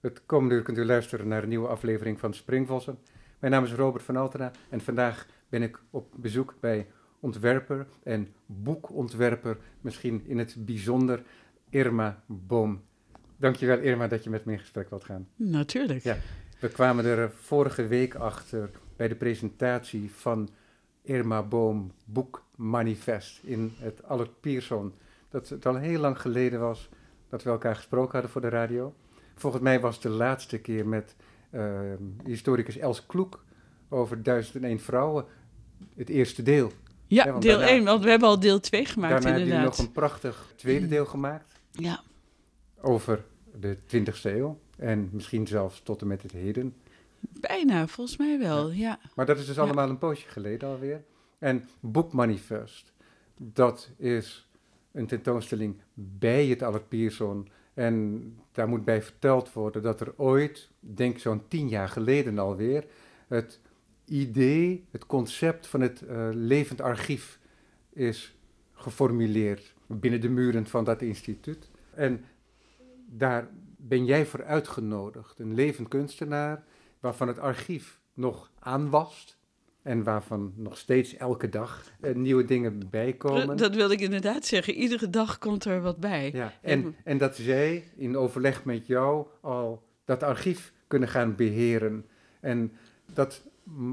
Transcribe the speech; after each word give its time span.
Het 0.00 0.22
komende 0.26 0.54
uur 0.54 0.62
kunt 0.62 0.78
u 0.78 0.84
luisteren 0.84 1.28
naar 1.28 1.42
een 1.42 1.48
nieuwe 1.48 1.68
aflevering 1.68 2.18
van 2.18 2.34
Springvossen. 2.34 2.98
Mijn 3.38 3.52
naam 3.52 3.64
is 3.64 3.72
Robert 3.72 4.04
van 4.04 4.16
Altena 4.16 4.50
en 4.68 4.80
vandaag 4.80 5.26
ben 5.48 5.62
ik 5.62 5.78
op 5.90 6.14
bezoek 6.16 6.54
bij 6.60 6.86
ontwerper 7.20 7.86
en 8.02 8.28
boekontwerper, 8.46 9.56
misschien 9.80 10.22
in 10.26 10.38
het 10.38 10.54
bijzonder 10.58 11.22
Irma 11.70 12.22
Boom. 12.26 12.82
Dankjewel 13.36 13.78
Irma 13.78 14.08
dat 14.08 14.24
je 14.24 14.30
met 14.30 14.44
me 14.44 14.52
in 14.52 14.58
gesprek 14.58 14.90
wilt 14.90 15.04
gaan. 15.04 15.28
Natuurlijk. 15.36 16.02
Ja, 16.02 16.16
we 16.60 16.68
kwamen 16.68 17.04
er 17.04 17.30
vorige 17.30 17.86
week 17.86 18.14
achter 18.14 18.70
bij 18.96 19.08
de 19.08 19.14
presentatie 19.14 20.10
van 20.14 20.48
Irma 21.02 21.42
Boom 21.42 21.92
boekmanifest 22.04 23.40
in 23.44 23.72
het 23.78 24.02
Allert 24.02 24.40
Pierson. 24.40 24.92
Dat 25.28 25.48
het 25.48 25.66
al 25.66 25.76
heel 25.76 26.00
lang 26.00 26.20
geleden 26.20 26.60
was 26.60 26.88
dat 27.28 27.42
we 27.42 27.50
elkaar 27.50 27.76
gesproken 27.76 28.12
hadden 28.12 28.30
voor 28.30 28.40
de 28.40 28.48
radio. 28.48 28.94
Volgens 29.40 29.62
mij 29.62 29.80
was 29.80 29.94
het 29.94 30.02
de 30.02 30.08
laatste 30.08 30.58
keer 30.58 30.88
met 30.88 31.14
uh, 31.50 31.80
historicus 32.24 32.76
Els 32.76 33.06
Kloek 33.06 33.44
over 33.88 34.22
1001 34.22 34.80
vrouwen, 34.80 35.24
het 35.96 36.08
eerste 36.08 36.42
deel. 36.42 36.72
Ja, 37.06 37.38
deel 37.38 37.62
1, 37.62 37.84
want 37.84 38.04
we 38.04 38.10
hebben 38.10 38.28
al 38.28 38.40
deel 38.40 38.60
2 38.60 38.84
gemaakt 38.84 39.12
daarna 39.12 39.28
inderdaad. 39.28 39.50
Daarna 39.50 39.68
heb 39.68 39.78
nog 39.78 39.86
een 39.86 39.92
prachtig 39.92 40.52
tweede 40.56 40.88
deel 40.88 41.06
gemaakt. 41.06 41.60
Ja. 41.70 42.02
Over 42.80 43.24
de 43.58 43.76
20e 43.76 44.22
eeuw 44.22 44.58
en 44.76 45.08
misschien 45.12 45.46
zelfs 45.46 45.80
tot 45.82 46.00
en 46.00 46.06
met 46.06 46.22
het 46.22 46.32
heden. 46.32 46.74
Bijna, 47.20 47.86
volgens 47.86 48.16
mij 48.16 48.38
wel, 48.38 48.70
ja. 48.70 48.98
Maar 49.14 49.26
dat 49.26 49.38
is 49.38 49.46
dus 49.46 49.58
allemaal 49.58 49.88
een 49.88 49.98
poosje 49.98 50.28
geleden 50.28 50.68
alweer. 50.68 51.02
En 51.38 51.68
Boekmanifest, 51.80 52.92
dat 53.36 53.90
is 53.96 54.48
een 54.92 55.06
tentoonstelling 55.06 55.80
bij 55.94 56.46
het 56.46 56.62
Allert 56.62 56.88
Pierson. 56.88 57.48
En 57.80 58.34
daar 58.52 58.68
moet 58.68 58.84
bij 58.84 59.02
verteld 59.02 59.52
worden 59.52 59.82
dat 59.82 60.00
er 60.00 60.12
ooit, 60.16 60.70
denk 60.80 61.18
zo'n 61.18 61.48
tien 61.48 61.68
jaar 61.68 61.88
geleden 61.88 62.38
alweer, 62.38 62.84
het 63.28 63.60
idee, 64.04 64.86
het 64.90 65.06
concept 65.06 65.66
van 65.66 65.80
het 65.80 66.02
uh, 66.02 66.28
levend 66.32 66.80
archief 66.80 67.38
is 67.92 68.36
geformuleerd 68.72 69.74
binnen 69.86 70.20
de 70.20 70.28
muren 70.28 70.66
van 70.66 70.84
dat 70.84 71.02
instituut. 71.02 71.70
En 71.94 72.24
daar 73.06 73.48
ben 73.76 74.04
jij 74.04 74.26
voor 74.26 74.44
uitgenodigd, 74.44 75.38
een 75.38 75.54
levend 75.54 75.88
kunstenaar 75.88 76.64
waarvan 77.00 77.28
het 77.28 77.38
archief 77.38 78.00
nog 78.14 78.50
aanwast 78.58 79.38
en 79.82 80.02
waarvan 80.02 80.52
nog 80.56 80.78
steeds 80.78 81.16
elke 81.16 81.48
dag 81.48 81.82
uh, 82.00 82.14
nieuwe 82.14 82.44
dingen 82.44 82.82
bijkomen. 82.90 83.56
Dat 83.56 83.74
wilde 83.74 83.94
ik 83.94 84.00
inderdaad 84.00 84.44
zeggen. 84.44 84.74
Iedere 84.74 85.10
dag 85.10 85.38
komt 85.38 85.64
er 85.64 85.80
wat 85.80 85.96
bij. 85.96 86.30
Ja, 86.32 86.52
en, 86.62 86.96
en 87.04 87.18
dat 87.18 87.36
zij 87.36 87.84
in 87.96 88.16
overleg 88.16 88.64
met 88.64 88.86
jou 88.86 89.26
al 89.40 89.82
dat 90.04 90.22
archief 90.22 90.72
kunnen 90.86 91.08
gaan 91.08 91.34
beheren. 91.36 92.06
En 92.40 92.72
dat 93.12 93.42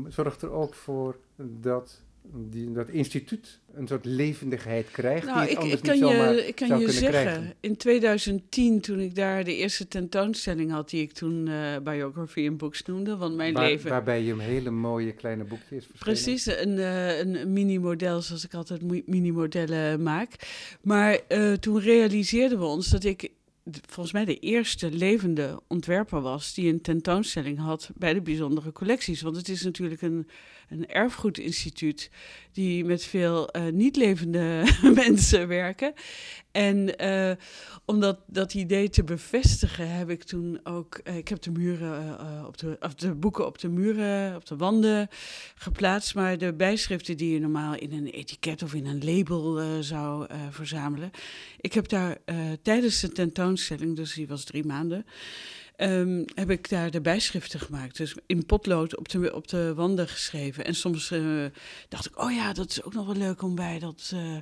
zorgt 0.07 0.41
er 0.41 0.51
ook 0.51 0.73
voor 0.73 1.17
dat 1.37 2.01
die, 2.33 2.71
dat 2.71 2.89
instituut 2.89 3.59
een 3.73 3.87
soort 3.87 4.05
levendigheid 4.05 4.91
krijgt. 4.91 5.25
Nou, 5.25 5.41
die 5.41 5.49
ik, 5.49 5.57
anders 5.57 5.75
ik 5.75 5.81
kan 5.81 5.93
niet 5.93 6.09
je, 6.09 6.47
ik 6.47 6.55
kan 6.55 6.79
je 6.79 6.91
zeggen, 6.91 7.09
krijgen. 7.09 7.53
in 7.59 7.77
2010, 7.77 8.81
toen 8.81 8.99
ik 8.99 9.15
daar 9.15 9.43
de 9.43 9.55
eerste 9.55 9.87
tentoonstelling 9.87 10.71
had, 10.71 10.89
die 10.89 11.01
ik 11.01 11.11
toen 11.11 11.47
uh, 11.47 11.77
Biography 11.83 12.39
in 12.39 12.57
Books 12.57 12.83
noemde, 12.83 13.17
want 13.17 13.35
mijn 13.35 13.53
Waar, 13.53 13.67
leven... 13.67 13.89
Waarbij 13.89 14.23
je 14.23 14.31
een 14.31 14.39
hele 14.39 14.69
mooie 14.69 15.11
kleine 15.11 15.43
boekje 15.43 15.75
is 15.75 15.85
verschenen. 15.85 16.13
Precies, 16.13 16.45
een, 16.45 16.77
uh, 16.77 17.19
een 17.19 17.53
mini-model, 17.53 18.21
zoals 18.21 18.45
ik 18.45 18.53
altijd 18.53 19.07
mini-modellen 19.07 20.03
maak. 20.03 20.31
Maar 20.81 21.19
uh, 21.29 21.53
toen 21.53 21.79
realiseerden 21.79 22.59
we 22.59 22.65
ons 22.65 22.89
dat 22.89 23.03
ik 23.03 23.31
volgens 23.85 24.11
mij 24.11 24.25
de 24.25 24.39
eerste 24.39 24.91
levende 24.91 25.61
ontwerper 25.67 26.21
was 26.21 26.53
die 26.53 26.71
een 26.71 26.81
tentoonstelling 26.81 27.59
had 27.59 27.89
bij 27.95 28.13
de 28.13 28.21
bijzondere 28.21 28.71
collecties. 28.71 29.21
Want 29.21 29.35
het 29.35 29.49
is 29.49 29.63
natuurlijk 29.63 30.01
een, 30.01 30.27
een 30.69 30.87
erfgoedinstituut 30.87 32.09
die 32.51 32.85
met 32.85 33.03
veel 33.03 33.55
uh, 33.55 33.71
niet 33.71 33.95
levende 33.95 34.63
mensen 35.05 35.47
werken. 35.47 35.93
En 36.51 37.03
uh, 37.03 37.31
om 37.85 37.99
dat, 37.99 38.19
dat 38.27 38.53
idee 38.53 38.89
te 38.89 39.03
bevestigen 39.03 39.89
heb 39.89 40.09
ik 40.09 40.23
toen 40.23 40.59
ook, 40.63 41.01
uh, 41.03 41.17
ik 41.17 41.27
heb 41.27 41.41
de 41.41 41.51
muren 41.51 42.17
op 42.47 42.57
de, 42.57 42.77
of 42.79 42.93
de 42.93 43.15
boeken 43.15 43.45
op 43.45 43.59
de 43.59 43.69
muren, 43.69 44.35
op 44.35 44.45
de 44.45 44.55
wanden 44.55 45.07
geplaatst, 45.55 46.15
maar 46.15 46.37
de 46.37 46.53
bijschriften 46.53 47.17
die 47.17 47.33
je 47.33 47.39
normaal 47.39 47.75
in 47.75 47.91
een 47.91 48.07
etiket 48.07 48.63
of 48.63 48.73
in 48.73 48.85
een 48.85 49.05
label 49.05 49.83
zou 49.83 50.27
verzamelen. 50.49 51.11
Ik 51.59 51.73
heb 51.73 51.87
daar 51.87 52.17
tijdens 52.61 52.99
de 52.99 53.11
tentoonstelling, 53.11 53.95
dus 53.95 54.13
die 54.13 54.27
was 54.27 54.43
drie 54.43 54.65
maanden, 54.65 55.05
Um, 55.79 56.25
heb 56.35 56.49
ik 56.49 56.69
daar 56.69 56.91
de 56.91 57.01
bijschriften 57.01 57.59
gemaakt. 57.59 57.97
Dus 57.97 58.15
in 58.25 58.45
potlood 58.45 58.97
op 58.97 59.09
de, 59.09 59.35
op 59.35 59.47
de 59.47 59.73
wanden 59.73 60.07
geschreven. 60.07 60.65
En 60.65 60.75
soms 60.75 61.11
uh, 61.11 61.45
dacht 61.89 62.05
ik, 62.05 62.21
oh 62.21 62.31
ja, 62.31 62.53
dat 62.53 62.69
is 62.69 62.83
ook 62.83 62.93
nog 62.93 63.05
wel 63.05 63.15
leuk 63.15 63.41
om 63.41 63.55
bij 63.55 63.79
dat 63.79 64.11
uh, 64.13 64.37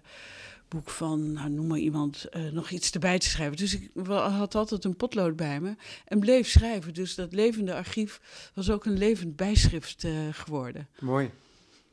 boek 0.67 0.89
van, 0.89 1.33
nou, 1.33 1.49
noem 1.49 1.67
maar 1.67 1.77
iemand, 1.77 2.25
uh, 2.31 2.51
nog 2.51 2.69
iets 2.69 2.91
erbij 2.91 3.19
te 3.19 3.29
schrijven. 3.29 3.57
Dus 3.57 3.73
ik 3.73 3.89
had 4.05 4.55
altijd 4.55 4.83
een 4.83 4.95
potlood 4.95 5.35
bij 5.35 5.59
me 5.59 5.75
en 6.05 6.19
bleef 6.19 6.47
schrijven. 6.47 6.93
Dus 6.93 7.15
dat 7.15 7.33
levende 7.33 7.75
archief 7.75 8.21
was 8.53 8.69
ook 8.69 8.85
een 8.85 8.97
levend 8.97 9.35
bijschrift 9.35 10.07
geworden. 10.31 10.87
Mooi. 10.99 11.29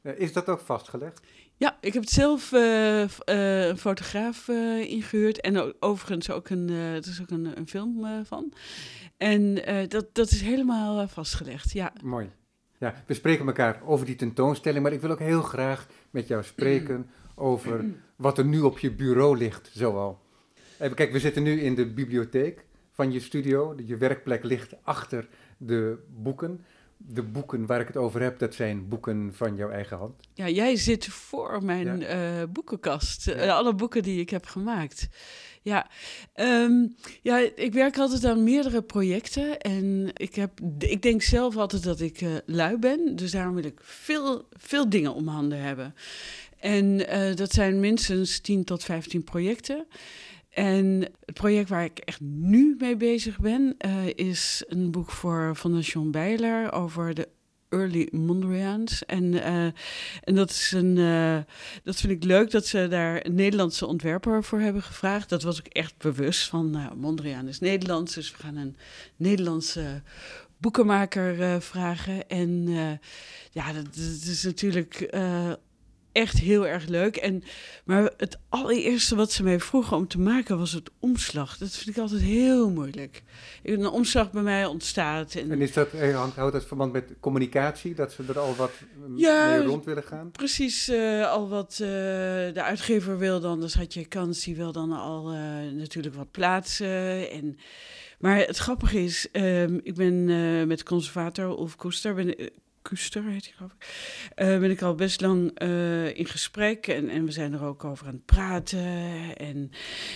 is 0.02 0.32
dat 0.32 0.48
ook 0.48 0.60
vastgelegd? 0.60 1.20
Ja, 1.56 1.76
ik 1.80 1.92
heb 1.92 2.02
het 2.02 2.12
zelf 2.12 2.52
uh, 2.52 3.02
uh, 3.02 3.66
een 3.66 3.78
fotograaf 3.78 4.48
uh, 4.48 4.90
ingehuurd. 4.90 5.40
En 5.40 5.82
overigens 5.82 6.30
ook 6.30 6.48
een, 6.48 6.68
er 6.68 7.08
is 7.08 7.20
ook 7.20 7.30
een, 7.30 7.58
een 7.58 7.68
film 7.68 8.06
van. 8.24 8.52
En 9.22 9.54
dat, 9.88 10.06
dat 10.12 10.30
is 10.30 10.40
helemaal 10.40 11.08
vastgelegd, 11.08 11.72
ja. 11.72 11.92
Mooi. 12.02 12.30
Ja, 12.78 12.94
we 13.06 13.14
spreken 13.14 13.46
elkaar 13.46 13.80
over 13.84 14.06
die 14.06 14.16
tentoonstelling, 14.16 14.82
maar 14.82 14.92
ik 14.92 15.00
wil 15.00 15.10
ook 15.10 15.18
heel 15.18 15.42
graag 15.42 15.86
met 16.10 16.28
jou 16.28 16.42
spreken 16.42 17.10
over 17.34 17.84
wat 18.16 18.38
er 18.38 18.44
nu 18.44 18.60
op 18.60 18.78
je 18.78 18.92
bureau 18.92 19.36
ligt, 19.36 19.70
zoal. 19.72 20.20
Even 20.78 20.96
kijk, 20.96 21.12
we 21.12 21.18
zitten 21.18 21.42
nu 21.42 21.60
in 21.60 21.74
de 21.74 21.86
bibliotheek 21.86 22.64
van 22.90 23.12
je 23.12 23.20
studio. 23.20 23.74
Je 23.84 23.96
werkplek 23.96 24.44
ligt 24.44 24.74
achter 24.82 25.28
de 25.56 25.98
boeken 26.08 26.64
de 27.06 27.22
boeken 27.22 27.66
waar 27.66 27.80
ik 27.80 27.86
het 27.86 27.96
over 27.96 28.22
heb, 28.22 28.38
dat 28.38 28.54
zijn 28.54 28.88
boeken 28.88 29.30
van 29.34 29.56
jouw 29.56 29.70
eigen 29.70 29.96
hand. 29.96 30.14
Ja, 30.34 30.48
jij 30.48 30.76
zit 30.76 31.06
voor 31.06 31.64
mijn 31.64 32.00
ja. 32.00 32.40
uh, 32.40 32.48
boekenkast. 32.48 33.24
Ja. 33.24 33.44
Uh, 33.44 33.54
alle 33.54 33.74
boeken 33.74 34.02
die 34.02 34.20
ik 34.20 34.30
heb 34.30 34.46
gemaakt. 34.46 35.08
Ja, 35.62 35.90
um, 36.34 36.96
ja, 37.22 37.38
ik 37.54 37.72
werk 37.72 37.98
altijd 37.98 38.24
aan 38.24 38.44
meerdere 38.44 38.82
projecten. 38.82 39.60
En 39.60 40.10
ik, 40.14 40.34
heb, 40.34 40.60
ik 40.78 41.02
denk 41.02 41.22
zelf 41.22 41.56
altijd 41.56 41.82
dat 41.82 42.00
ik 42.00 42.20
uh, 42.20 42.30
lui 42.46 42.78
ben. 42.78 43.16
Dus 43.16 43.30
daarom 43.30 43.54
wil 43.54 43.64
ik 43.64 43.80
veel, 43.82 44.48
veel 44.50 44.88
dingen 44.88 45.14
om 45.14 45.28
handen 45.28 45.58
hebben. 45.58 45.94
En 46.58 46.96
dat 47.34 47.52
zijn 47.52 47.80
minstens 47.80 48.40
10 48.40 48.64
tot 48.64 48.84
15 48.84 49.24
projecten. 49.24 49.86
En 50.52 51.08
het 51.24 51.34
project 51.34 51.68
waar 51.68 51.84
ik 51.84 51.98
echt 51.98 52.20
nu 52.20 52.76
mee 52.78 52.96
bezig 52.96 53.38
ben, 53.38 53.74
uh, 53.86 54.06
is 54.14 54.64
een 54.68 54.90
boek 54.90 55.10
voor 55.10 55.52
Fondation 55.56 56.10
Bijler 56.10 56.72
over 56.72 57.14
de 57.14 57.28
Early 57.68 58.08
Mondriaans. 58.10 59.04
En, 59.04 59.24
uh, 59.32 59.64
en 60.20 60.34
dat, 60.34 60.50
is 60.50 60.72
een, 60.72 60.96
uh, 60.96 61.38
dat 61.84 61.96
vind 61.96 62.12
ik 62.12 62.24
leuk 62.24 62.50
dat 62.50 62.66
ze 62.66 62.88
daar 62.88 63.26
een 63.26 63.34
Nederlandse 63.34 63.86
ontwerper 63.86 64.44
voor 64.44 64.60
hebben 64.60 64.82
gevraagd. 64.82 65.28
Dat 65.28 65.42
was 65.42 65.58
ik 65.58 65.66
echt 65.66 65.98
bewust 65.98 66.48
van, 66.48 66.70
nou, 66.70 66.96
Mondriaan 66.96 67.48
is 67.48 67.58
Nederlands, 67.58 68.14
dus 68.14 68.30
we 68.30 68.36
gaan 68.36 68.56
een 68.56 68.76
Nederlandse 69.16 70.02
boekenmaker 70.56 71.62
vragen. 71.62 72.28
En 72.28 72.68
ja, 73.50 73.72
dat, 73.72 73.84
dat, 73.84 73.96
is 73.96 74.42
natuurlijk 74.42 75.08
echt 76.12 76.38
heel 76.38 76.66
erg 76.66 76.86
leuk. 76.86 77.16
En, 77.16 77.42
maar 77.84 78.12
het 78.16 78.38
allereerste 78.48 79.16
wat 79.16 79.32
ze 79.32 79.42
mij 79.42 79.60
vroegen 79.60 79.96
om 79.96 80.08
te 80.08 80.20
maken 80.20 80.58
was 80.58 80.72
het 80.72 80.90
omslag. 80.98 81.58
Dat 81.58 81.70
vind 81.70 81.96
ik 81.96 82.02
altijd 82.02 82.20
heel 82.20 82.70
moeilijk. 82.70 83.22
Een 83.62 83.86
omslag 83.86 84.30
bij 84.30 84.42
mij 84.42 84.66
ontstaat. 84.66 85.34
En, 85.34 85.50
en 85.50 85.60
is 85.60 85.72
dat, 85.72 85.88
houdt 86.34 86.52
dat 86.52 86.64
verband 86.64 86.92
met 86.92 87.12
communicatie? 87.20 87.94
Dat 87.94 88.12
ze 88.12 88.22
er 88.28 88.38
al 88.38 88.54
wat 88.56 88.72
ja, 89.16 89.56
mee 89.56 89.66
rond 89.66 89.84
willen 89.84 90.02
gaan? 90.02 90.30
Precies, 90.30 90.88
uh, 90.88 91.30
al 91.30 91.48
wat 91.48 91.72
uh, 91.72 91.88
de 91.88 92.62
uitgever 92.62 93.18
wil 93.18 93.40
dan. 93.40 93.60
Dus 93.60 93.74
had 93.74 93.94
je 93.94 94.04
kans, 94.04 94.44
die 94.44 94.56
wil 94.56 94.72
dan 94.72 94.92
al 94.92 95.32
uh, 95.32 95.38
natuurlijk 95.72 96.14
wat 96.14 96.30
plaatsen. 96.30 97.30
En, 97.30 97.58
maar 98.18 98.36
het 98.36 98.56
grappige 98.56 99.04
is, 99.04 99.28
um, 99.32 99.80
ik 99.82 99.94
ben 99.94 100.26
met 100.66 100.82
conservator 100.82 101.44
Ulf 101.44 101.76
Koester... 101.76 102.14
Ben, 102.14 102.50
Kuster 102.82 103.24
heet 103.24 103.44
hij 103.44 103.52
geloof 103.56 103.72
ik, 103.78 103.86
uh, 104.36 104.58
ben 104.58 104.70
ik 104.70 104.82
al 104.82 104.94
best 104.94 105.20
lang 105.20 105.62
uh, 105.62 106.18
in 106.18 106.26
gesprek 106.26 106.86
en, 106.86 107.08
en 107.08 107.24
we 107.24 107.30
zijn 107.30 107.52
er 107.52 107.64
ook 107.64 107.84
over 107.84 108.06
aan 108.06 108.12
het 108.12 108.24
praten. 108.24 109.36
En 109.36 109.70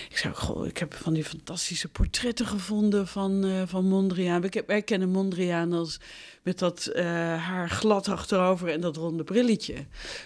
ik 0.09 0.17
zei, 0.17 0.33
goh, 0.33 0.67
ik 0.67 0.77
heb 0.77 0.93
van 0.93 1.13
die 1.13 1.23
fantastische 1.23 1.87
portretten 1.87 2.45
gevonden 2.45 3.07
van, 3.07 3.45
uh, 3.45 3.61
van 3.65 3.85
Mondriaan. 3.85 4.41
Wij, 4.41 4.63
wij 4.67 4.81
kennen 4.81 5.09
Mondriaan 5.09 5.73
als 5.73 5.99
met 6.43 6.59
dat 6.59 6.91
haar 7.37 7.69
glad 7.69 8.07
achterover 8.07 8.69
en 8.69 8.81
dat 8.81 8.95
ronde 8.95 9.23
brilletje. 9.23 9.75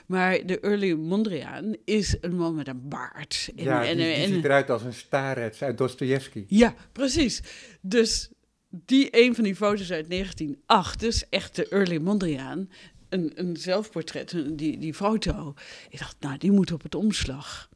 Maar 0.06 0.46
de 0.46 0.60
early 0.60 0.94
Mondriaan 0.94 1.76
is 1.86 2.18
een 2.22 2.36
man 2.36 2.56
met 2.56 2.68
een 2.68 2.90
baard. 2.90 3.52
En, 3.56 3.64
ja, 3.64 3.86
en, 3.86 3.98
die, 3.98 4.06
die 4.06 4.16
en, 4.16 4.28
ziet 4.28 4.44
eruit 4.44 4.70
als 4.70 4.84
een 4.84 4.94
starets 4.94 5.64
uit 5.64 5.78
Dostoevsky. 5.78 6.46
Ja, 6.48 6.74
precies. 6.92 7.42
Dus 7.82 8.30
die 8.71 9.07
een 9.12 9.35
van 9.35 9.44
die 9.44 9.56
foto's 9.56 9.91
uit 9.91 10.09
1908, 10.09 11.00
dus 11.00 11.29
echt 11.29 11.56
de 11.56 11.68
early 11.68 11.97
Mondriaan, 11.97 12.69
een, 13.09 13.31
een 13.35 13.57
zelfportret, 13.57 14.35
die, 14.47 14.77
die 14.77 14.94
foto. 14.94 15.53
Ik 15.89 16.00
dacht, 16.00 16.15
nou, 16.19 16.38
die 16.38 16.51
moet 16.51 16.71
op 16.71 16.83
het 16.83 16.95
omslag. 16.95 17.69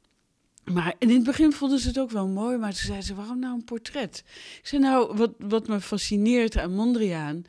Maar 0.63 0.95
in 1.00 1.09
het 1.09 1.24
begin 1.24 1.51
vonden 1.51 1.80
ze 1.80 1.88
het 1.88 2.00
ook 2.00 2.12
wel 2.12 2.27
mooi, 2.27 2.57
maar 2.57 2.74
ze 2.74 2.86
zeiden 2.86 3.06
ze, 3.06 3.15
waarom 3.15 3.39
nou 3.39 3.53
een 3.53 3.63
portret? 3.63 4.24
Ik 4.62 4.68
zei, 4.68 4.81
nou, 4.81 5.15
wat, 5.18 5.33
wat 5.38 5.68
me 5.68 5.81
fascineert 5.81 6.57
aan 6.57 6.74
Mondriaan 6.74 7.45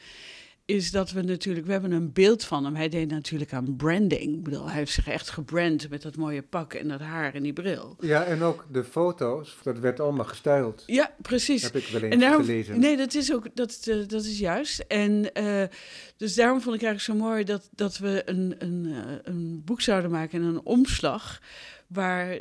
is 0.67 0.91
dat 0.91 1.11
we 1.11 1.23
natuurlijk, 1.23 1.67
we 1.67 1.73
hebben 1.73 1.93
een 1.93 2.13
beeld 2.13 2.45
van 2.45 2.65
hem. 2.65 2.75
Hij 2.75 2.89
deed 2.89 3.11
natuurlijk 3.11 3.53
aan 3.53 3.77
branding. 3.77 4.35
Ik 4.35 4.43
bedoel, 4.43 4.67
hij 4.67 4.77
heeft 4.77 4.93
zich 4.93 5.09
echt 5.09 5.31
gebrand 5.31 5.89
met 5.89 6.03
dat 6.03 6.17
mooie 6.17 6.43
pak 6.43 6.75
en 6.75 6.89
dat 6.89 7.01
haar 7.01 7.35
en 7.35 7.43
die 7.43 7.53
bril. 7.53 7.97
Ja, 8.01 8.25
en 8.25 8.43
ook 8.43 8.67
de 8.73 8.85
foto's, 8.85 9.57
dat 9.63 9.79
werd 9.79 10.01
allemaal 10.01 10.25
gestyled. 10.25 10.83
Ja, 10.87 11.15
precies. 11.23 11.63
heb 11.63 11.77
ik 11.77 11.87
wel 11.87 12.03
eens 12.03 12.21
daarom, 12.21 12.45
gelezen. 12.45 12.81
Nee, 12.81 12.97
dat 12.97 13.15
is 13.15 13.33
ook, 13.33 13.47
dat, 13.55 13.87
uh, 13.89 14.09
dat 14.09 14.25
is 14.25 14.39
juist. 14.39 14.79
En 14.79 15.31
uh, 15.41 15.63
dus 16.17 16.35
daarom 16.35 16.61
vond 16.61 16.77
ik 16.77 16.83
eigenlijk 16.83 17.21
zo 17.21 17.27
mooi 17.27 17.45
dat, 17.45 17.69
dat 17.73 17.99
we 17.99 18.23
een, 18.25 18.55
een, 18.59 18.87
uh, 18.87 18.99
een 19.23 19.63
boek 19.65 19.81
zouden 19.81 20.11
maken 20.11 20.41
en 20.41 20.47
een 20.47 20.65
omslag 20.65 21.41
waar 21.87 22.41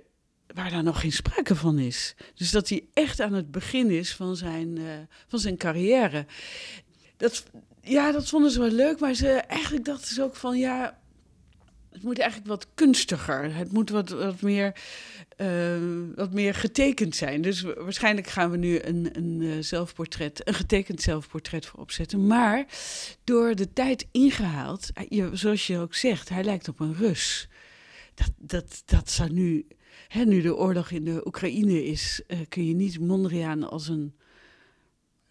waar 0.54 0.70
daar 0.70 0.84
nog 0.84 1.00
geen 1.00 1.12
sprake 1.12 1.56
van 1.56 1.80
is. 1.80 2.16
Dus 2.36 2.52
dat 2.52 2.70
hij 2.70 2.88
echt 2.94 3.20
aan 3.20 3.34
het 3.34 3.52
begin 3.52 3.90
is 3.90 4.16
van 4.16 4.36
zijn, 4.36 4.80
uh, 4.80 4.86
van 5.28 5.40
zijn 5.40 5.58
carrière. 5.58 6.26
Dat, 7.18 7.44
ja, 7.86 8.12
dat 8.12 8.30
vonden 8.30 8.52
ze 8.52 8.60
wel 8.60 8.70
leuk, 8.70 9.00
maar 9.00 9.14
ze, 9.14 9.30
eigenlijk 9.30 9.86
dachten 9.86 10.14
ze 10.16 10.24
ook 10.24 10.36
van 10.36 10.58
ja, 10.58 10.98
het 11.96 12.04
moet 12.04 12.20
eigenlijk 12.20 12.50
wat 12.50 12.68
kunstiger. 12.74 13.56
Het 13.56 13.72
moet 13.72 13.90
wat, 13.90 14.10
wat, 14.10 14.42
meer, 14.42 14.76
uh, 15.38 15.78
wat 16.16 16.34
meer 16.34 16.54
getekend 16.54 17.16
zijn. 17.16 17.42
Dus 17.42 17.62
waarschijnlijk 17.62 18.28
gaan 18.28 18.52
we 18.52 18.58
nu 18.58 18.80
een, 18.82 19.10
een 19.12 19.42
uh, 19.42 19.54
zelfportret, 19.60 20.48
een 20.48 20.54
getekend 20.54 21.02
zelfportret 21.02 21.66
voor 21.66 21.80
opzetten. 21.80 22.28
Maar 22.28 22.66
door 23.24 23.56
de 23.56 23.74
tijd 23.74 24.08
ingehaald, 24.12 24.90
je, 25.10 25.30
zoals 25.34 25.68
je 25.68 25.80
ook 25.80 25.94
zegt, 25.94 26.30
hij 26.30 26.44
lijkt 26.44 26.68
op 26.68 26.80
een 26.80 26.96
Rus. 26.96 27.48
Dat, 28.14 28.32
dat, 28.38 28.84
dat 28.86 29.10
zou 29.10 29.32
nu, 29.32 29.68
hè, 30.08 30.24
nu 30.24 30.42
de 30.42 30.56
oorlog 30.56 30.92
in 30.92 31.04
de 31.04 31.28
Oekraïne 31.28 31.86
is, 31.86 32.22
uh, 32.28 32.40
kun 32.50 32.68
je 32.68 32.74
niet 32.74 33.00
Mondriaan 33.00 33.70
als 33.70 33.88
een 33.88 34.16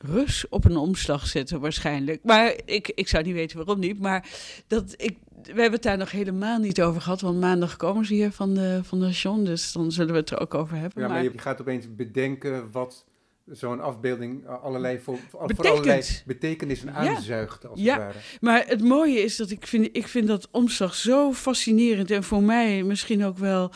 Rus 0.06 0.48
op 0.48 0.64
een 0.64 0.76
omslag 0.76 1.26
zetten 1.26 1.60
waarschijnlijk. 1.60 2.24
Maar 2.24 2.54
ik, 2.64 2.92
ik 2.94 3.08
zou 3.08 3.24
niet 3.24 3.34
weten 3.34 3.56
waarom 3.56 3.78
niet. 3.78 4.00
Maar 4.00 4.28
dat, 4.66 4.94
ik, 4.96 5.18
we 5.42 5.46
hebben 5.46 5.72
het 5.72 5.82
daar 5.82 5.98
nog 5.98 6.10
helemaal 6.10 6.58
niet 6.58 6.82
over 6.82 7.00
gehad. 7.00 7.20
Want 7.20 7.40
maandag 7.40 7.76
komen 7.76 8.04
ze 8.04 8.14
hier 8.14 8.32
van 8.32 8.54
de 8.54 8.80
Fondation. 8.84 9.44
Dus 9.44 9.72
dan 9.72 9.92
zullen 9.92 10.12
we 10.12 10.20
het 10.20 10.30
er 10.30 10.40
ook 10.40 10.54
over 10.54 10.76
hebben. 10.76 11.02
Ja, 11.02 11.08
maar, 11.08 11.22
maar 11.22 11.32
je 11.32 11.38
gaat 11.38 11.60
opeens 11.60 11.94
bedenken 11.94 12.70
wat 12.70 13.04
zo'n 13.46 13.80
afbeelding 13.80 14.46
allerlei, 14.46 14.98
voor, 14.98 15.18
voor 15.28 15.40
allerlei 15.40 16.02
betekenissen 16.26 16.94
aanzuigt. 16.94 17.66
Als 17.66 17.80
ja. 17.80 17.92
het 17.94 18.02
ware. 18.02 18.18
maar 18.40 18.64
het 18.66 18.82
mooie 18.82 19.22
is 19.22 19.36
dat 19.36 19.50
ik 19.50 19.66
vind, 19.66 19.88
ik 19.92 20.08
vind 20.08 20.26
dat 20.26 20.48
omslag 20.50 20.94
zo 20.94 21.32
fascinerend. 21.32 22.10
En 22.10 22.24
voor 22.24 22.42
mij 22.42 22.82
misschien 22.82 23.24
ook 23.24 23.38
wel 23.38 23.70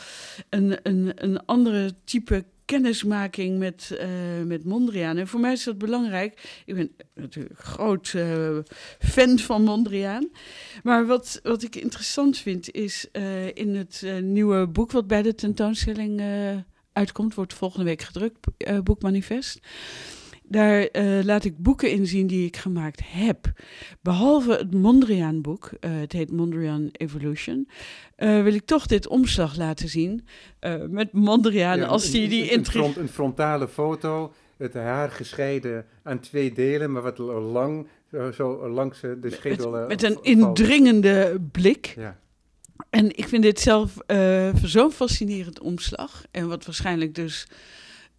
een, 0.49 0.77
een, 0.83 1.11
een 1.15 1.45
andere 1.45 1.93
type 2.03 2.45
kennismaking 2.69 3.57
met, 3.57 3.99
uh, 4.01 4.07
met 4.45 4.65
Mondriaan. 4.65 5.17
En 5.17 5.27
voor 5.27 5.39
mij 5.39 5.51
is 5.51 5.63
dat 5.63 5.77
belangrijk. 5.77 6.61
Ik 6.65 6.75
ben 6.75 6.91
natuurlijk 7.15 7.59
groot 7.59 8.13
uh, 8.15 8.57
fan 8.99 9.39
van 9.39 9.63
Mondriaan. 9.63 10.29
Maar 10.83 11.05
wat, 11.05 11.39
wat 11.43 11.63
ik 11.63 11.75
interessant 11.75 12.37
vind 12.37 12.71
is 12.71 13.07
uh, 13.13 13.47
in 13.47 13.75
het 13.75 14.05
nieuwe 14.21 14.67
boek 14.67 14.91
wat 14.91 15.07
bij 15.07 15.21
de 15.21 15.35
tentoonstelling 15.35 16.21
uitkomt, 16.93 17.33
wordt 17.33 17.53
volgende 17.53 17.85
week 17.85 18.01
gedrukt, 18.01 18.47
Boekmanifest. 18.83 19.59
Daar 20.49 20.89
uh, 20.91 21.23
laat 21.23 21.43
ik 21.43 21.57
boeken 21.57 21.91
in 21.91 22.07
zien 22.07 22.27
die 22.27 22.45
ik 22.45 22.57
gemaakt 22.57 23.01
heb. 23.05 23.51
Behalve 24.01 24.51
het 24.51 24.73
Mondriaan-boek, 24.73 25.71
uh, 25.79 25.91
het 25.99 26.11
heet 26.11 26.31
Mondriaan 26.31 26.89
Evolution, 26.91 27.69
uh, 28.17 28.43
wil 28.43 28.53
ik 28.53 28.65
toch 28.65 28.85
dit 28.85 29.07
omslag 29.07 29.57
laten 29.57 29.89
zien. 29.89 30.25
met 30.89 31.13
Mondriaan 31.13 31.77
ja, 31.77 31.85
als 31.85 32.11
die... 32.11 32.27
die 32.27 32.51
een, 32.51 32.57
een, 32.57 32.65
front, 32.65 32.97
een 32.97 33.07
frontale 33.07 33.67
foto, 33.67 34.33
het 34.57 34.73
haar 34.73 35.11
gescheiden 35.11 35.85
aan 36.03 36.19
twee 36.19 36.53
delen, 36.53 36.91
maar 36.91 37.01
wat 37.01 37.17
lang, 37.17 37.87
zo, 38.33 38.69
langs 38.69 39.01
de 39.01 39.29
schedel... 39.29 39.71
Met, 39.71 39.87
met 39.87 40.03
een 40.03 40.19
indringende 40.21 41.41
blik. 41.51 41.93
Ja. 41.97 42.19
En 42.89 43.17
ik 43.17 43.27
vind 43.27 43.43
dit 43.43 43.59
zelf 43.59 43.97
zo'n 44.63 44.91
fascinerend 44.91 45.59
omslag. 45.59 46.23
En 46.31 46.47
wat 46.47 46.65
waarschijnlijk 46.65 47.15
dus 47.15 47.47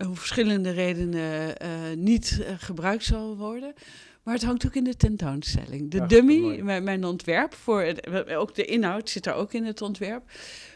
om 0.07 0.17
verschillende 0.17 0.71
redenen 0.71 1.55
uh, 1.63 1.69
niet 1.97 2.39
uh, 2.41 2.49
gebruikt 2.59 3.05
zal 3.05 3.37
worden. 3.37 3.75
Maar 4.23 4.35
het 4.35 4.45
hangt 4.45 4.67
ook 4.67 4.75
in 4.75 4.85
de 4.85 4.97
tentoonstelling. 4.97 5.91
De 5.91 6.07
dummy, 6.07 6.61
mijn, 6.61 6.85
mijn, 6.85 7.05
ontwerp, 7.05 7.55
voor 7.55 7.83
het, 7.83 8.29
ook 8.37 8.55
de 8.55 8.65
inhoud 8.65 9.11
zit 9.11 9.25
daar 9.25 9.35
ook 9.35 9.53
in 9.53 9.65
het 9.65 9.83
ontwerp. 9.83 10.23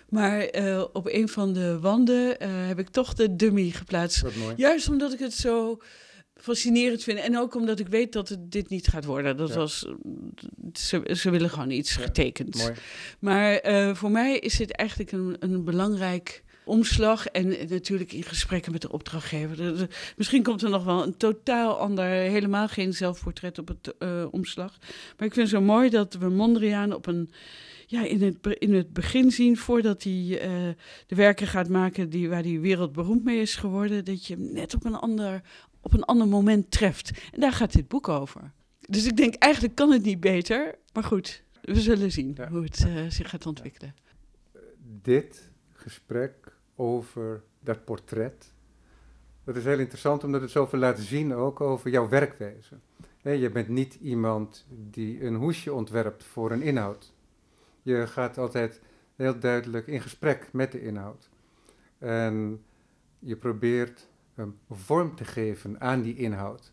Maar 0.08 0.56
uh, 0.56 0.84
op 0.92 1.06
een 1.08 1.28
van 1.28 1.52
de 1.52 1.78
wanden 1.80 2.48
heb 2.48 2.78
ik 2.78 2.88
toch 2.88 3.14
de 3.14 3.36
dummy 3.36 3.70
geplaatst. 3.70 4.24
Juist 4.56 4.88
omdat 4.88 5.12
ik 5.12 5.18
het 5.18 5.32
zo 5.32 5.80
fascinerend 6.34 7.02
vind. 7.02 7.18
En 7.18 7.38
ook 7.38 7.54
omdat 7.54 7.78
ik 7.78 7.88
weet 7.88 8.12
dat 8.12 8.28
het 8.28 8.52
dit 8.52 8.68
niet 8.68 8.86
gaat 8.86 9.04
worden. 9.04 9.36
Dat 9.36 9.48
ja. 9.48 9.54
was, 9.54 9.86
ze, 10.72 11.10
ze 11.12 11.30
willen 11.30 11.50
gewoon 11.50 11.70
iets 11.70 11.94
ja, 11.94 12.02
getekend. 12.02 12.56
Mooi. 12.56 12.72
Maar 13.18 13.60
voor 13.96 14.10
mij 14.10 14.38
is 14.38 14.56
dit 14.56 14.72
eigenlijk 14.72 15.12
een, 15.12 15.36
een 15.38 15.64
belangrijk 15.64 16.44
omslag 16.64 17.26
en 17.26 17.68
natuurlijk 17.68 18.12
in 18.12 18.22
gesprekken 18.22 18.72
met 18.72 18.82
de 18.82 18.92
opdrachtgever. 18.92 19.88
Misschien 20.16 20.42
komt 20.42 20.62
er 20.62 20.70
nog 20.70 20.84
wel 20.84 21.02
een 21.02 21.16
totaal 21.16 21.78
ander, 21.78 22.04
helemaal 22.04 22.68
geen 22.68 22.92
zelfportret 22.92 23.58
op 23.58 23.68
het 23.68 23.94
uh, 23.98 24.26
omslag. 24.30 24.78
Maar 25.16 25.26
ik 25.26 25.34
vind 25.34 25.36
het 25.36 25.48
zo 25.48 25.60
mooi 25.60 25.90
dat 25.90 26.14
we 26.14 26.28
Mondriaan 26.28 26.92
op 26.92 27.06
een, 27.06 27.30
ja, 27.86 28.04
in, 28.04 28.22
het, 28.22 28.56
in 28.58 28.74
het 28.74 28.92
begin 28.92 29.30
zien, 29.30 29.56
voordat 29.56 30.02
hij 30.02 30.12
uh, 30.12 30.38
de 31.06 31.14
werken 31.14 31.46
gaat 31.46 31.68
maken 31.68 32.10
die, 32.10 32.28
waar 32.28 32.42
hij 32.42 32.60
wereldberoemd 32.60 33.24
mee 33.24 33.40
is 33.40 33.56
geworden, 33.56 34.04
dat 34.04 34.26
je 34.26 34.34
hem 34.34 34.52
net 34.52 34.74
op 34.74 34.84
een, 34.84 34.94
ander, 34.94 35.42
op 35.80 35.92
een 35.92 36.04
ander 36.04 36.28
moment 36.28 36.70
treft. 36.70 37.10
En 37.32 37.40
daar 37.40 37.52
gaat 37.52 37.72
dit 37.72 37.88
boek 37.88 38.08
over. 38.08 38.52
Dus 38.80 39.06
ik 39.06 39.16
denk, 39.16 39.34
eigenlijk 39.34 39.74
kan 39.74 39.90
het 39.90 40.02
niet 40.02 40.20
beter, 40.20 40.74
maar 40.92 41.04
goed, 41.04 41.42
we 41.60 41.80
zullen 41.80 42.12
zien 42.12 42.32
ja. 42.36 42.48
hoe 42.48 42.62
het 42.62 42.84
uh, 42.86 43.10
zich 43.10 43.30
gaat 43.30 43.46
ontwikkelen. 43.46 43.94
Dit 45.02 45.50
gesprek 45.72 46.53
over 46.76 47.42
dat 47.60 47.84
portret. 47.84 48.52
Dat 49.44 49.56
is 49.56 49.64
heel 49.64 49.78
interessant 49.78 50.24
omdat 50.24 50.40
het 50.40 50.50
zoveel 50.50 50.78
laat 50.78 50.98
zien 50.98 51.34
ook 51.34 51.60
over 51.60 51.90
jouw 51.90 52.08
werkwijze. 52.08 52.78
je 53.22 53.50
bent 53.50 53.68
niet 53.68 53.94
iemand 53.94 54.66
die 54.90 55.24
een 55.24 55.34
hoesje 55.34 55.72
ontwerpt 55.72 56.24
voor 56.24 56.50
een 56.50 56.62
inhoud. 56.62 57.12
Je 57.82 58.06
gaat 58.06 58.38
altijd 58.38 58.80
heel 59.16 59.38
duidelijk 59.38 59.86
in 59.86 60.00
gesprek 60.00 60.48
met 60.52 60.72
de 60.72 60.82
inhoud. 60.82 61.30
En 61.98 62.64
je 63.18 63.36
probeert 63.36 64.08
een 64.34 64.58
vorm 64.70 65.14
te 65.14 65.24
geven 65.24 65.80
aan 65.80 66.02
die 66.02 66.16
inhoud. 66.16 66.72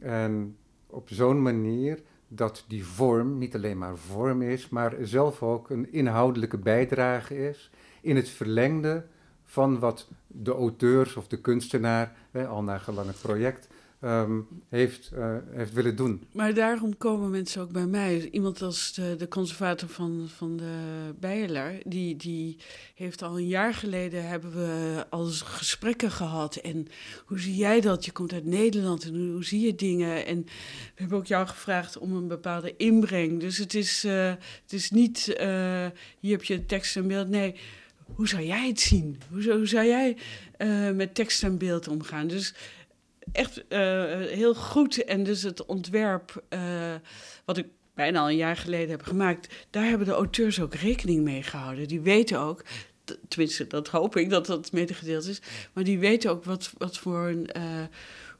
En 0.00 0.56
op 0.86 1.08
zo'n 1.08 1.42
manier 1.42 2.02
dat 2.28 2.64
die 2.68 2.84
vorm 2.84 3.38
niet 3.38 3.54
alleen 3.54 3.78
maar 3.78 3.96
vorm 3.96 4.42
is, 4.42 4.68
maar 4.68 4.96
zelf 5.00 5.42
ook 5.42 5.70
een 5.70 5.92
inhoudelijke 5.92 6.58
bijdrage 6.58 7.48
is 7.48 7.70
in 8.00 8.16
het 8.16 8.28
verlengde 8.28 9.06
van 9.54 9.78
wat 9.78 10.08
de 10.26 10.52
auteurs 10.52 11.16
of 11.16 11.26
de 11.26 11.40
kunstenaar, 11.40 12.12
hè, 12.30 12.46
al 12.46 12.62
naar 12.62 12.80
gelang 12.80 13.06
het 13.06 13.20
project, 13.20 13.68
um, 14.04 14.46
heeft, 14.68 15.10
uh, 15.14 15.36
heeft 15.50 15.72
willen 15.72 15.96
doen. 15.96 16.22
Maar 16.32 16.54
daarom 16.54 16.96
komen 16.96 17.30
mensen 17.30 17.62
ook 17.62 17.72
bij 17.72 17.86
mij. 17.86 18.28
Iemand 18.30 18.62
als 18.62 18.92
de, 18.92 19.14
de 19.18 19.28
conservator 19.28 19.88
van, 19.88 20.26
van 20.36 20.56
de 20.56 20.74
Bijelaar, 21.20 21.74
die, 21.84 22.16
die 22.16 22.56
heeft 22.94 23.22
al 23.22 23.38
een 23.38 23.46
jaar 23.46 23.74
geleden 23.74 24.28
hebben 24.28 24.52
we 24.52 25.04
al 25.10 25.26
gesprekken 25.26 26.10
gehad. 26.10 26.56
En 26.56 26.86
hoe 27.26 27.40
zie 27.40 27.56
jij 27.56 27.80
dat? 27.80 28.04
Je 28.04 28.12
komt 28.12 28.32
uit 28.32 28.44
Nederland 28.44 29.04
en 29.04 29.30
hoe, 29.32 29.44
zie 29.44 29.66
je 29.66 29.74
dingen? 29.74 30.26
En 30.26 30.44
we 30.44 30.50
hebben 30.94 31.18
ook 31.18 31.26
jou 31.26 31.46
gevraagd 31.46 31.98
om 31.98 32.16
een 32.16 32.28
bepaalde 32.28 32.76
inbreng. 32.76 33.40
Dus 33.40 33.58
het 33.58 33.74
is, 33.74 34.04
uh, 34.04 34.32
het 34.62 34.72
is 34.72 34.90
niet, 34.90 35.28
uh, 35.40 35.86
hier 36.20 36.32
heb 36.32 36.44
je 36.44 36.66
tekst 36.66 36.96
en 36.96 37.08
beeld. 37.08 37.28
Nee, 37.28 37.54
hoe 38.14 38.28
zou 38.28 38.42
jij 38.42 38.68
het 38.68 38.80
zien? 38.80 39.20
Hoe, 39.30 39.52
hoe 39.52 39.66
zou 39.66 39.86
jij 39.86 40.16
uh, 40.58 40.90
met 40.90 41.14
tekst 41.14 41.42
en 41.42 41.58
beeld 41.58 41.88
omgaan? 41.88 42.26
Dus 42.26 42.54
echt 43.32 43.58
uh, 43.58 43.78
heel 44.14 44.54
goed. 44.54 45.04
En 45.04 45.24
dus 45.24 45.42
het 45.42 45.66
ontwerp, 45.66 46.44
uh, 46.50 46.94
wat 47.44 47.56
ik 47.56 47.66
bijna 47.94 48.20
al 48.20 48.28
een 48.28 48.36
jaar 48.36 48.56
geleden 48.56 48.90
heb 48.90 49.02
gemaakt, 49.02 49.54
daar 49.70 49.84
hebben 49.84 50.06
de 50.06 50.12
auteurs 50.12 50.60
ook 50.60 50.74
rekening 50.74 51.22
mee 51.22 51.42
gehouden. 51.42 51.88
Die 51.88 52.00
weten 52.00 52.38
ook, 52.38 52.64
tenminste, 53.28 53.66
dat 53.66 53.88
hoop 53.88 54.16
ik 54.16 54.30
dat 54.30 54.46
dat 54.46 54.72
medegedeeld 54.72 55.26
is. 55.26 55.40
Maar 55.72 55.84
die 55.84 55.98
weten 55.98 56.30
ook 56.30 56.44
wat, 56.44 56.72
wat 56.78 56.98
voor 56.98 57.28
een, 57.28 57.50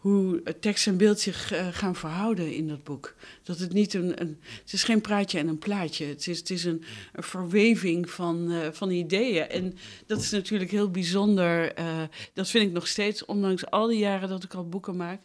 hoe 0.04 0.42
tekst 0.61 0.87
en 0.87 0.96
beeld 0.96 1.20
zich 1.20 1.52
uh, 1.52 1.66
gaan 1.70 1.96
verhouden 1.96 2.54
in 2.54 2.68
dat 2.68 2.84
boek. 2.84 3.14
Dat 3.42 3.58
het 3.58 3.73
niet 3.73 3.94
een, 3.94 4.20
een, 4.20 4.40
Het 4.61 4.73
is 4.73 4.84
geen 4.84 5.00
praatje 5.00 5.38
en 5.38 5.49
een 5.49 5.58
plaatje. 5.58 6.04
Het 6.04 6.26
is, 6.26 6.38
het 6.38 6.50
is 6.50 6.64
een, 6.64 6.84
een 7.12 7.23
verweving 7.23 8.11
van, 8.11 8.50
uh, 8.50 8.58
van 8.73 8.90
ideeën. 8.90 9.49
En 9.49 9.76
dat 10.06 10.20
is 10.20 10.30
natuurlijk 10.30 10.70
heel 10.70 10.90
bijzonder. 10.90 11.78
Uh, 11.78 12.02
dat 12.32 12.50
vind 12.50 12.66
ik 12.66 12.73
nog 12.73 12.87
steeds, 12.87 13.25
ondanks 13.25 13.66
al 13.66 13.87
die 13.87 13.99
jaren 13.99 14.28
dat 14.28 14.44
ik 14.44 14.54
al 14.54 14.68
boeken 14.68 14.96
maak, 14.96 15.20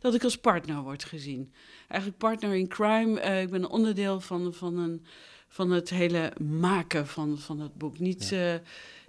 dat 0.00 0.14
ik 0.14 0.24
als 0.24 0.36
partner 0.36 0.82
word 0.82 1.04
gezien. 1.04 1.52
Eigenlijk 1.88 2.20
partner 2.20 2.54
in 2.54 2.68
crime. 2.68 3.20
ik 3.20 3.50
ben 3.50 3.62
een 3.62 3.68
onderdeel 3.68 4.20
van, 4.20 4.54
van, 4.54 4.78
een, 4.78 5.06
van 5.48 5.70
het 5.70 5.90
hele 5.90 6.32
maken 6.38 7.06
van, 7.06 7.38
van 7.38 7.60
het 7.60 7.74
boek. 7.74 7.98
Niet. 7.98 8.28
Ja 8.28 8.60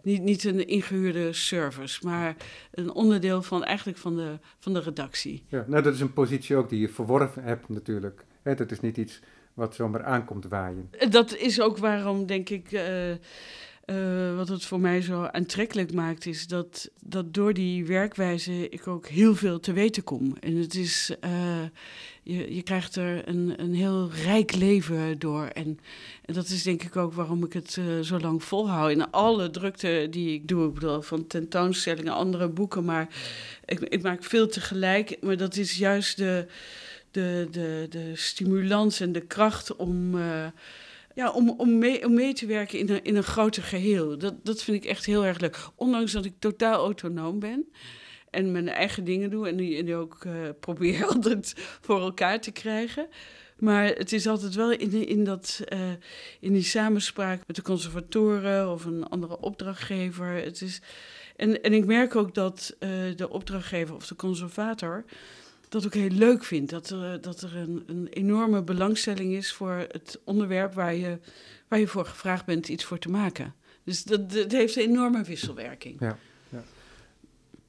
niet, 0.03 0.21
niet 0.21 0.43
een 0.43 0.67
ingehuurde 0.67 1.33
service, 1.33 2.05
maar 2.05 2.35
een 2.71 2.91
onderdeel 2.91 3.41
van, 3.41 3.63
eigenlijk 3.63 3.97
van, 3.97 4.15
de, 4.15 4.39
van 4.59 4.73
de 4.73 4.79
redactie. 4.79 5.43
Ja, 5.47 5.65
nou, 5.67 5.83
dat 5.83 5.93
is 5.93 5.99
een 5.99 6.13
positie 6.13 6.55
ook 6.55 6.69
die 6.69 6.79
je 6.79 6.89
verworven 6.89 7.43
hebt 7.43 7.69
natuurlijk. 7.69 8.25
Dat 8.43 8.71
is 8.71 8.79
niet 8.79 8.97
iets 8.97 9.19
wat 9.53 9.75
zomaar 9.75 10.03
aankomt 10.03 10.45
waaien. 10.45 10.89
Dat 11.09 11.35
is 11.35 11.61
ook 11.61 11.77
waarom, 11.77 12.25
denk 12.25 12.49
ik, 12.49 12.71
uh, 12.71 12.81
uh, 13.85 14.35
wat 14.35 14.47
het 14.47 14.65
voor 14.65 14.79
mij 14.79 15.01
zo 15.01 15.23
aantrekkelijk 15.23 15.93
maakt, 15.93 16.25
is 16.25 16.47
dat, 16.47 16.89
dat 16.99 17.33
door 17.33 17.53
die 17.53 17.85
werkwijze 17.85 18.69
ik 18.69 18.87
ook 18.87 19.07
heel 19.07 19.35
veel 19.35 19.59
te 19.59 19.73
weten 19.73 20.03
kom. 20.03 20.37
En 20.39 20.55
het 20.55 20.75
is, 20.75 21.11
uh, 21.25 21.63
je, 22.23 22.55
je 22.55 22.61
krijgt 22.61 22.95
er 22.95 23.27
een, 23.27 23.53
een 23.57 23.73
heel 23.73 24.09
rijk 24.23 24.55
leven 24.55 25.19
door. 25.19 25.45
En, 25.45 25.79
en 26.25 26.33
dat 26.33 26.47
is 26.47 26.63
denk 26.63 26.83
ik 26.83 26.95
ook 26.95 27.13
waarom 27.13 27.43
ik 27.43 27.53
het 27.53 27.75
uh, 27.75 27.99
zo 27.99 28.19
lang 28.19 28.43
volhoud. 28.43 28.91
In 28.91 29.11
alle 29.11 29.49
drukte 29.49 30.07
die 30.09 30.33
ik 30.33 30.47
doe, 30.47 30.67
ik 30.67 30.73
bedoel, 30.73 31.01
van 31.01 31.27
tentoonstellingen, 31.27 32.13
andere 32.13 32.49
boeken, 32.49 32.85
maar 32.85 33.07
ik, 33.65 33.79
ik 33.79 34.01
maak 34.01 34.23
veel 34.23 34.47
tegelijk. 34.47 35.17
Maar 35.21 35.37
dat 35.37 35.55
is 35.55 35.77
juist 35.77 36.17
de, 36.17 36.45
de, 37.11 37.47
de, 37.51 37.85
de 37.89 38.11
stimulans 38.13 38.99
en 38.99 39.11
de 39.11 39.21
kracht 39.21 39.75
om 39.75 40.15
ja, 41.15 41.31
om, 41.31 41.49
om, 41.49 41.77
mee, 41.77 42.05
om 42.05 42.13
mee 42.13 42.33
te 42.33 42.45
werken 42.45 42.79
in 42.79 42.89
een, 42.89 43.03
in 43.03 43.15
een 43.15 43.23
groter 43.23 43.63
geheel. 43.63 44.17
Dat, 44.17 44.45
dat 44.45 44.63
vind 44.63 44.83
ik 44.83 44.89
echt 44.89 45.05
heel 45.05 45.25
erg 45.25 45.39
leuk. 45.39 45.57
Ondanks 45.75 46.11
dat 46.11 46.25
ik 46.25 46.33
totaal 46.39 46.83
autonoom 46.83 47.39
ben 47.39 47.65
en 48.29 48.51
mijn 48.51 48.69
eigen 48.69 49.03
dingen 49.03 49.29
doe 49.29 49.47
en 49.47 49.55
die, 49.55 49.77
en 49.77 49.85
die 49.85 49.95
ook 49.95 50.23
uh, 50.23 50.33
probeer 50.59 51.05
altijd 51.13 51.53
voor 51.81 51.99
elkaar 51.99 52.41
te 52.41 52.51
krijgen. 52.51 53.07
Maar 53.57 53.85
het 53.85 54.13
is 54.13 54.27
altijd 54.27 54.55
wel 54.55 54.71
in, 54.71 55.07
in, 55.07 55.23
dat, 55.23 55.61
uh, 55.73 55.79
in 56.39 56.53
die 56.53 56.63
samenspraak 56.63 57.41
met 57.47 57.55
de 57.55 57.61
conservatoren 57.61 58.71
of 58.71 58.85
een 58.85 59.03
andere 59.03 59.39
opdrachtgever. 59.39 60.27
Het 60.27 60.61
is, 60.61 60.81
en, 61.35 61.61
en 61.61 61.73
ik 61.73 61.85
merk 61.85 62.15
ook 62.15 62.33
dat 62.33 62.75
uh, 62.79 62.89
de 63.15 63.29
opdrachtgever 63.29 63.95
of 63.95 64.07
de 64.07 64.15
conservator 64.15 65.05
dat 65.71 65.85
ook 65.85 65.93
heel 65.93 66.09
leuk 66.09 66.43
vind. 66.43 66.69
Dat 66.69 66.89
er, 66.89 67.21
dat 67.21 67.41
er 67.41 67.57
een, 67.57 67.83
een 67.87 68.07
enorme 68.07 68.63
belangstelling 68.63 69.33
is 69.33 69.53
voor 69.53 69.85
het 69.91 70.21
onderwerp 70.23 70.73
waar 70.73 70.95
je, 70.95 71.19
waar 71.67 71.79
je 71.79 71.87
voor 71.87 72.05
gevraagd 72.05 72.45
bent 72.45 72.67
iets 72.67 72.83
voor 72.83 72.99
te 72.99 73.09
maken. 73.09 73.53
Dus 73.83 74.03
dat, 74.03 74.31
dat 74.31 74.51
heeft 74.51 74.75
een 74.75 74.89
enorme 74.89 75.23
wisselwerking. 75.23 75.99
Ja, 75.99 76.17
ja. 76.49 76.63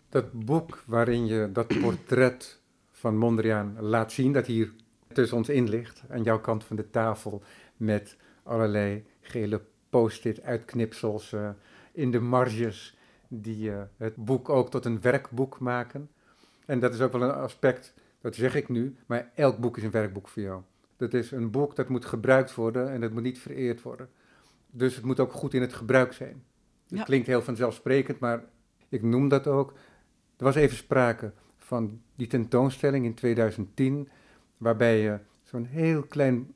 Dat 0.09 0.32
boek 0.32 0.82
waarin 0.87 1.26
je 1.26 1.50
dat 1.52 1.66
portret 1.82 2.61
van 2.90 3.16
Mondriaan 3.16 3.76
laat 3.80 4.12
zien, 4.12 4.32
dat 4.32 4.47
hier 4.47 4.73
tussen 5.12 5.37
ons 5.37 5.49
in 5.49 5.68
ligt, 5.68 6.02
aan 6.09 6.23
jouw 6.23 6.40
kant 6.40 6.64
van 6.64 6.76
de 6.76 6.90
tafel, 6.90 7.42
met 7.76 8.16
allerlei 8.42 9.04
gele 9.21 9.61
post-it 9.90 10.42
uitknipsels 10.42 11.32
uh, 11.32 11.50
in 11.92 12.11
de 12.11 12.21
marges, 12.21 12.97
die 13.28 13.71
uh, 13.71 13.82
het 13.97 14.16
boek 14.16 14.49
ook 14.49 14.71
tot 14.71 14.85
een 14.85 15.00
werkboek 15.00 15.59
maken. 15.59 16.11
En 16.72 16.80
dat 16.80 16.94
is 16.94 17.00
ook 17.00 17.12
wel 17.12 17.22
een 17.22 17.34
aspect, 17.34 17.94
dat 18.20 18.34
zeg 18.34 18.54
ik 18.54 18.68
nu, 18.68 18.96
maar 19.06 19.30
elk 19.34 19.58
boek 19.58 19.76
is 19.76 19.82
een 19.82 19.90
werkboek 19.90 20.28
voor 20.28 20.42
jou. 20.42 20.62
Dat 20.96 21.14
is 21.14 21.30
een 21.30 21.50
boek 21.50 21.76
dat 21.76 21.88
moet 21.88 22.04
gebruikt 22.04 22.54
worden 22.54 22.90
en 22.90 23.00
dat 23.00 23.12
moet 23.12 23.22
niet 23.22 23.38
vereerd 23.38 23.82
worden. 23.82 24.08
Dus 24.70 24.94
het 24.94 25.04
moet 25.04 25.20
ook 25.20 25.32
goed 25.32 25.54
in 25.54 25.60
het 25.60 25.72
gebruik 25.72 26.12
zijn. 26.12 26.44
Het 26.88 27.02
klinkt 27.02 27.26
heel 27.26 27.42
vanzelfsprekend, 27.42 28.18
maar 28.18 28.44
ik 28.88 29.02
noem 29.02 29.28
dat 29.28 29.46
ook. 29.46 29.72
Er 30.36 30.44
was 30.44 30.54
even 30.54 30.76
sprake 30.76 31.32
van 31.58 32.00
die 32.14 32.26
tentoonstelling 32.26 33.04
in 33.04 33.14
2010, 33.14 34.08
waarbij 34.56 35.00
je 35.00 35.18
zo'n 35.42 35.64
heel 35.64 36.02
klein 36.02 36.54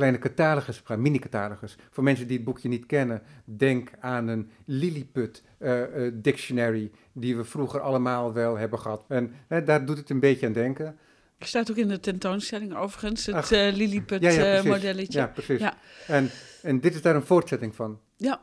kleine 0.00 0.18
catalogus, 0.18 0.82
mini-catalogus. 0.96 1.76
Voor 1.90 2.02
mensen 2.02 2.26
die 2.26 2.36
het 2.36 2.44
boekje 2.44 2.68
niet 2.68 2.86
kennen, 2.86 3.22
denk 3.44 3.90
aan 4.00 4.28
een 4.28 4.50
Lilliput 4.64 5.42
uh, 5.58 5.80
uh, 5.80 6.12
dictionary, 6.14 6.90
die 7.12 7.36
we 7.36 7.44
vroeger 7.44 7.80
allemaal 7.80 8.32
wel 8.32 8.56
hebben 8.56 8.78
gehad. 8.78 9.04
En 9.08 9.34
uh, 9.48 9.66
daar 9.66 9.84
doet 9.84 9.98
het 9.98 10.10
een 10.10 10.20
beetje 10.20 10.46
aan 10.46 10.52
denken. 10.52 10.98
Er 11.38 11.46
staat 11.46 11.70
ook 11.70 11.76
in 11.76 11.88
de 11.88 12.00
tentoonstelling 12.00 12.76
overigens, 12.76 13.26
het 13.26 13.50
uh, 13.50 13.72
Lilliput 13.72 14.22
ja, 14.22 14.30
ja, 14.30 14.62
modelletje. 14.62 15.18
Ja, 15.18 15.26
precies. 15.26 15.60
Ja. 15.60 15.74
En, 16.06 16.30
en 16.62 16.80
dit 16.80 16.94
is 16.94 17.02
daar 17.02 17.14
een 17.14 17.26
voortzetting 17.26 17.74
van. 17.74 18.00
Ja. 18.16 18.40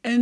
En 0.00 0.20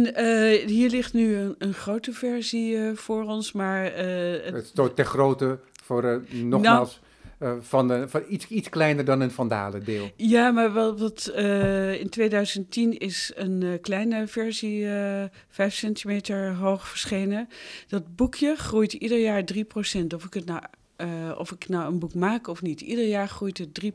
hier 0.66 0.90
ligt 0.90 1.12
nu 1.12 1.36
een, 1.36 1.54
een 1.58 1.74
grote 1.74 2.12
versie 2.12 2.94
voor 2.94 3.24
ons, 3.24 3.52
maar... 3.52 3.84
het, 3.84 4.44
het 4.44 4.54
is 4.54 4.72
ter 4.94 5.04
grootte 5.04 5.58
voor, 5.82 6.22
nogmaals... 6.30 7.00
Uh, 7.38 7.52
van, 7.60 7.88
de, 7.88 8.08
van 8.08 8.22
iets, 8.28 8.48
iets 8.48 8.68
kleiner 8.68 9.04
dan 9.04 9.20
een 9.20 9.30
Vandalen-deel. 9.30 10.10
Ja, 10.16 10.50
maar 10.50 10.72
wel 10.72 10.98
wat, 10.98 11.32
uh, 11.36 12.00
in 12.00 12.08
2010 12.08 12.98
is 12.98 13.32
een 13.34 13.78
kleine 13.80 14.26
versie 14.26 14.86
5 15.48 15.74
centimeter 15.74 16.54
hoog 16.54 16.88
verschenen. 16.88 17.48
Dat 17.88 18.16
boekje 18.16 18.56
groeit 18.56 18.92
ieder 18.92 19.18
jaar 19.18 19.42
3%. 19.54 20.14
Of 20.14 20.24
ik 20.24 20.34
het 20.34 20.46
nou 20.46 20.60
uh, 20.96 21.38
of 21.38 21.52
ik 21.52 21.68
nou 21.68 21.92
een 21.92 21.98
boek 21.98 22.14
maak 22.14 22.46
of 22.46 22.62
niet. 22.62 22.80
Ieder 22.80 23.06
jaar 23.06 23.28
groeit 23.28 23.58
het 23.58 23.84
3%. 23.84 23.90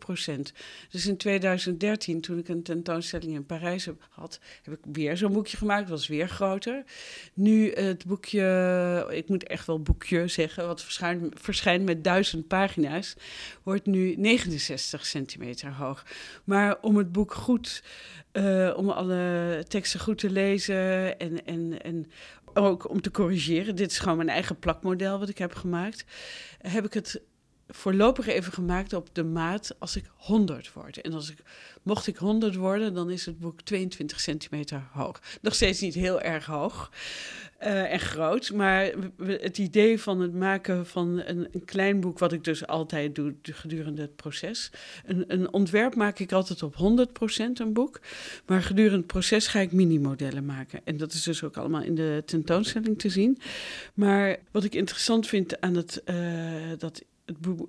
Dus 0.89 1.05
in 1.05 1.17
2013, 1.17 2.21
toen 2.21 2.37
ik 2.37 2.47
een 2.47 2.63
tentoonstelling 2.63 3.33
in 3.33 3.45
Parijs 3.45 3.85
heb 3.85 4.07
had, 4.09 4.39
heb 4.63 4.73
ik 4.73 4.79
weer 4.91 5.17
zo'n 5.17 5.33
boekje 5.33 5.57
gemaakt. 5.57 5.89
Was 5.89 6.07
weer 6.07 6.27
groter. 6.27 6.83
Nu 7.33 7.71
het 7.71 8.05
boekje, 8.05 9.07
ik 9.09 9.29
moet 9.29 9.43
echt 9.43 9.67
wel 9.67 9.81
boekje 9.81 10.27
zeggen, 10.27 10.67
wat 10.67 10.83
verschijnt, 10.83 11.39
verschijnt 11.39 11.85
met 11.85 12.03
duizend 12.03 12.47
pagina's, 12.47 13.15
wordt 13.63 13.85
nu 13.85 14.15
69 14.15 15.05
centimeter 15.05 15.73
hoog. 15.73 16.05
Maar 16.43 16.77
om 16.81 16.97
het 16.97 17.11
boek 17.11 17.33
goed, 17.33 17.83
uh, 18.33 18.73
om 18.75 18.89
alle 18.89 19.63
teksten 19.67 19.99
goed 19.99 20.17
te 20.17 20.29
lezen 20.29 21.19
en, 21.19 21.45
en, 21.45 21.81
en 21.81 22.11
ook 22.53 22.89
om 22.89 23.01
te 23.01 23.11
corrigeren, 23.11 23.75
dit 23.75 23.91
is 23.91 23.99
gewoon 23.99 24.17
mijn 24.17 24.29
eigen 24.29 24.59
plakmodel 24.59 25.19
wat 25.19 25.29
ik 25.29 25.37
heb 25.37 25.53
gemaakt, 25.53 26.05
heb 26.57 26.85
ik 26.85 26.93
het 26.93 27.21
voorlopig 27.71 28.27
even 28.27 28.53
gemaakt 28.53 28.93
op 28.93 29.09
de 29.11 29.23
maat 29.23 29.75
als 29.79 29.95
ik 29.95 30.05
100 30.15 30.73
word. 30.73 31.01
En 31.01 31.13
als 31.13 31.31
ik, 31.31 31.37
mocht 31.81 32.07
ik 32.07 32.17
100 32.17 32.55
worden, 32.55 32.93
dan 32.93 33.09
is 33.09 33.25
het 33.25 33.39
boek 33.39 33.61
22 33.61 34.19
centimeter 34.19 34.83
hoog. 34.91 35.21
Nog 35.41 35.55
steeds 35.55 35.79
niet 35.79 35.93
heel 35.93 36.21
erg 36.21 36.45
hoog 36.45 36.91
uh, 37.63 37.91
en 37.91 37.99
groot, 37.99 38.51
maar 38.51 38.91
het 39.17 39.57
idee 39.57 39.99
van 39.99 40.19
het 40.19 40.33
maken 40.33 40.85
van 40.85 41.21
een, 41.25 41.47
een, 41.51 41.65
klein 41.65 41.99
boek, 41.99 42.19
wat 42.19 42.31
ik 42.31 42.43
dus 42.43 42.67
altijd 42.67 43.15
doe 43.15 43.35
gedurende 43.41 44.01
het 44.01 44.15
proces. 44.15 44.71
Een, 45.05 45.23
een 45.27 45.53
ontwerp 45.53 45.95
maak 45.95 46.19
ik 46.19 46.31
altijd 46.31 46.63
op 46.63 46.75
100% 46.75 46.77
een 47.53 47.73
boek, 47.73 47.99
maar 48.45 48.61
gedurende 48.61 48.97
het 48.97 49.07
proces 49.07 49.47
ga 49.47 49.59
ik 49.59 49.71
mini-modellen 49.71 50.45
maken. 50.45 50.81
En 50.83 50.97
dat 50.97 51.13
is 51.13 51.23
dus 51.23 51.43
ook 51.43 51.57
allemaal 51.57 51.81
in 51.81 51.95
de 51.95 52.23
tentoonstelling 52.25 52.99
te 52.99 53.09
zien. 53.09 53.37
Maar 53.93 54.37
wat 54.51 54.63
ik 54.63 54.75
interessant 54.75 55.27
vind 55.27 55.61
aan 55.61 55.75
het, 55.75 56.01
uh, 56.05 56.15
dat 56.77 57.01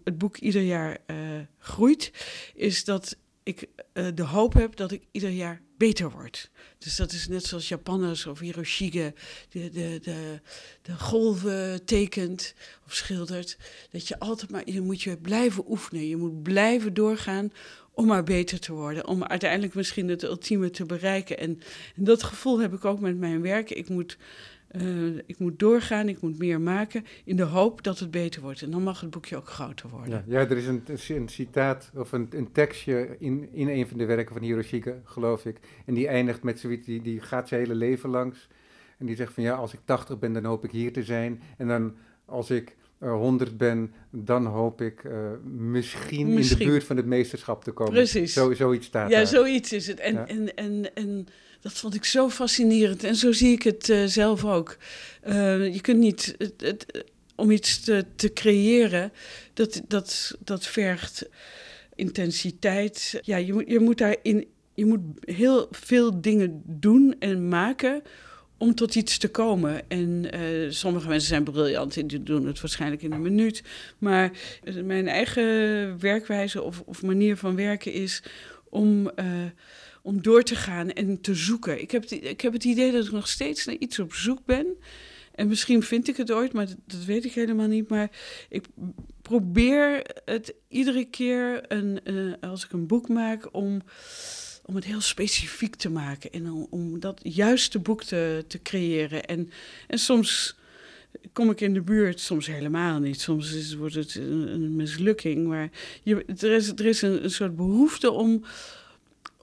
het 0.04 0.18
boek, 0.18 0.36
ieder 0.36 0.62
jaar 0.62 0.98
uh, 1.06 1.16
groeit, 1.58 2.12
is 2.54 2.84
dat 2.84 3.16
ik 3.42 3.68
uh, 3.94 4.06
de 4.14 4.22
hoop 4.22 4.52
heb 4.52 4.76
dat 4.76 4.90
ik 4.92 5.02
ieder 5.10 5.30
jaar 5.30 5.62
beter 5.76 6.10
word. 6.10 6.50
Dus 6.78 6.96
dat 6.96 7.12
is 7.12 7.28
net 7.28 7.44
zoals 7.44 7.68
Japanners 7.68 8.26
of 8.26 8.38
Hiroshige 8.38 9.14
de, 9.48 9.70
de, 9.70 9.98
de, 10.02 10.40
de 10.82 10.98
golven 10.98 11.84
tekent 11.84 12.54
of 12.86 12.94
schildert. 12.94 13.56
Dat 13.90 14.08
je 14.08 14.18
altijd 14.18 14.50
maar, 14.50 14.70
je 14.70 14.80
moet 14.80 15.02
je 15.02 15.16
blijven 15.16 15.70
oefenen. 15.70 16.08
Je 16.08 16.16
moet 16.16 16.42
blijven 16.42 16.94
doorgaan 16.94 17.52
om 17.94 18.06
maar 18.06 18.24
beter 18.24 18.60
te 18.60 18.72
worden. 18.72 19.06
Om 19.06 19.24
uiteindelijk 19.24 19.74
misschien 19.74 20.08
het 20.08 20.22
ultieme 20.22 20.70
te 20.70 20.84
bereiken. 20.84 21.38
En, 21.38 21.60
en 21.96 22.04
dat 22.04 22.22
gevoel 22.22 22.60
heb 22.60 22.72
ik 22.72 22.84
ook 22.84 23.00
met 23.00 23.18
mijn 23.18 23.42
werk. 23.42 23.70
Ik 23.70 23.88
moet 23.88 24.16
uh, 24.72 25.18
ik 25.26 25.38
moet 25.38 25.58
doorgaan, 25.58 26.08
ik 26.08 26.20
moet 26.20 26.38
meer 26.38 26.60
maken, 26.60 27.04
in 27.24 27.36
de 27.36 27.42
hoop 27.42 27.82
dat 27.82 27.98
het 27.98 28.10
beter 28.10 28.42
wordt. 28.42 28.62
En 28.62 28.70
dan 28.70 28.82
mag 28.82 29.00
het 29.00 29.10
boekje 29.10 29.36
ook 29.36 29.48
groter 29.48 29.88
worden. 29.88 30.24
Ja, 30.26 30.40
ja 30.40 30.48
er 30.48 30.56
is 30.56 30.66
een, 30.66 30.82
een 31.08 31.28
citaat 31.28 31.90
of 31.94 32.12
een, 32.12 32.28
een, 32.30 32.52
tekstje 32.52 33.16
in, 33.18 33.48
in 33.52 33.68
een 33.68 33.88
van 33.88 33.98
de 33.98 34.04
werken 34.04 34.34
van 34.34 34.42
Hiroshige, 34.42 35.00
geloof 35.04 35.46
ik. 35.46 35.58
En 35.86 35.94
die 35.94 36.08
eindigt 36.08 36.42
met 36.42 36.60
zoiets, 36.60 36.86
die, 36.86 37.02
die 37.02 37.20
gaat 37.20 37.48
zijn 37.48 37.60
hele 37.60 37.74
leven 37.74 38.10
langs. 38.10 38.48
En 38.98 39.06
die 39.06 39.16
zegt 39.16 39.32
van 39.32 39.42
ja, 39.42 39.54
als 39.54 39.72
ik 39.72 39.80
80 39.84 40.18
ben, 40.18 40.32
dan 40.32 40.44
hoop 40.44 40.64
ik 40.64 40.70
hier 40.70 40.92
te 40.92 41.02
zijn. 41.02 41.42
En 41.56 41.68
dan 41.68 41.94
als 42.24 42.50
ik 42.50 42.76
uh, 43.02 43.08
eh, 43.08 43.14
100 43.14 43.56
ben, 43.56 43.92
dan 44.10 44.46
hoop 44.46 44.80
ik 44.80 45.04
uh, 45.04 45.12
misschien, 45.44 46.34
misschien, 46.34 46.58
in 46.58 46.64
de 46.64 46.70
buurt 46.70 46.84
van 46.84 46.96
het 46.96 47.06
meesterschap 47.06 47.64
te 47.64 47.72
komen. 47.72 47.92
Precies. 47.92 48.32
Zo, 48.32 48.52
zoiets 48.52 48.86
staat 48.86 49.10
Ja, 49.10 49.16
daar. 49.16 49.26
zoiets 49.26 49.72
is 49.72 49.86
het. 49.86 50.00
En, 50.00 50.14
ja. 50.14 50.26
en, 50.26 50.54
en, 50.54 50.94
en 50.94 51.26
dat 51.62 51.72
vond 51.72 51.94
ik 51.94 52.04
zo 52.04 52.30
fascinerend. 52.30 53.04
En 53.04 53.16
zo 53.16 53.32
zie 53.32 53.52
ik 53.52 53.62
het 53.62 53.88
eh, 53.88 54.04
zelf 54.04 54.44
ook. 54.44 54.76
Eh, 55.20 55.74
je 55.74 55.80
kunt 55.80 55.98
niet. 55.98 56.34
Het, 56.38 57.04
om 57.36 57.50
iets 57.50 57.80
te, 57.80 58.04
te 58.16 58.32
creëren, 58.32 59.12
dat, 59.54 59.82
dat, 59.88 60.36
dat 60.44 60.66
vergt 60.66 61.28
intensiteit. 61.94 63.20
Ja, 63.22 63.36
je 63.36 63.52
moet, 63.52 63.64
je 63.66 63.80
moet 63.80 63.98
daarin. 63.98 64.46
Je 64.74 64.86
moet 64.86 65.00
heel 65.20 65.68
veel 65.70 66.20
dingen 66.20 66.62
doen 66.64 67.16
en 67.18 67.48
maken 67.48 68.02
om 68.58 68.74
tot 68.74 68.94
iets 68.94 69.18
te 69.18 69.28
komen. 69.28 69.90
En 69.90 70.34
uh, 70.34 70.70
sommige 70.70 71.08
mensen 71.08 71.28
zijn 71.28 71.44
briljant 71.44 71.96
en 71.96 72.06
die 72.06 72.22
doen 72.22 72.46
het 72.46 72.60
waarschijnlijk 72.60 73.02
in 73.02 73.12
een 73.12 73.22
minuut. 73.22 73.62
Maar 73.98 74.30
mijn 74.84 75.08
eigen 75.08 76.00
werkwijze 76.00 76.62
of, 76.62 76.82
of 76.86 77.02
manier 77.02 77.36
van 77.36 77.56
werken 77.56 77.92
is 77.92 78.22
om, 78.68 79.10
om 80.02 80.22
door 80.22 80.42
te 80.42 80.56
gaan 80.56 80.90
en 80.90 81.20
te 81.20 81.34
zoeken. 81.34 81.80
Ik 81.80 81.90
heb, 81.90 82.04
ik 82.04 82.40
heb 82.40 82.52
het 82.52 82.64
idee 82.64 82.92
dat 82.92 83.06
ik 83.06 83.12
nog 83.12 83.28
steeds 83.28 83.64
naar 83.64 83.76
iets 83.76 83.98
op 83.98 84.14
zoek 84.14 84.44
ben. 84.44 84.66
En 85.34 85.48
misschien 85.48 85.82
vind 85.82 86.08
ik 86.08 86.16
het 86.16 86.30
ooit, 86.30 86.52
maar 86.52 86.66
dat, 86.86 87.04
weet 87.04 87.24
ik 87.24 87.32
helemaal 87.32 87.66
niet. 87.66 87.88
Maar 87.88 88.10
ik 88.48 88.66
probeer 89.22 90.02
het 90.24 90.54
iedere 90.68 91.04
keer, 91.04 91.72
een, 91.72 92.00
uh, 92.04 92.32
als 92.40 92.64
ik 92.64 92.72
een 92.72 92.86
boek 92.86 93.08
maak, 93.08 93.48
om 93.54 93.82
om 94.64 94.74
het 94.74 94.84
heel 94.84 95.00
specifiek 95.00 95.74
te 95.74 95.90
maken 95.90 96.32
en 96.32 96.66
om, 96.70 97.00
dat 97.00 97.20
juiste 97.22 97.78
boek 97.78 98.04
te, 98.04 98.44
te 98.48 98.62
creëren. 98.62 99.24
En, 99.24 99.50
en 99.86 99.98
soms 99.98 100.56
kom 101.32 101.50
ik 101.50 101.60
in 101.60 101.74
de 101.74 101.82
buurt, 101.82 102.20
soms 102.20 102.46
helemaal 102.46 102.98
niet. 102.98 103.20
Soms 103.20 103.74
wordt 103.74 103.94
het 103.94 104.14
een, 104.14 104.48
een 104.48 104.76
mislukking. 104.76 105.46
Maar 105.46 105.70
je, 106.02 106.24
er 106.24 106.52
is, 106.52 106.68
er 106.68 106.86
is 106.86 107.02
een, 107.02 107.24
een 107.24 107.30
soort 107.30 107.56
behoefte 107.56 108.10
om, 108.10 108.44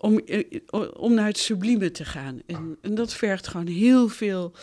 om, 0.02 0.22
om 0.98 1.14
naar 1.14 1.28
het 1.28 1.38
sublieme 1.38 1.92
te 1.92 2.06
gaan. 2.06 2.42
En, 2.46 2.78
en 2.82 2.96
dat 2.96 3.14
vergt 3.14 3.48
gewoon 3.48 3.68
heel 3.68 4.08
veel 4.08 4.54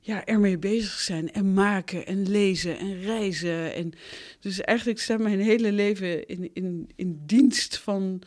ja, 0.00 0.24
ermee 0.24 0.58
bezig 0.58 0.92
zijn 0.92 1.32
en 1.32 1.54
maken 1.54 2.06
en 2.06 2.28
lezen 2.28 2.78
en 2.78 3.00
reizen. 3.00 3.74
En 3.74 3.92
dus 4.40 4.60
eigenlijk 4.60 4.98
staat 4.98 5.18
mijn 5.18 5.40
hele 5.40 5.72
leven 5.72 6.26
in, 6.26 6.50
in, 6.52 6.90
in 6.96 7.20
dienst 7.26 7.78
van 7.78 8.22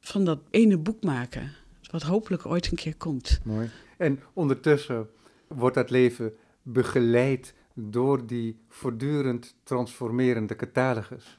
van 0.00 0.24
dat 0.24 0.40
ene 0.50 0.78
boek 0.78 1.02
maken. 1.02 1.52
Wat 1.90 2.02
hopelijk 2.02 2.46
ooit 2.46 2.70
een 2.70 2.76
keer 2.76 2.96
komt. 2.96 3.40
Mooi. 3.44 3.70
En 3.96 4.20
ondertussen 4.32 5.08
wordt 5.46 5.74
dat 5.74 5.90
leven 5.90 6.32
begeleid 6.62 7.54
door 7.74 8.26
die 8.26 8.58
voortdurend 8.68 9.54
transformerende 9.62 10.56
catalogus. 10.56 11.38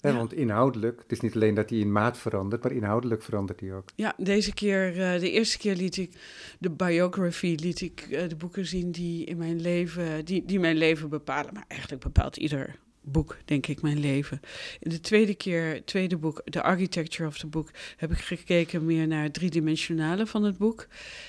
Ja. 0.00 0.14
Want 0.14 0.32
inhoudelijk, 0.32 1.00
het 1.02 1.12
is 1.12 1.20
niet 1.20 1.34
alleen 1.34 1.54
dat 1.54 1.70
hij 1.70 1.78
in 1.78 1.92
maat 1.92 2.18
verandert, 2.18 2.62
maar 2.62 2.72
inhoudelijk 2.72 3.22
verandert 3.22 3.60
hij 3.60 3.74
ook. 3.74 3.88
Ja, 3.94 4.14
deze 4.16 4.54
keer, 4.54 4.96
uh, 4.96 5.20
de 5.20 5.30
eerste 5.30 5.58
keer 5.58 5.74
liet 5.74 5.96
ik 5.96 6.12
de 6.58 6.70
biography, 6.70 7.56
liet 7.60 7.80
ik 7.80 8.06
uh, 8.10 8.28
de 8.28 8.36
boeken 8.36 8.66
zien 8.66 8.90
die 8.90 9.24
in 9.24 9.36
mijn 9.36 9.60
leven, 9.60 10.24
die, 10.24 10.44
die 10.44 10.60
mijn 10.60 10.76
leven 10.76 11.08
bepalen. 11.08 11.54
Maar 11.54 11.64
eigenlijk 11.68 12.02
bepaalt 12.02 12.36
ieder 12.36 12.78
boek, 13.02 13.36
denk 13.44 13.66
ik, 13.66 13.82
mijn 13.82 13.98
leven. 13.98 14.40
In 14.80 14.90
de 14.90 15.00
tweede 15.00 15.34
keer, 15.34 15.84
tweede 15.84 16.16
boek, 16.16 16.42
The 16.44 16.62
Architecture 16.62 17.28
of 17.28 17.38
the 17.38 17.46
Book, 17.46 17.70
heb 17.96 18.10
ik 18.10 18.18
gekeken 18.18 18.84
meer 18.84 19.06
naar 19.06 19.22
het 19.22 19.34
driedimensionale 19.34 20.26
van 20.26 20.42
het 20.42 20.58
boek. 20.58 20.86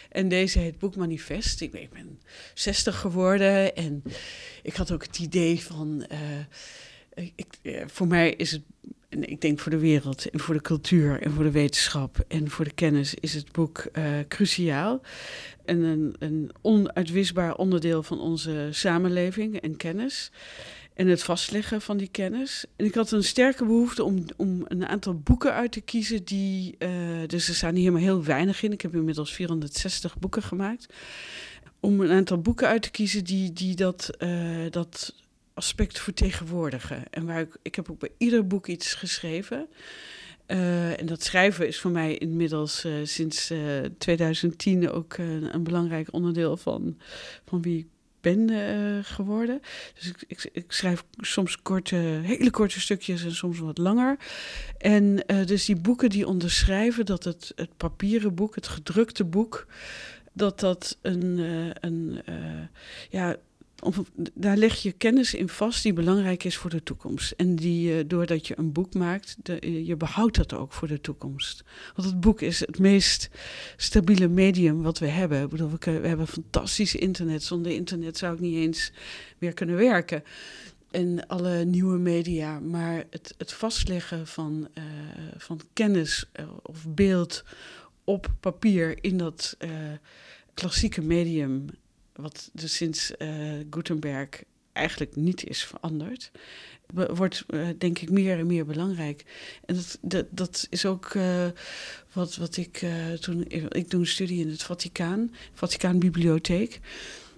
En 0.09 0.27
deze 0.27 0.59
heet 0.59 0.79
Boek 0.79 0.95
Manifest. 0.95 1.61
Ik 1.61 1.71
ben 1.71 2.19
60 2.53 2.99
geworden 2.99 3.75
en 3.75 4.03
ik 4.63 4.75
had 4.75 4.91
ook 4.91 5.03
het 5.03 5.19
idee 5.19 5.61
van. 5.61 6.05
Uh, 6.11 6.17
ik, 7.35 7.57
uh, 7.61 7.81
voor 7.87 8.07
mij 8.07 8.33
is 8.33 8.51
het. 8.51 8.61
En 9.09 9.29
ik 9.29 9.41
denk 9.41 9.59
voor 9.59 9.71
de 9.71 9.77
wereld 9.77 10.29
en 10.29 10.39
voor 10.39 10.53
de 10.53 10.61
cultuur 10.61 11.21
en 11.21 11.31
voor 11.31 11.43
de 11.43 11.51
wetenschap 11.51 12.25
en 12.27 12.49
voor 12.49 12.65
de 12.65 12.73
kennis 12.73 13.13
is 13.13 13.33
het 13.33 13.51
boek 13.51 13.85
uh, 13.93 14.05
cruciaal. 14.27 15.01
En 15.65 15.81
een, 15.81 16.15
een 16.19 16.51
onuitwisbaar 16.61 17.55
onderdeel 17.55 18.03
van 18.03 18.19
onze 18.19 18.67
samenleving 18.71 19.59
en 19.59 19.77
kennis 19.77 20.31
en 20.93 21.07
het 21.07 21.23
vastleggen 21.23 21.81
van 21.81 21.97
die 21.97 22.07
kennis. 22.11 22.65
En 22.75 22.85
ik 22.85 22.95
had 22.95 23.11
een 23.11 23.23
sterke 23.23 23.65
behoefte 23.65 24.03
om, 24.03 24.23
om 24.37 24.65
een 24.67 24.87
aantal 24.87 25.19
boeken 25.19 25.53
uit 25.53 25.71
te 25.71 25.81
kiezen 25.81 26.23
die. 26.23 26.75
Uh, 26.79 26.89
dus 27.27 27.47
er 27.47 27.55
staan 27.55 27.75
hier 27.75 27.91
maar 27.91 28.01
heel 28.01 28.23
weinig 28.23 28.63
in. 28.63 28.71
Ik 28.71 28.81
heb 28.81 28.95
inmiddels 28.95 29.33
460 29.33 30.17
boeken 30.17 30.43
gemaakt. 30.43 30.93
Om 31.79 32.01
een 32.01 32.11
aantal 32.11 32.41
boeken 32.41 32.67
uit 32.67 32.81
te 32.81 32.91
kiezen 32.91 33.23
die, 33.23 33.53
die 33.53 33.75
dat, 33.75 34.09
dat 34.69 35.13
aspect 35.59 35.99
vertegenwoordigen. 35.99 37.03
En 37.09 37.25
waar 37.25 37.39
ik, 37.39 37.57
ik 37.61 37.75
heb 37.75 37.91
ook 37.91 37.99
bij 37.99 38.11
ieder 38.17 38.47
boek 38.47 38.67
iets 38.67 38.93
geschreven. 38.93 39.67
Uh, 40.47 40.99
en 40.99 41.05
dat 41.05 41.23
schrijven 41.23 41.67
is 41.67 41.79
voor 41.79 41.91
mij 41.91 42.17
inmiddels 42.17 42.85
uh, 42.85 42.93
sinds 43.03 43.51
uh, 43.51 43.59
2010 43.97 44.91
ook 44.91 45.17
een 45.17 45.63
belangrijk 45.63 46.13
onderdeel 46.13 46.57
van, 46.57 46.97
van 47.45 47.61
wie 47.61 47.79
ik 47.79 47.87
ben 48.21 48.49
geworden. 49.03 49.61
Dus 49.93 50.07
ik, 50.07 50.23
ik, 50.27 50.49
ik, 50.51 50.71
schrijf 50.71 51.03
soms 51.17 51.61
korte, 51.61 51.95
hele 52.23 52.51
korte 52.51 52.79
stukjes 52.79 53.23
en 53.23 53.35
soms 53.35 53.59
wat 53.59 53.77
langer. 53.77 54.17
En 54.77 55.23
dus 55.45 55.65
die 55.65 55.75
boeken 55.75 56.09
die 56.09 56.27
onderschrijven 56.27 57.05
dat 57.05 57.23
het, 57.23 57.51
het 57.55 57.77
papieren 57.77 58.35
boek, 58.35 58.55
het 58.55 58.67
gedrukte 58.67 59.23
boek, 59.23 59.67
dat 60.33 60.59
dat 60.59 60.97
een, 61.01 61.39
een 61.79 62.21
ja, 63.09 63.37
daar 64.33 64.57
leg 64.57 64.75
je 64.75 64.91
kennis 64.91 65.33
in 65.33 65.49
vast 65.49 65.83
die 65.83 65.93
belangrijk 65.93 66.43
is 66.43 66.57
voor 66.57 66.69
de 66.69 66.83
toekomst. 66.83 67.31
En 67.31 67.55
die, 67.55 67.95
uh, 67.95 68.03
doordat 68.07 68.47
je 68.47 68.57
een 68.57 68.71
boek 68.71 68.93
maakt, 68.93 69.35
de, 69.43 69.85
je 69.85 69.95
behoudt 69.95 70.35
dat 70.35 70.53
ook 70.53 70.73
voor 70.73 70.87
de 70.87 71.01
toekomst. 71.01 71.63
Want 71.95 72.07
het 72.07 72.19
boek 72.19 72.41
is 72.41 72.59
het 72.59 72.79
meest 72.79 73.29
stabiele 73.77 74.27
medium 74.27 74.81
wat 74.81 74.99
we 74.99 75.07
hebben. 75.07 75.43
Ik 75.43 75.49
bedoel, 75.49 75.69
we, 75.79 75.91
hebben 75.91 76.27
fantastisch 76.27 76.95
internet. 76.95 77.43
Zonder 77.43 77.71
internet 77.71 78.17
zou 78.17 78.33
ik 78.33 78.39
niet 78.39 78.55
eens 78.55 78.91
meer 79.37 79.53
kunnen 79.53 79.75
werken. 79.75 80.23
En 80.91 81.27
alle 81.27 81.65
nieuwe 81.65 81.97
media. 81.97 82.59
Maar 82.59 83.03
het, 83.09 83.33
het 83.37 83.53
vastleggen 83.53 84.27
van, 84.27 84.67
uh, 84.77 84.83
van 85.37 85.61
kennis 85.73 86.25
of 86.61 86.85
beeld 86.87 87.43
op 88.03 88.33
papier 88.39 88.97
in 89.03 89.17
dat 89.17 89.57
klassieke 90.53 91.01
medium 91.01 91.65
wat 92.21 92.49
dus 92.53 92.75
sinds 92.75 93.13
uh, 93.17 93.29
Gutenberg 93.69 94.43
eigenlijk 94.73 95.15
niet 95.15 95.43
is 95.49 95.63
veranderd, 95.63 96.31
wordt 96.93 97.43
uh, 97.49 97.67
denk 97.77 97.99
ik 97.99 98.09
meer 98.09 98.37
en 98.37 98.47
meer 98.47 98.65
belangrijk. 98.65 99.25
En 99.65 99.75
dat, 99.75 99.97
dat, 100.01 100.25
dat 100.29 100.67
is 100.69 100.85
ook 100.85 101.13
uh, 101.13 101.47
wat, 102.13 102.35
wat 102.35 102.57
ik 102.57 102.85
toen. 103.19 103.45
Ik 103.69 103.89
doe 103.89 103.99
een 103.99 104.07
studie 104.07 104.41
in 104.41 104.49
het 104.49 104.63
Vaticaan, 104.63 105.33
Vaticaanbibliotheek. 105.53 106.79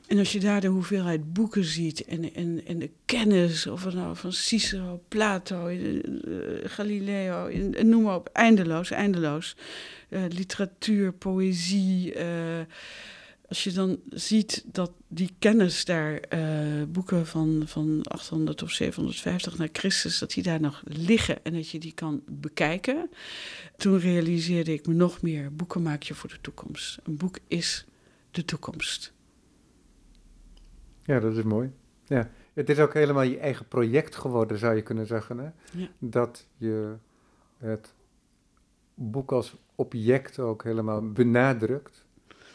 En 0.08 0.18
als 0.18 0.32
je 0.32 0.40
daar 0.40 0.62
de 0.62 0.68
hoeveelheid 0.68 1.34
boeken 1.34 1.64
ziet 1.64 2.06
en, 2.06 2.34
en, 2.34 2.62
en 2.66 2.80
de 2.80 2.90
kennis, 3.06 3.68
of 3.68 3.94
nou 3.94 4.16
van 4.16 4.34
Cicero, 4.34 5.04
Plato, 5.08 5.70
Galileo, 6.64 7.50
noem 7.84 8.04
maar 8.04 8.16
op, 8.16 8.30
eindeloos, 8.34 8.92
eindeloos. 8.92 9.56
literatuur, 10.10 11.14
poëzie 11.14 12.14
als 13.52 13.64
je 13.64 13.72
dan 13.72 14.00
ziet 14.10 14.64
dat 14.66 14.92
die 15.08 15.36
kennis 15.40 15.86
daar, 15.86 16.20
uh, 16.34 16.84
boeken 16.88 17.28
van, 17.28 17.64
van 17.66 18.02
800 18.04 18.62
of 18.62 18.72
750 18.72 19.58
naar 19.58 19.70
Christus, 19.72 20.20
dat 20.20 20.32
die 20.32 20.44
daar 20.44 20.60
nog 20.60 20.82
liggen 20.86 21.44
en 21.44 21.54
dat 21.54 21.70
je 21.70 21.80
die 21.80 21.94
kan 21.94 22.24
bekijken. 22.28 23.10
Toen 23.78 24.00
realiseerde 24.00 24.74
ik 24.74 24.88
me 24.88 24.94
nog 24.94 25.22
meer, 25.22 25.56
boeken 25.56 25.82
maak 25.82 26.04
je 26.04 26.14
voor 26.14 26.30
de 26.30 26.42
toekomst. 26.42 27.00
Een 27.04 27.18
boek 27.18 27.40
is 27.48 27.86
de 28.32 28.46
toekomst. 28.46 29.14
Ja, 31.04 31.20
dat 31.20 31.38
is 31.38 31.44
mooi. 31.44 31.72
Ja. 32.06 32.30
Het 32.54 32.70
is 32.70 32.80
ook 32.80 32.94
helemaal 32.94 33.24
je 33.24 33.40
eigen 33.40 33.68
project 33.68 34.16
geworden, 34.16 34.58
zou 34.58 34.76
je 34.76 34.82
kunnen 34.82 35.08
zeggen. 35.08 35.38
Hè? 35.38 35.50
Ja. 35.80 35.88
Dat 36.00 36.48
je 36.58 36.96
het 37.58 37.94
boek 38.94 39.32
als 39.32 39.56
object 39.76 40.40
ook 40.40 40.64
helemaal 40.64 41.12
benadrukt. 41.12 42.06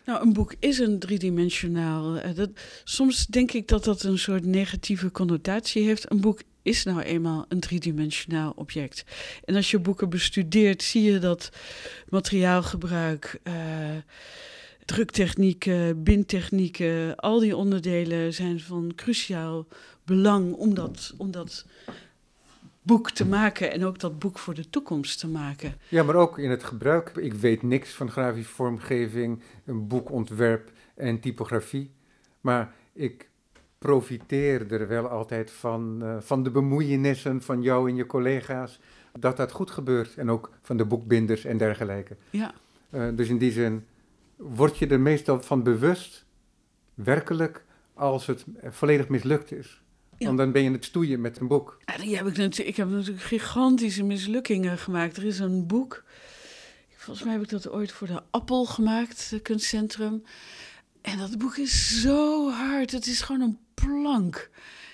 Nou, 0.07 0.23
een 0.23 0.33
boek 0.33 0.55
is 0.59 0.79
een 0.79 0.99
driedimensionaal. 0.99 2.17
Uh, 2.17 2.35
dat, 2.35 2.51
soms 2.85 3.27
denk 3.27 3.53
ik 3.53 3.69
dat 3.69 3.85
dat 3.85 4.03
een 4.03 4.19
soort 4.19 4.45
negatieve 4.45 5.11
connotatie 5.11 5.85
heeft. 5.85 6.11
Een 6.11 6.21
boek 6.21 6.43
is 6.63 6.85
nou 6.85 7.01
eenmaal 7.01 7.45
een 7.49 7.61
driedimensionaal 7.61 8.53
object. 8.57 9.05
En 9.45 9.55
als 9.55 9.71
je 9.71 9.79
boeken 9.79 10.09
bestudeert, 10.09 10.83
zie 10.83 11.03
je 11.03 11.19
dat 11.19 11.51
materiaalgebruik. 12.09 13.41
Uh, 13.45 13.55
druktechnieken, 14.85 16.03
bindtechnieken, 16.03 17.17
al 17.17 17.39
die 17.39 17.57
onderdelen 17.57 18.35
zijn 18.35 18.61
van 18.61 18.93
cruciaal 18.95 19.67
belang 20.05 20.53
om 20.53 20.75
dat, 20.75 21.15
om 21.17 21.31
dat 21.31 21.65
boek 22.87 23.11
te 23.11 23.27
maken 23.27 23.73
en 23.73 23.85
ook 23.85 23.99
dat 23.99 24.19
boek 24.19 24.39
voor 24.39 24.55
de 24.55 24.71
toekomst 24.71 25.19
te 25.21 25.29
maken. 25.29 25.75
Ja, 25.89 26.03
maar 26.03 26.15
ook 26.15 26.39
in 26.39 26.51
het 26.51 26.65
gebruik. 26.65 27.11
Ik 27.17 27.35
weet 27.35 27.63
niks 27.63 27.91
van 27.91 28.11
grafische 28.11 28.53
vormgeving, 28.53 29.43
een 29.65 29.87
boekontwerp 29.87 30.73
en 30.95 31.21
typografie. 31.21 31.91
Maar 32.41 32.75
ik 32.93 33.29
profiteer 33.79 34.73
er 34.73 34.89
wel 34.89 35.09
altijd 35.09 35.51
van, 35.51 35.99
uh, 36.03 36.17
van 36.21 36.43
de 36.43 36.51
bemoeienissen 36.51 37.43
van 37.43 37.63
jou 37.63 37.91
en 37.91 37.97
je 37.97 38.07
collega's. 38.07 38.81
Dat 39.13 39.37
dat 39.37 39.53
goed 39.53 39.71
gebeurt. 39.71 40.17
En 40.17 40.31
ook 40.31 40.51
van 40.63 40.77
de 40.77 40.85
boekbinders 40.85 41.45
en 41.45 41.57
dergelijke. 41.57 42.17
Ja. 42.31 42.55
Uh, 42.91 43.09
dus 43.15 43.29
in 43.29 43.39
die 43.39 43.53
zin 43.53 43.87
word 44.37 44.79
je 44.79 44.87
er 44.87 45.01
meestal 45.01 45.43
van 45.43 45.63
bewust, 45.63 46.27
werkelijk, 46.95 47.65
als 47.95 48.27
het 48.27 48.45
volledig 48.63 49.09
mislukt 49.09 49.53
is. 49.53 49.83
Ja. 50.19 50.27
Want 50.27 50.39
dan 50.39 50.53
ben 50.53 50.63
je 50.63 50.71
het 50.71 50.85
stoeien 50.85 51.21
met 51.21 51.41
een 51.41 51.49
boek. 51.49 51.79
Ja, 51.85 51.97
die 51.97 52.17
heb 52.17 52.27
ik, 52.27 52.37
natuurlijk, 52.37 52.69
ik 52.69 52.77
heb 52.77 52.89
natuurlijk 52.89 53.25
gigantische 53.25 54.05
mislukkingen 54.05 54.79
gemaakt. 54.79 55.17
Er 55.17 55.25
is 55.25 55.39
een 55.39 55.67
boek, 55.67 56.05
volgens 56.97 57.25
mij 57.27 57.35
heb 57.35 57.43
ik 57.43 57.49
dat 57.49 57.71
ooit 57.71 57.93
voor 57.93 58.07
de 58.07 58.23
Appel 58.31 58.65
gemaakt, 58.65 59.31
het 59.31 59.43
kunstcentrum. 59.43 60.23
En 61.03 61.19
dat 61.19 61.39
boek 61.39 61.57
is 61.57 62.01
zo 62.01 62.51
hard, 62.51 62.91
het 62.91 63.07
is 63.07 63.21
gewoon 63.21 63.41
een 63.41 63.59
plank. 63.75 64.51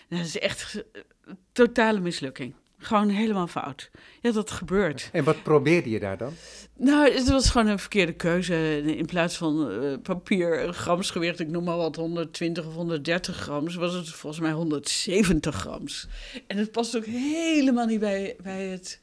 Nou, 0.08 0.22
dat 0.22 0.34
is 0.34 0.38
echt 0.38 0.84
een 1.24 1.38
totale 1.52 2.00
mislukking. 2.00 2.54
Gewoon 2.82 3.08
helemaal 3.08 3.46
fout. 3.46 3.90
Ja, 4.20 4.32
dat 4.32 4.50
gebeurt. 4.50 5.08
En 5.12 5.24
wat 5.24 5.42
probeerde 5.42 5.90
je 5.90 6.00
daar 6.00 6.16
dan? 6.16 6.32
Nou, 6.76 7.12
het 7.12 7.28
was 7.28 7.50
gewoon 7.50 7.66
een 7.66 7.78
verkeerde 7.78 8.12
keuze. 8.12 8.82
In 8.96 9.06
plaats 9.06 9.36
van 9.36 9.70
uh, 9.70 9.94
papier, 10.02 10.72
gramsgewicht, 10.72 11.40
ik 11.40 11.48
noem 11.48 11.64
maar 11.64 11.76
wat, 11.76 11.96
120 11.96 12.66
of 12.66 12.74
130 12.74 13.36
grams, 13.36 13.74
was 13.74 13.94
het 13.94 14.08
volgens 14.08 14.42
mij 14.42 14.52
170 14.52 15.54
grams. 15.54 16.08
En 16.46 16.56
het 16.56 16.72
past 16.72 16.96
ook 16.96 17.06
helemaal 17.06 17.86
niet 17.86 18.00
bij, 18.00 18.36
bij 18.42 18.66
het 18.66 19.00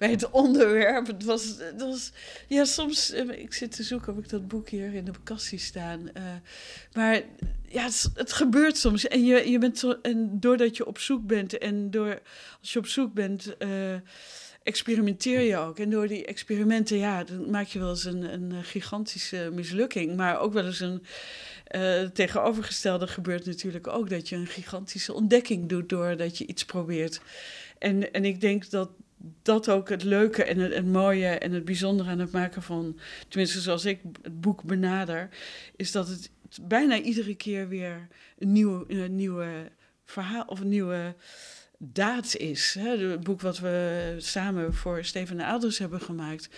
bij 0.00 0.10
het 0.10 0.30
onderwerp. 0.30 1.06
Het 1.06 1.24
was, 1.24 1.44
het 1.58 1.80
was 1.80 2.12
ja, 2.48 2.64
soms, 2.64 3.10
eh, 3.10 3.28
ik 3.28 3.54
zit 3.54 3.76
te 3.76 3.82
zoeken 3.82 4.12
of 4.12 4.18
ik 4.18 4.28
dat 4.28 4.48
boek 4.48 4.68
hier 4.68 4.94
in 4.94 5.04
de 5.04 5.12
kast 5.22 5.46
zie 5.46 5.58
staan. 5.58 6.00
Uh, 6.00 6.22
maar 6.92 7.22
ja, 7.68 7.88
het, 8.14 8.32
gebeurt 8.32 8.76
soms. 8.76 9.08
En, 9.08 9.24
je, 9.24 9.50
je 9.50 9.58
bent 9.58 9.98
en 10.02 10.40
doordat 10.40 10.76
je 10.76 10.86
op 10.86 10.98
zoek 10.98 11.26
bent 11.26 11.58
en 11.58 11.90
door, 11.90 12.20
als 12.60 12.72
je 12.72 12.78
op 12.78 12.86
zoek 12.86 13.14
bent, 13.14 13.54
uh, 13.58 13.94
experimenteer 14.62 15.40
je 15.40 15.56
ook. 15.56 15.78
En 15.78 15.90
door 15.90 16.08
die 16.08 16.24
experimenten, 16.24 16.96
ja, 16.96 17.24
dan 17.24 17.50
maak 17.50 17.66
je 17.66 17.78
wel 17.78 17.90
eens 17.90 18.04
een, 18.04 18.32
een 18.32 18.64
gigantische 18.64 19.50
mislukking. 19.52 20.16
Maar 20.16 20.40
ook 20.40 20.52
wel 20.52 20.66
eens 20.66 20.80
een 20.80 21.02
tegenovergestelde 22.12 23.06
gebeurt 23.06 23.46
natuurlijk 23.46 23.86
ook. 23.86 24.10
Dat 24.10 24.28
je 24.28 24.36
een 24.36 24.46
gigantische 24.46 25.12
ontdekking 25.12 25.68
doet 25.68 25.88
doordat 25.88 26.38
je 26.38 26.46
iets 26.46 26.64
probeert. 26.64 27.20
En, 27.78 28.12
en 28.12 28.24
ik 28.24 28.40
denk 28.40 28.70
dat 28.70 28.90
dat 29.42 29.68
ook 29.68 29.88
het 29.88 30.02
leuke 30.02 30.44
en 30.44 30.58
het, 30.58 30.86
mooie 30.86 31.26
en 31.26 31.52
het 31.52 31.64
bijzondere 31.64 32.10
aan 32.10 32.18
het 32.18 32.32
maken 32.32 32.62
van, 32.62 32.98
tenminste 33.28 33.60
zoals 33.60 33.84
ik 33.84 34.00
het 34.22 34.40
boek 34.40 34.62
benader, 34.62 35.28
is 35.76 35.92
dat 35.92 36.08
het 36.08 36.30
bijna 36.62 37.00
iedere 37.00 37.34
keer 37.34 37.68
weer 37.68 38.08
een 38.38 38.52
nieuwe, 38.52 38.84
een 38.88 39.16
nieuwe 39.16 39.70
verhaal 40.04 40.44
of 40.46 40.60
een 40.60 40.68
nieuwe 40.68 41.14
daad 41.78 42.36
is. 42.36 42.76
Het 42.78 43.22
boek 43.22 43.40
wat 43.40 43.58
we 43.58 44.14
samen 44.18 44.74
voor 44.74 45.04
Steven 45.04 45.40
Aders 45.40 45.78
hebben 45.78 46.00
gemaakt. 46.00 46.48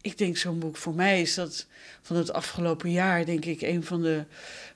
Ik 0.00 0.18
denk 0.18 0.36
zo'n 0.36 0.58
boek, 0.58 0.76
voor 0.76 0.94
mij 0.94 1.20
is 1.20 1.34
dat 1.34 1.66
van 2.02 2.16
het 2.16 2.32
afgelopen 2.32 2.90
jaar, 2.90 3.24
denk 3.24 3.44
ik, 3.44 3.62
een 3.62 3.84
van 3.84 4.02
de, 4.02 4.24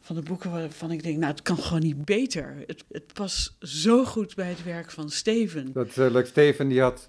van 0.00 0.16
de 0.16 0.22
boeken 0.22 0.50
waarvan 0.50 0.90
ik 0.90 1.02
denk, 1.02 1.18
nou, 1.18 1.32
het 1.32 1.42
kan 1.42 1.58
gewoon 1.58 1.82
niet 1.82 2.04
beter. 2.04 2.56
Het, 2.66 2.84
het 2.92 3.12
past 3.12 3.56
zo 3.60 4.04
goed 4.04 4.34
bij 4.34 4.48
het 4.48 4.64
werk 4.64 4.90
van 4.90 5.10
Steven. 5.10 5.72
Dat 5.72 5.96
uh, 5.96 6.24
Steven 6.24 6.68
die 6.68 6.80
had 6.80 7.08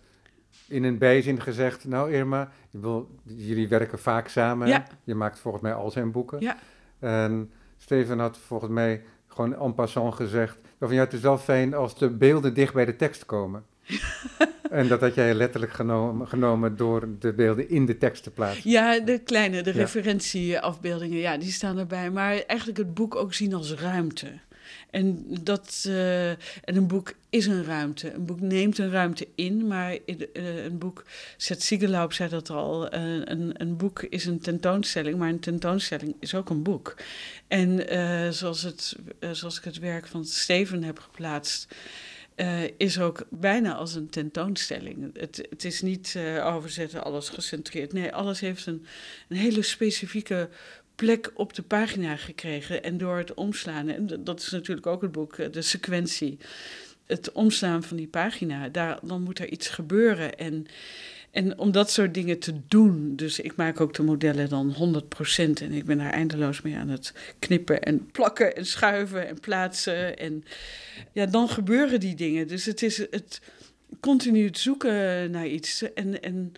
in 0.73 0.83
een 0.83 0.97
bijzin 0.97 1.41
gezegd, 1.41 1.85
nou 1.85 2.11
Irma, 2.13 2.49
jullie 3.23 3.67
werken 3.67 3.99
vaak 3.99 4.27
samen. 4.27 4.67
Ja. 4.67 4.85
Je 5.03 5.15
maakt 5.15 5.39
volgens 5.39 5.63
mij 5.63 5.73
al 5.73 5.91
zijn 5.91 6.11
boeken. 6.11 6.39
Ja. 6.41 6.57
En 6.99 7.51
Steven 7.77 8.19
had 8.19 8.37
volgens 8.37 8.71
mij 8.71 9.01
gewoon 9.27 9.59
en 9.59 9.73
passant 9.73 10.13
gezegd, 10.15 10.57
van, 10.79 10.93
ja, 10.93 10.99
het 10.99 11.13
is 11.13 11.19
wel 11.21 11.37
fijn 11.37 11.73
als 11.73 11.97
de 11.97 12.09
beelden 12.09 12.53
dicht 12.53 12.73
bij 12.73 12.85
de 12.85 12.95
tekst 12.95 13.25
komen. 13.25 13.63
en 14.69 14.87
dat 14.87 15.01
had 15.01 15.15
jij 15.15 15.33
letterlijk 15.33 15.71
genomen, 15.73 16.27
genomen 16.27 16.77
door 16.77 17.07
de 17.19 17.33
beelden 17.33 17.69
in 17.69 17.85
de 17.85 17.97
tekst 17.97 18.23
te 18.23 18.31
plaatsen. 18.31 18.69
Ja, 18.69 18.99
de 18.99 19.19
kleine, 19.19 19.61
de 19.61 19.73
Ja. 19.73 19.79
referentieafbeeldingen, 19.79 21.17
ja, 21.17 21.37
die 21.37 21.51
staan 21.51 21.77
erbij. 21.77 22.11
Maar 22.11 22.37
eigenlijk 22.47 22.77
het 22.77 22.93
boek 22.93 23.15
ook 23.15 23.33
zien 23.33 23.53
als 23.53 23.73
ruimte. 23.73 24.27
En, 24.93 25.25
dat, 25.41 25.83
eh, 25.87 26.29
en 26.29 26.37
een 26.75 26.87
boek 26.87 27.13
is 27.29 27.45
een 27.45 27.63
ruimte. 27.63 28.13
Een 28.13 28.25
boek 28.25 28.41
neemt 28.41 28.77
een 28.77 28.91
ruimte 28.91 29.27
in, 29.35 29.67
maar 29.67 29.97
eh, 30.05 30.63
een 30.63 30.77
boek, 30.77 31.03
Zet 31.37 31.63
Siegelaub 31.63 32.13
zei 32.13 32.29
dat 32.29 32.49
al, 32.49 32.89
eh, 32.89 33.01
een, 33.03 33.61
een 33.61 33.77
boek 33.77 34.03
is 34.03 34.25
een 34.25 34.39
tentoonstelling, 34.39 35.17
maar 35.17 35.29
een 35.29 35.39
tentoonstelling 35.39 36.15
is 36.19 36.35
ook 36.35 36.49
een 36.49 36.63
boek. 36.63 36.95
En 37.47 37.85
zoals, 38.33 38.61
het, 38.61 38.95
zoals 39.31 39.57
ik 39.57 39.63
het 39.63 39.79
werk 39.79 40.07
van 40.07 40.25
Steven 40.25 40.83
heb 40.83 40.99
geplaatst, 40.99 41.75
is 42.77 42.99
ook 42.99 43.25
bijna 43.29 43.73
als 43.73 43.95
een 43.95 44.09
tentoonstelling. 44.09 45.19
Het, 45.19 45.47
het 45.49 45.65
is 45.65 45.81
niet 45.81 46.17
overzetten, 46.43 47.03
alles 47.03 47.29
gecentreerd. 47.29 47.93
Nee, 47.93 48.13
alles 48.13 48.39
heeft 48.39 48.65
een, 48.65 48.85
een 49.29 49.37
hele 49.37 49.61
specifieke 49.61 50.49
plek 50.95 51.31
op 51.35 51.53
de 51.53 51.61
pagina 51.61 52.15
gekregen. 52.15 52.83
En 52.83 52.97
door 52.97 53.17
het 53.17 53.33
omslaan, 53.33 53.89
en 53.89 54.23
dat 54.23 54.39
is 54.39 54.49
natuurlijk 54.49 54.87
ook 54.87 55.01
het 55.01 55.11
boek, 55.11 55.37
eh, 55.37 55.51
de 55.51 55.61
sequentie. 55.61 56.37
Het 57.05 57.31
omslaan 57.31 57.83
van 57.83 57.97
die 57.97 58.07
pagina, 58.07 58.69
daar, 58.69 58.99
dan 59.03 59.21
moet 59.21 59.39
er 59.39 59.49
iets 59.49 59.69
gebeuren. 59.69 60.37
En, 60.37 60.65
en 61.31 61.57
om 61.59 61.71
dat 61.71 61.91
soort 61.91 62.13
dingen 62.13 62.39
te 62.39 62.53
doen, 62.67 63.15
dus 63.15 63.39
ik 63.39 63.55
maak 63.55 63.81
ook 63.81 63.93
de 63.93 64.03
modellen 64.03 64.49
dan 64.49 64.73
100% 64.73 65.61
en 65.61 65.71
ik 65.71 65.85
ben 65.85 65.97
daar 65.97 66.11
eindeloos 66.11 66.61
mee 66.61 66.75
aan 66.75 66.89
het 66.89 67.13
knippen 67.39 67.81
en 67.81 68.11
plakken 68.11 68.55
en 68.55 68.65
schuiven 68.65 69.27
en 69.27 69.39
plaatsen. 69.39 70.17
En 70.17 70.43
ja, 71.11 71.25
dan 71.25 71.49
gebeuren 71.49 71.99
die 71.99 72.15
dingen. 72.15 72.47
Dus 72.47 72.65
het 72.65 72.81
is 72.81 72.97
het 72.97 73.41
continu 73.99 74.45
het 74.45 74.57
zoeken 74.57 75.31
naar 75.31 75.47
iets. 75.47 75.93
En, 75.93 76.21
en 76.21 76.53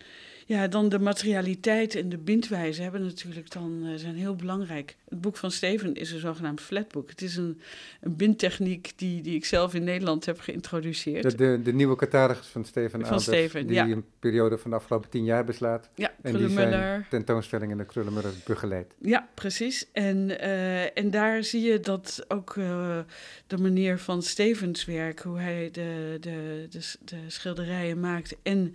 ja, 0.48 0.68
dan 0.68 0.88
de 0.88 0.98
materialiteit 0.98 1.94
en 1.94 2.08
de 2.08 2.18
bindwijze 2.18 2.82
hebben 2.82 3.02
natuurlijk 3.02 3.50
dan, 3.50 3.82
eh, 3.84 3.92
zijn 3.94 4.14
heel 4.14 4.36
belangrijk. 4.36 4.96
Het 5.08 5.20
boek 5.20 5.36
van 5.36 5.50
Steven 5.50 5.94
is 5.94 6.12
een 6.12 6.18
zogenaamd 6.18 6.60
flatbook. 6.60 7.10
Het 7.10 7.22
is 7.22 7.36
een, 7.36 7.60
een 8.00 8.16
bindtechniek 8.16 8.92
die, 8.96 9.22
die 9.22 9.34
ik 9.34 9.44
zelf 9.44 9.74
in 9.74 9.84
Nederland 9.84 10.26
heb 10.26 10.40
geïntroduceerd. 10.40 11.22
De, 11.22 11.34
de, 11.34 11.60
de 11.62 11.72
nieuwe 11.72 11.96
catalogus 11.96 12.46
van 12.46 12.64
Steven 12.64 13.06
Van 13.06 13.20
Steven, 13.20 13.66
die 13.66 13.76
ja. 13.76 13.88
een 13.88 14.04
periode 14.18 14.58
van 14.58 14.70
de 14.70 14.76
afgelopen 14.76 15.10
tien 15.10 15.24
jaar 15.24 15.44
beslaat. 15.44 15.90
ja, 15.94 16.12
En 16.22 16.36
die 16.36 16.48
zijn 16.48 17.06
tentoonstelling 17.10 17.70
in 17.70 17.78
de 17.78 17.84
Krullenmuller 17.84 18.32
begeleidt. 18.44 18.94
Ja, 18.98 19.28
precies. 19.34 19.86
En, 19.92 20.40
eh, 20.40 20.98
en 20.98 21.10
daar 21.10 21.44
zie 21.44 21.62
je 21.62 21.80
dat 21.80 22.24
ook 22.28 22.56
eh, 22.56 22.98
de 23.46 23.58
manier 23.58 23.98
van 23.98 24.22
Stevens 24.22 24.84
werk, 24.84 25.20
hoe 25.20 25.38
hij 25.38 25.68
de, 25.72 26.16
de, 26.20 26.66
de, 26.70 26.80
de 27.04 27.16
schilderijen 27.26 28.00
maakt 28.00 28.36
en, 28.42 28.74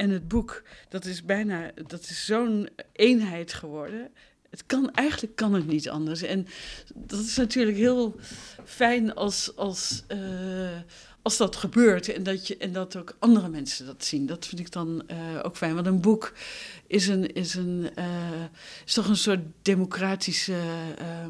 en 0.00 0.10
het 0.10 0.28
boek, 0.28 0.62
dat 0.88 1.04
is 1.04 1.24
bijna, 1.24 1.70
dat 1.86 2.00
is 2.00 2.24
zo'n 2.24 2.68
eenheid 2.92 3.52
geworden. 3.52 4.10
Het 4.50 4.66
kan, 4.66 4.90
eigenlijk 4.90 5.36
kan 5.36 5.54
het 5.54 5.66
niet 5.66 5.88
anders. 5.88 6.22
En 6.22 6.46
dat 6.94 7.20
is 7.20 7.36
natuurlijk 7.36 7.76
heel 7.76 8.16
fijn 8.64 9.14
als, 9.14 9.56
als, 9.56 10.04
eh, 10.06 10.78
als 11.22 11.36
dat 11.36 11.56
gebeurt 11.56 12.08
en 12.08 12.22
dat, 12.22 12.46
je, 12.46 12.56
en 12.56 12.72
dat 12.72 12.96
ook 12.96 13.16
andere 13.18 13.48
mensen 13.48 13.86
dat 13.86 14.04
zien. 14.04 14.26
Dat 14.26 14.46
vind 14.46 14.60
ik 14.60 14.72
dan 14.72 15.02
eh, 15.06 15.16
ook 15.42 15.56
fijn. 15.56 15.74
Want 15.74 15.86
een 15.86 16.00
boek 16.00 16.32
is, 16.86 17.06
een, 17.06 17.32
is, 17.32 17.54
een, 17.54 17.90
eh, 17.94 18.44
is 18.84 18.94
toch 18.94 19.08
een 19.08 19.16
soort 19.16 19.44
democratische 19.62 20.60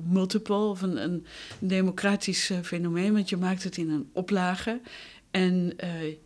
multiple 0.04 0.56
of 0.56 0.82
een, 0.82 0.96
een 0.96 1.26
democratisch 1.58 2.52
fenomeen. 2.62 3.12
Want 3.12 3.28
je 3.28 3.36
maakt 3.36 3.62
het 3.62 3.76
in 3.76 3.90
een 3.90 4.10
oplage 4.12 4.80
en 5.30 5.76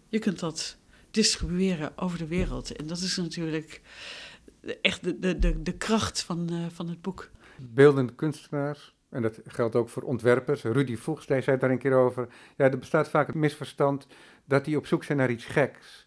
je 0.09 0.19
kunt 0.19 0.39
dat 0.39 0.77
distribueren 1.15 1.99
over 1.99 2.19
de 2.19 2.27
wereld. 2.27 2.77
En 2.77 2.87
dat 2.87 2.99
is 2.99 3.17
natuurlijk 3.17 3.81
echt 4.83 5.05
de, 5.05 5.39
de, 5.39 5.63
de, 5.63 5.77
kracht 5.77 6.23
van, 6.23 6.49
eh, 6.49 6.67
van 6.73 6.89
het 6.89 7.03
boek. 7.03 7.31
Beeldende 7.59 8.15
kunstenaars, 8.15 8.95
en 9.09 9.23
dat 9.23 9.41
geldt 9.45 9.77
ook 9.77 9.89
voor 9.89 10.03
ontwerpers. 10.03 10.63
Rudy 10.63 10.99
hij 11.27 11.43
zei 11.43 11.59
daar 11.59 11.71
een 11.71 11.79
keer 11.79 11.95
over. 11.95 12.29
Ja, 12.57 12.71
er 12.71 12.79
bestaat 12.79 13.09
vaak 13.09 13.27
het 13.27 13.37
misverstand 13.37 14.07
dat 14.45 14.65
die 14.65 14.77
op 14.77 14.87
zoek 14.87 15.05
zijn 15.05 15.19
naar 15.19 15.31
iets 15.31 15.45
geks, 15.45 16.07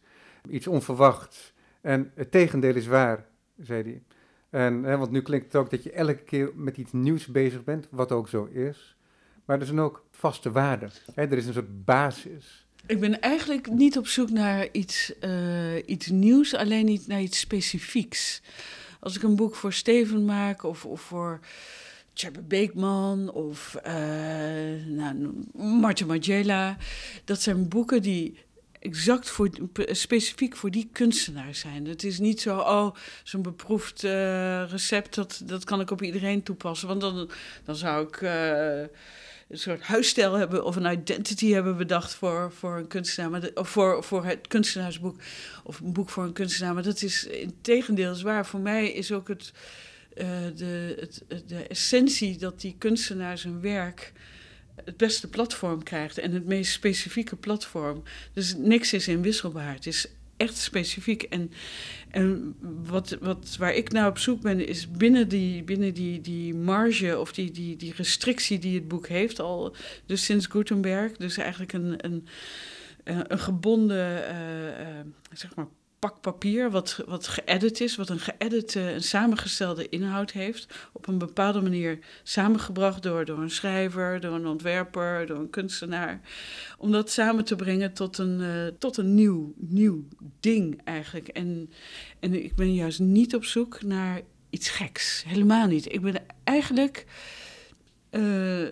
iets 0.49 0.67
onverwachts. 0.67 1.53
En 1.81 2.11
het 2.15 2.31
tegendeel 2.31 2.75
is 2.75 2.87
waar, 2.87 3.25
zei 3.57 3.83
hij. 3.83 4.03
En, 4.49 4.83
hè, 4.83 4.97
want 4.97 5.11
nu 5.11 5.21
klinkt 5.21 5.45
het 5.45 5.55
ook 5.55 5.69
dat 5.69 5.83
je 5.83 5.91
elke 5.91 6.23
keer 6.23 6.51
met 6.55 6.77
iets 6.77 6.91
nieuws 6.91 7.25
bezig 7.25 7.63
bent, 7.63 7.87
wat 7.91 8.11
ook 8.11 8.27
zo 8.27 8.45
is. 8.45 8.97
Maar 9.45 9.59
er 9.59 9.65
zijn 9.65 9.79
ook 9.79 10.05
vaste 10.11 10.51
waarden. 10.51 10.91
Hè, 11.13 11.23
er 11.23 11.37
is 11.37 11.45
een 11.45 11.53
soort 11.53 11.85
basis. 11.85 12.66
Ik 12.88 13.00
ben 13.00 13.21
eigenlijk 13.21 13.69
niet 13.71 13.97
op 13.97 14.08
zoek 14.08 14.30
naar 14.30 14.67
iets, 14.71 15.19
eh, 15.19 15.76
iets 15.86 16.08
nieuws, 16.08 16.54
alleen 16.54 16.86
niet 16.86 17.08
naar 17.08 17.21
iets 17.21 17.39
specifieks. 17.39 18.41
Als 19.00 19.15
ik 19.15 19.23
een 19.23 19.36
boek 19.36 19.56
voor 19.56 19.73
Steven 19.73 20.26
maak 20.26 20.63
of, 20.63 20.86
of 20.86 21.02
voor 21.02 21.39
Tjebbe 22.13 22.41
Beekman 22.41 23.32
of 23.32 23.76
eh 23.76 23.93
nou, 24.86 25.34
Martin 25.54 26.08
Margiela, 26.08 26.78
dat 27.26 27.41
zijn 27.41 27.67
boeken 27.67 28.02
die 28.02 28.38
exact 28.80 29.30
voor, 29.30 29.50
specifiek 29.91 30.56
voor 30.56 30.71
die 30.71 30.89
kunstenaar 30.91 31.56
zijn. 31.56 31.88
Het 31.88 32.04
is 32.04 32.19
niet 32.19 32.41
zo, 32.41 32.58
oh, 32.58 32.95
zo'n 33.23 33.41
beproefd 33.41 34.04
eh, 34.04 34.69
recept, 34.69 35.15
dat, 35.15 35.41
dat 35.45 35.63
kan 35.63 35.80
ik 35.80 35.91
op 35.91 36.02
iedereen 36.02 36.43
toepassen. 36.43 36.88
Want 36.88 37.02
dan, 37.02 37.30
dan 37.63 37.76
zou 37.76 38.08
ik 38.08 38.21
een 39.49 39.57
soort 39.57 39.81
huisstijl 39.81 40.33
hebben 40.33 40.65
of 40.65 40.75
een 40.75 40.91
identity 40.91 41.51
hebben 41.51 41.77
bedacht 41.77 42.13
voor, 42.13 42.51
voor 42.51 42.77
een 42.77 42.88
kunstenaar, 42.88 43.49
of 43.53 43.69
voor, 43.69 44.03
voor 44.03 44.25
het 44.25 44.47
kunstenaarsboek 44.47 45.21
of 45.63 45.79
een 45.79 45.93
boek 45.93 46.10
voor 46.10 46.23
een 46.23 46.33
kunstenaar. 46.33 46.73
Maar 46.73 46.83
dat 46.83 47.01
is 47.01 47.25
in 47.25 47.55
tegendeel 47.62 48.12
is 48.12 48.21
waar. 48.21 48.45
Voor 48.45 48.60
mij 48.60 48.91
is 48.91 49.12
ook 49.12 49.27
het, 49.27 49.51
de, 50.55 50.97
het, 50.99 51.23
de 51.47 51.67
essentie 51.67 52.38
dat 52.38 52.62
die 52.62 52.75
kunstenaar 52.77 53.38
zijn 53.38 53.62
werk 53.62 54.13
het 54.86 54.97
beste 54.97 55.27
platform 55.27 55.83
krijgt 55.83 56.17
en 56.17 56.31
het 56.31 56.45
meest 56.45 56.71
specifieke 56.71 57.36
platform. 57.36 58.03
Dus 58.33 58.55
niks 58.55 58.93
is 58.93 59.07
inwisselbaar. 59.07 59.73
Het 59.73 59.86
is 59.86 60.07
echt 60.38 60.58
specifiek. 60.58 61.23
En, 61.23 61.52
en 62.10 62.56
wat, 62.86 63.17
wat, 63.21 63.56
waar 63.60 63.73
ik 63.73 63.91
nou 63.91 64.10
op 64.10 64.17
zoek 64.17 64.41
ben, 64.41 64.67
is 64.67 64.91
binnen 64.91 65.28
die, 65.28 65.63
binnen 65.63 65.93
die, 65.93 66.21
die 66.21 66.56
marge 66.56 67.19
of 67.19 67.34
die, 67.34 67.52
die, 67.52 67.76
die 67.76 67.93
restrictie 67.95 68.60
die 68.60 68.76
het 68.76 68.88
boek 68.88 69.08
heeft, 69.08 69.39
al 69.39 69.76
dus 70.06 70.23
sinds 70.23 70.45
Gutenberg. 70.45 71.17
Dus 71.17 71.38
eigenlijk 71.38 71.73
een, 71.73 72.06
een, 72.06 72.28
een 73.04 73.39
gebonden, 73.39 74.23
uh, 74.30 74.80
uh, 74.80 75.06
zeg 75.34 75.56
maar, 75.56 75.67
pak 75.99 76.21
papier 76.21 76.71
wat, 76.71 77.03
wat 77.07 77.27
geëdit 77.27 77.81
is, 77.81 77.95
wat 77.95 78.10
een 78.10 78.19
geëdite 78.19 78.89
en 78.89 79.03
samengestelde 79.03 79.89
inhoud 79.89 80.31
heeft, 80.31 80.89
op 80.93 81.07
een 81.07 81.17
bepaalde 81.17 81.62
manier 81.62 81.99
samengebracht 82.23 83.03
door, 83.03 83.25
door 83.25 83.39
een 83.39 83.49
schrijver, 83.49 84.19
door 84.19 84.36
een 84.36 84.47
ontwerper, 84.47 85.25
door 85.25 85.38
een 85.38 85.49
kunstenaar, 85.49 86.21
om 86.77 86.91
dat 86.91 87.12
samen 87.12 87.45
te 87.45 87.55
brengen 87.55 87.93
tot 87.93 88.17
een, 88.17 88.39
uh, 88.39 88.67
tot 88.79 88.97
een 88.97 89.13
nieuw, 89.15 89.53
nieuw 89.57 90.07
ding 90.39 90.81
eigenlijk. 90.83 91.27
En, 91.27 91.69
en 92.19 92.43
ik 92.43 92.55
ben 92.55 92.73
juist 92.73 92.99
niet 92.99 93.36
op 93.36 93.45
zoek 93.45 93.81
naar 93.81 94.21
iets 94.49 94.69
geks, 94.69 95.23
helemaal 95.27 95.67
niet. 95.67 95.93
Ik 95.93 96.01
ben 96.01 96.15
eigenlijk 96.43 97.05
uh, 98.11 98.65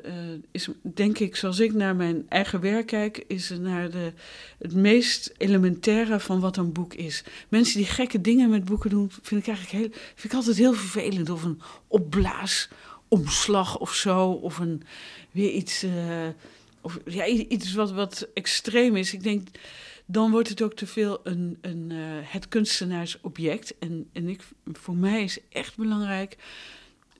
is, 0.51 0.67
denk 0.81 1.19
ik, 1.19 1.35
zoals 1.35 1.59
ik 1.59 1.73
naar 1.73 1.95
mijn 1.95 2.25
eigen 2.29 2.61
werk 2.61 2.85
kijk, 2.85 3.23
is 3.27 3.49
naar 3.59 3.89
de, 3.89 4.13
het 4.57 4.73
meest 4.73 5.33
elementaire 5.37 6.19
van 6.19 6.39
wat 6.39 6.57
een 6.57 6.71
boek 6.71 6.93
is. 6.93 7.23
Mensen 7.49 7.77
die 7.77 7.85
gekke 7.85 8.21
dingen 8.21 8.49
met 8.49 8.65
boeken 8.65 8.89
doen, 8.89 9.11
vind 9.21 9.41
ik 9.41 9.47
eigenlijk 9.47 9.83
heel, 9.83 9.99
vind 10.15 10.23
ik 10.23 10.33
altijd 10.33 10.57
heel 10.57 10.73
vervelend. 10.73 11.29
Of 11.29 11.43
een 11.43 11.61
opblaasomslag 11.87 13.77
of 13.77 13.93
zo, 13.93 14.29
of 14.29 14.57
een, 14.57 14.83
weer 15.31 15.51
iets, 15.51 15.83
uh, 15.83 16.27
of, 16.81 16.99
ja, 17.05 17.25
iets 17.27 17.73
wat, 17.73 17.91
wat 17.91 18.27
extreem 18.33 18.95
is. 18.95 19.13
Ik 19.13 19.23
denk, 19.23 19.47
dan 20.05 20.31
wordt 20.31 20.49
het 20.49 20.61
ook 20.61 20.73
te 20.73 20.87
veel 20.87 21.19
een, 21.23 21.57
een, 21.61 21.91
het 22.23 22.47
kunstenaarsobject. 22.47 23.77
En, 23.79 24.09
en 24.13 24.29
ik, 24.29 24.41
voor 24.73 24.95
mij 24.95 25.23
is 25.23 25.39
echt 25.49 25.77
belangrijk 25.77 26.37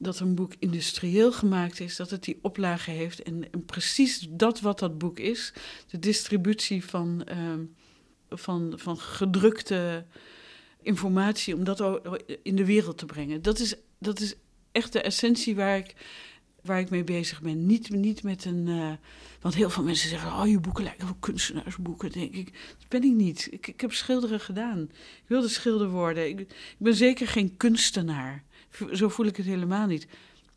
dat 0.06 0.20
een 0.20 0.36
boek 0.36 0.54
industrieel 0.60 1.32
gemaakt 1.32 1.80
is, 1.80 1.96
dat 1.96 2.10
het 2.10 2.24
die 2.24 2.40
oplage 2.42 2.92
heeft. 2.92 3.24
En, 3.24 3.50
precies 3.66 4.28
dat 4.30 4.62
wat 4.62 4.80
dat 4.80 4.98
boek 4.98 5.20
is, 5.20 5.54
de 5.88 6.00
distributie 6.00 6.86
van, 6.86 7.28
uh, 7.32 7.54
van, 8.30 8.74
van 8.76 8.98
gedrukte 8.98 10.06
informatie, 10.82 11.56
om 11.56 11.64
dat 11.64 12.02
in 12.44 12.56
de 12.56 12.66
wereld 12.66 12.98
te 12.98 13.06
brengen. 13.06 13.42
Dat 13.42 13.60
is, 13.60 13.76
dat 14.00 14.20
is 14.20 14.36
echt 14.72 14.94
de 14.94 15.02
essentie 15.02 15.56
waar 15.56 15.78
ik, 15.78 15.96
waar 16.62 16.80
ik 16.80 16.90
mee 16.90 17.04
bezig 17.04 17.42
ben. 17.42 17.66
Niet, 17.66 17.90
niet 17.90 18.24
met 18.24 18.46
een. 18.46 18.68
Uh, 18.68 18.92
want 19.42 19.56
heel 19.56 19.70
veel 19.70 19.84
mensen 19.84 20.10
zeggen: 20.10 20.32
Oh, 20.32 20.48
je 20.48 20.60
boeken 20.60 20.84
lijken 20.84 21.06
wel 21.06 21.18
kunstenaarsboeken. 21.20 22.12
Denk 22.12 22.34
ik. 22.34 22.54
Dat 22.78 22.88
ben 22.88 23.04
ik 23.04 23.14
niet. 23.14 23.48
Ik, 23.52 23.68
ik 23.68 23.82
heb 23.82 23.94
schilderen 23.94 24.40
gedaan. 24.40 24.82
Ik 24.92 25.28
wilde 25.28 25.48
schilder 25.48 25.90
worden. 25.90 26.28
Ik 26.28 26.48
ben 26.78 26.96
zeker 26.96 27.28
geen 27.28 27.58
kunstenaar. 27.58 28.44
Zo 28.94 29.10
voel 29.10 29.26
ik 29.26 29.38
het 29.38 29.46
helemaal 29.46 29.88
niet. 29.88 30.08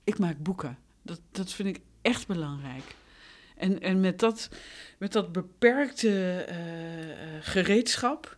Ik 0.05 0.19
maak 0.19 0.39
boeken. 0.39 0.79
Dat, 1.03 1.21
dat 1.31 1.53
vind 1.53 1.69
ik 1.77 1.83
echt 2.03 2.27
belangrijk. 2.27 2.97
En, 3.57 3.81
en 3.81 4.01
met, 4.01 4.19
dat, 4.19 4.49
met 4.99 5.13
dat 5.13 5.33
beperkte 5.33 6.47
uh, 6.49 6.57
gereedschap 7.41 8.37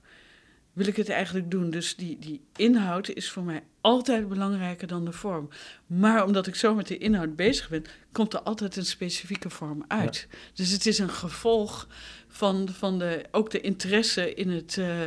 wil 0.73 0.87
ik 0.87 0.97
het 0.97 1.09
eigenlijk 1.09 1.51
doen. 1.51 1.71
Dus 1.71 1.97
die, 1.97 2.19
die 2.19 2.40
inhoud 2.57 3.09
is 3.09 3.31
voor 3.31 3.43
mij 3.43 3.62
altijd 3.81 4.29
belangrijker 4.29 4.87
dan 4.87 5.05
de 5.05 5.12
vorm. 5.12 5.49
Maar 5.87 6.25
omdat 6.25 6.47
ik 6.47 6.55
zo 6.55 6.75
met 6.75 6.87
de 6.87 6.99
inhoud 6.99 7.37
bezig 7.37 7.69
ben, 7.69 7.85
komt 8.12 8.35
er 8.35 8.40
altijd 8.40 8.77
een 8.77 8.85
specifieke 8.85 9.51
vorm 9.51 9.85
uit. 9.88 10.29
Dus 10.55 10.71
het 10.71 10.87
is 10.87 10.99
een 10.99 11.11
gevolg 11.11 11.88
van, 12.29 12.69
van 12.69 12.99
de, 12.99 13.25
ook 13.31 13.51
de 13.51 13.61
interesse 13.61 14.35
in, 14.35 14.51
het, 14.51 14.77
uh, 14.77 15.07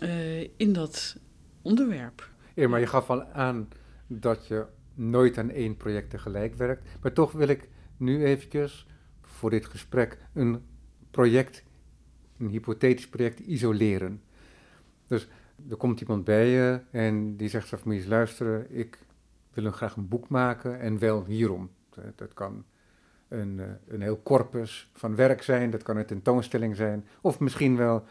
uh, 0.00 0.48
in 0.56 0.72
dat 0.72 1.16
onderwerp. 1.62 2.32
Ja, 2.54 2.68
maar 2.68 2.80
je 2.80 2.86
gaf 2.86 3.10
al 3.10 3.24
aan 3.24 3.68
dat 4.06 4.46
je 4.46 4.66
nooit 4.94 5.38
aan 5.38 5.50
één 5.50 5.76
project 5.76 6.10
tegelijk 6.10 6.54
werkt. 6.54 6.88
Maar 7.02 7.12
toch 7.12 7.32
wil 7.32 7.48
ik 7.48 7.68
nu 7.96 8.24
eventjes 8.24 8.86
voor 9.22 9.50
dit 9.50 9.66
gesprek 9.66 10.18
een 10.32 10.62
project, 11.10 11.64
een 12.38 12.48
hypothetisch 12.48 13.08
project, 13.08 13.38
isoleren. 13.38 14.22
Dus 15.06 15.28
er 15.68 15.76
komt 15.76 16.00
iemand 16.00 16.24
bij 16.24 16.48
je 16.48 16.80
en 16.90 17.36
die 17.36 17.48
zegt: 17.48 17.84
Moet 17.84 17.94
je 17.94 18.00
eens 18.00 18.08
luisteren, 18.08 18.76
ik 18.76 18.98
wil 19.52 19.70
graag 19.70 19.96
een 19.96 20.08
boek 20.08 20.28
maken 20.28 20.80
en 20.80 20.98
wel 20.98 21.24
hierom. 21.24 21.70
Dat 22.14 22.34
kan 22.34 22.64
een, 23.28 23.60
eh, 23.60 23.66
een 23.86 24.02
heel 24.02 24.22
corpus 24.22 24.90
van 24.92 25.14
werk 25.14 25.42
zijn, 25.42 25.70
dat 25.70 25.82
kan 25.82 25.96
een 25.96 26.06
tentoonstelling 26.06 26.76
zijn, 26.76 27.06
of 27.20 27.40
misschien 27.40 27.76
wel 27.76 28.04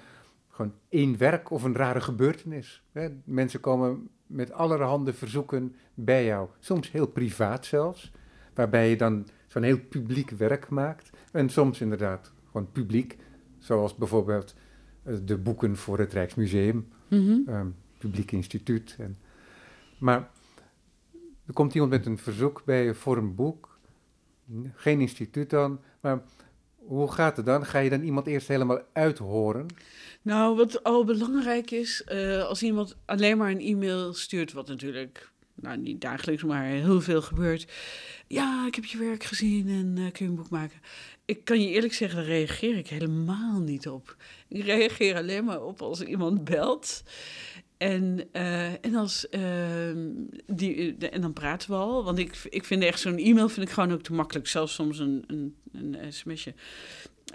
gewoon 0.49 0.73
één 0.89 1.17
werk 1.17 1.49
of 1.49 1.63
een 1.63 1.75
rare 1.75 2.01
gebeurtenis. 2.01 2.83
Mensen 3.23 3.59
komen 3.59 4.09
met 4.27 4.51
allerhande 4.51 5.13
verzoeken 5.13 5.75
bij 5.93 6.25
jou. 6.25 6.49
Soms 6.59 6.91
heel 6.91 7.07
privaat 7.07 7.65
zelfs, 7.65 8.11
waarbij 8.53 8.89
je 8.89 8.97
dan 8.97 9.27
zo'n 9.47 9.63
heel 9.63 9.79
publiek 9.79 10.29
werk 10.29 10.69
maakt. 10.69 11.09
En 11.31 11.49
soms 11.49 11.81
inderdaad 11.81 12.31
gewoon 12.51 12.71
publiek, 12.71 13.17
zoals 13.59 13.95
bijvoorbeeld 13.95 14.55
eh, 15.03 15.15
de 15.25 15.37
boeken 15.37 15.77
voor 15.77 15.99
het 15.99 16.13
Rijksmuseum, 16.13 16.87
mm 17.09 17.75
publiek 17.97 18.31
instituut. 18.31 18.95
En, 18.99 19.17
maar 19.97 20.29
er 21.45 21.53
komt 21.53 21.73
iemand 21.73 21.91
met 21.91 22.05
een 22.05 22.17
verzoek 22.17 22.61
bij 22.65 22.83
je 22.83 22.93
voor 22.93 23.17
een 23.17 23.35
boek, 23.35 23.79
geen 24.73 24.99
instituut 24.99 25.49
dan, 25.49 25.79
maar 26.01 26.21
hoe 26.85 27.11
gaat 27.11 27.37
het 27.37 27.45
dan? 27.45 27.65
Ga 27.65 27.79
je 27.79 27.89
dan 27.89 28.01
iemand 28.01 28.27
eerst 28.27 28.47
helemaal 28.47 28.81
uithoren? 28.93 29.67
Nou, 30.21 30.55
wat 30.55 30.83
al 30.83 31.03
belangrijk 31.05 31.71
is, 31.71 32.03
uh, 32.11 32.43
als 32.43 32.63
iemand 32.63 32.95
alleen 33.05 33.37
maar 33.37 33.51
een 33.51 33.59
e-mail 33.59 34.13
stuurt, 34.13 34.53
wat 34.53 34.67
natuurlijk 34.67 35.31
nou, 35.55 35.77
niet 35.77 36.01
dagelijks, 36.01 36.43
maar 36.43 36.63
heel 36.63 37.01
veel 37.01 37.21
gebeurt. 37.21 37.71
Ja, 38.27 38.67
ik 38.67 38.75
heb 38.75 38.85
je 38.85 38.97
werk 38.97 39.23
gezien 39.23 39.67
en 39.67 40.03
uh, 40.03 40.11
kun 40.11 40.25
je 40.25 40.31
een 40.31 40.37
boek 40.37 40.49
maken. 40.49 40.79
Ik 41.25 41.45
kan 41.45 41.61
je 41.61 41.69
eerlijk 41.69 41.93
zeggen, 41.93 42.19
daar 42.19 42.27
reageer 42.27 42.77
ik 42.77 42.87
helemaal 42.87 43.59
niet 43.59 43.87
op. 43.87 44.15
Ik 44.47 44.63
reageer 44.63 45.15
alleen 45.15 45.43
maar 45.43 45.63
op 45.63 45.81
als 45.81 46.01
iemand 46.01 46.43
belt. 46.43 47.03
En, 47.83 48.29
uh, 48.33 48.85
en, 48.85 48.95
als, 48.95 49.25
uh, 49.31 49.41
die, 50.47 50.97
en 50.97 51.21
dan 51.21 51.33
praten 51.33 51.69
we 51.69 51.75
al. 51.75 52.03
Want 52.03 52.17
ik, 52.19 52.47
ik 52.49 52.65
vind 52.65 52.83
echt 52.83 52.99
zo'n 52.99 53.17
e-mail 53.17 53.49
vind 53.49 53.67
ik 53.67 53.73
gewoon 53.73 53.91
ook 53.91 54.01
te 54.01 54.13
makkelijk. 54.13 54.47
Zelfs 54.47 54.73
soms 54.73 54.99
een, 54.99 55.23
een, 55.27 55.55
een 55.71 56.13
sms'je. 56.13 56.53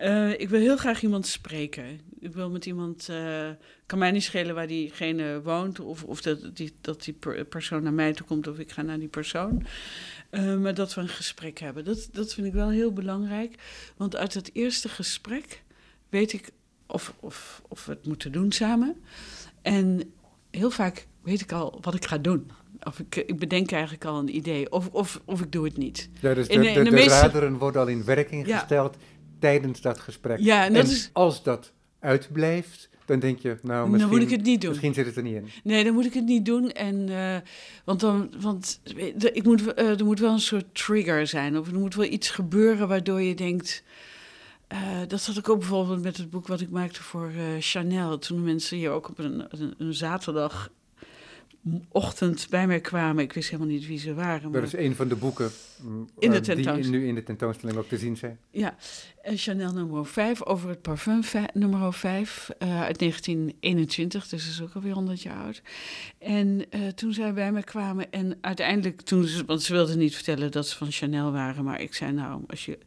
Uh, 0.00 0.40
ik 0.40 0.48
wil 0.48 0.60
heel 0.60 0.76
graag 0.76 1.02
iemand 1.02 1.26
spreken. 1.26 2.00
Ik 2.20 2.32
wil 2.32 2.50
met 2.50 2.66
iemand. 2.66 3.08
Uh, 3.10 3.48
kan 3.86 3.98
mij 3.98 4.10
niet 4.10 4.22
schelen 4.22 4.54
waar 4.54 4.66
diegene 4.66 5.40
woont. 5.42 5.80
Of, 5.80 6.04
of 6.04 6.20
dat, 6.20 6.56
die, 6.56 6.72
dat 6.80 7.04
die 7.04 7.16
persoon 7.48 7.82
naar 7.82 7.92
mij 7.92 8.12
toe 8.12 8.26
komt. 8.26 8.46
Of 8.46 8.58
ik 8.58 8.70
ga 8.70 8.82
naar 8.82 8.98
die 8.98 9.08
persoon. 9.08 9.66
Maar 10.60 10.74
dat 10.74 10.94
we 10.94 11.00
een 11.00 11.08
gesprek 11.08 11.58
hebben. 11.58 11.84
Dat, 11.84 12.08
dat 12.12 12.34
vind 12.34 12.46
ik 12.46 12.52
wel 12.52 12.70
heel 12.70 12.92
belangrijk. 12.92 13.54
Want 13.96 14.16
uit 14.16 14.34
het 14.34 14.50
eerste 14.52 14.88
gesprek 14.88 15.62
weet 16.08 16.32
ik 16.32 16.50
of, 16.86 17.14
of, 17.20 17.62
of 17.68 17.86
we 17.86 17.92
het 17.92 18.06
moeten 18.06 18.32
doen 18.32 18.52
samen. 18.52 18.96
En 19.62 20.12
heel 20.50 20.70
vaak 20.70 21.06
weet 21.22 21.40
ik 21.40 21.52
al 21.52 21.78
wat 21.80 21.94
ik 21.94 22.06
ga 22.06 22.18
doen. 22.18 22.50
Of 22.82 22.98
ik, 22.98 23.16
ik 23.16 23.38
bedenk 23.38 23.72
eigenlijk 23.72 24.04
al 24.04 24.18
een 24.18 24.36
idee. 24.36 24.72
Of, 24.72 24.88
of, 24.92 25.20
of 25.24 25.40
ik 25.40 25.52
doe 25.52 25.64
het 25.64 25.76
niet. 25.76 26.08
Ja, 26.20 26.34
dus 26.34 26.48
de, 26.48 26.52
in, 26.52 26.62
in 26.62 26.74
de, 26.74 26.82
de, 26.82 26.90
meeste... 26.90 27.20
raderen 27.20 27.58
worden 27.58 27.80
al 27.80 27.86
in 27.86 28.04
werking 28.04 28.46
ja. 28.46 28.58
gesteld 28.58 28.96
tijdens 29.38 29.80
dat 29.80 29.98
gesprek. 29.98 30.38
Ja, 30.38 30.64
en, 30.64 30.72
dat 30.72 30.84
en 30.84 30.90
is... 30.90 31.10
als 31.12 31.42
dat 31.42 31.72
uitblijft, 32.00 32.88
dan 33.04 33.18
denk 33.18 33.38
je, 33.38 33.58
nou, 33.62 33.88
misschien, 33.88 34.10
dan 34.10 34.18
moet 34.18 34.30
ik 34.30 34.36
het 34.36 34.46
niet 34.46 34.60
doen. 34.60 34.70
misschien 34.70 34.94
zit 34.94 35.06
het 35.06 35.16
er 35.16 35.22
niet 35.22 35.34
in. 35.34 35.48
Nee, 35.62 35.84
dan 35.84 35.94
moet 35.94 36.04
ik 36.04 36.14
het 36.14 36.24
niet 36.24 36.44
doen. 36.44 36.70
En, 36.70 37.08
uh, 37.08 37.36
want 37.84 38.00
dan, 38.00 38.32
want 38.40 38.80
ik 39.32 39.44
moet, 39.44 39.78
uh, 39.78 39.98
er 39.98 40.04
moet 40.04 40.20
wel 40.20 40.32
een 40.32 40.40
soort 40.40 40.74
trigger 40.74 41.26
zijn. 41.26 41.58
Of 41.58 41.68
er 41.68 41.78
moet 41.78 41.94
wel 41.94 42.04
iets 42.04 42.30
gebeuren 42.30 42.88
waardoor 42.88 43.22
je 43.22 43.34
denkt... 43.34 43.82
Uh, 44.72 44.78
dat 45.06 45.26
had 45.26 45.36
ik 45.36 45.48
ook 45.48 45.58
bijvoorbeeld 45.58 46.02
met 46.02 46.16
het 46.16 46.30
boek 46.30 46.46
wat 46.46 46.60
ik 46.60 46.70
maakte 46.70 47.02
voor 47.02 47.30
Chanel. 47.58 48.18
Toen 48.18 48.42
mensen 48.42 48.76
hier 48.76 48.90
ook 48.90 49.08
op 49.08 49.18
een, 49.18 49.46
een, 49.50 49.74
een 49.78 49.94
zaterdag 49.94 50.70
ochtend 51.88 52.46
bij 52.50 52.66
mij 52.66 52.80
kwamen. 52.80 53.24
Ik 53.24 53.32
wist 53.32 53.50
helemaal 53.50 53.72
niet 53.72 53.86
wie 53.86 53.98
ze 53.98 54.14
waren. 54.14 54.50
Maar... 54.50 54.60
Dat 54.60 54.72
is 54.72 54.78
een 54.78 54.94
van 54.94 55.08
de 55.08 55.16
boeken 55.16 55.50
mm, 55.82 56.08
in 56.18 56.30
de 56.30 56.54
die 56.54 56.88
nu 56.88 57.06
in 57.06 57.14
de 57.14 57.22
tentoonstelling 57.22 57.78
ook 57.78 57.88
te 57.88 57.98
zien 57.98 58.16
zijn. 58.16 58.38
Ja, 58.50 58.76
Chanel 59.22 59.72
nummer 59.72 60.06
5 60.06 60.44
over 60.44 60.68
het 60.68 60.82
parfum 60.82 61.20
nummer 61.52 61.92
5 61.92 62.48
uh, 62.58 62.82
uit 62.82 62.98
1921, 62.98 64.28
dus 64.28 64.44
dat 64.44 64.52
is 64.52 64.62
ook 64.62 64.74
alweer 64.74 64.92
100 64.92 65.22
jaar 65.22 65.42
oud. 65.44 65.62
En 66.18 66.64
uh, 66.70 66.88
toen 66.88 67.12
zij 67.12 67.32
bij 67.32 67.52
me 67.52 67.62
kwamen 67.62 68.12
en 68.12 68.38
uiteindelijk 68.40 69.00
toen, 69.00 69.28
want 69.46 69.62
ze 69.62 69.72
wilden 69.72 69.98
niet 69.98 70.14
vertellen 70.14 70.50
dat 70.50 70.68
ze 70.68 70.76
van 70.76 70.92
Chanel 70.92 71.32
waren, 71.32 71.64
maar 71.64 71.80
ik 71.80 71.94
zei 71.94 72.12
nou, 72.12 72.42
als 72.46 72.64
je 72.64 72.78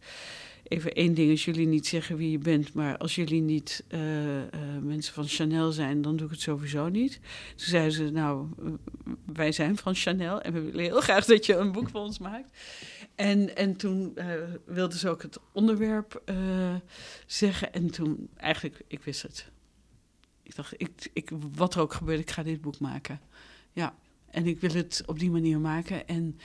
even 0.71 0.93
één 0.93 1.13
ding. 1.13 1.31
Als 1.31 1.45
jullie 1.45 1.67
niet 1.67 1.87
zeggen 1.87 2.17
wie 2.17 2.31
je 2.31 2.37
bent, 2.37 2.73
maar 2.73 2.97
als 2.97 3.15
jullie 3.15 3.41
niet 3.41 3.83
eh, 3.87 4.41
eh, 4.41 4.49
mensen 4.81 5.13
van 5.13 5.27
Chanel 5.27 5.71
zijn, 5.71 6.01
dan 6.01 6.15
doe 6.15 6.25
ik 6.25 6.31
het 6.31 6.41
sowieso 6.41 6.89
niet. 6.89 7.19
Toen 7.55 7.67
zeiden 7.67 7.91
ze, 7.91 8.09
nou, 8.09 8.47
wij 9.25 9.51
zijn 9.51 9.77
van 9.77 9.95
Chanel 9.95 10.41
en 10.41 10.53
we 10.53 10.61
willen 10.61 10.83
heel 10.83 11.01
graag 11.01 11.25
dat 11.25 11.45
je 11.45 11.55
een 11.55 11.71
boek 11.71 11.89
voor 11.89 12.01
ons 12.01 12.19
maakt. 12.19 12.57
En, 13.15 13.55
en 13.55 13.75
toen 13.75 14.11
uh, 14.15 14.25
wilden 14.65 14.97
ze 14.97 15.09
ook 15.09 15.21
het 15.21 15.37
onderwerp 15.51 16.21
zeggen. 17.25 17.73
En 17.73 17.91
toen, 17.91 18.29
eigenlijk, 18.37 18.81
ik 18.87 19.03
wist 19.03 19.21
het. 19.21 19.51
Ik 20.43 20.55
dacht, 20.55 20.73
ik, 20.77 21.09
ik, 21.13 21.29
wat 21.51 21.75
er 21.75 21.81
ook 21.81 21.93
gebeurt, 21.93 22.19
ik 22.19 22.31
ga 22.31 22.43
dit 22.43 22.61
boek 22.61 22.79
maken. 22.79 23.19
Ja. 23.71 23.95
En 24.31 24.47
ik 24.47 24.59
wil 24.59 24.73
het 24.73 25.03
op 25.05 25.19
die 25.19 25.31
manier 25.31 25.59
maken. 25.59 26.07
En, 26.07 26.37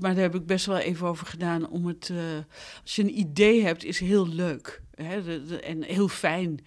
maar 0.00 0.14
daar 0.14 0.22
heb 0.22 0.34
ik 0.34 0.46
best 0.46 0.66
wel 0.66 0.78
even 0.78 1.06
over 1.06 1.26
gedaan. 1.26 1.68
Om 1.68 1.86
het, 1.86 2.08
uh, 2.12 2.18
als 2.82 2.96
je 2.96 3.02
een 3.02 3.18
idee 3.18 3.62
hebt, 3.62 3.84
is 3.84 3.98
heel 3.98 4.28
leuk. 4.28 4.82
Hè, 4.94 5.40
en 5.60 5.82
heel 5.82 6.08
fijn. 6.08 6.60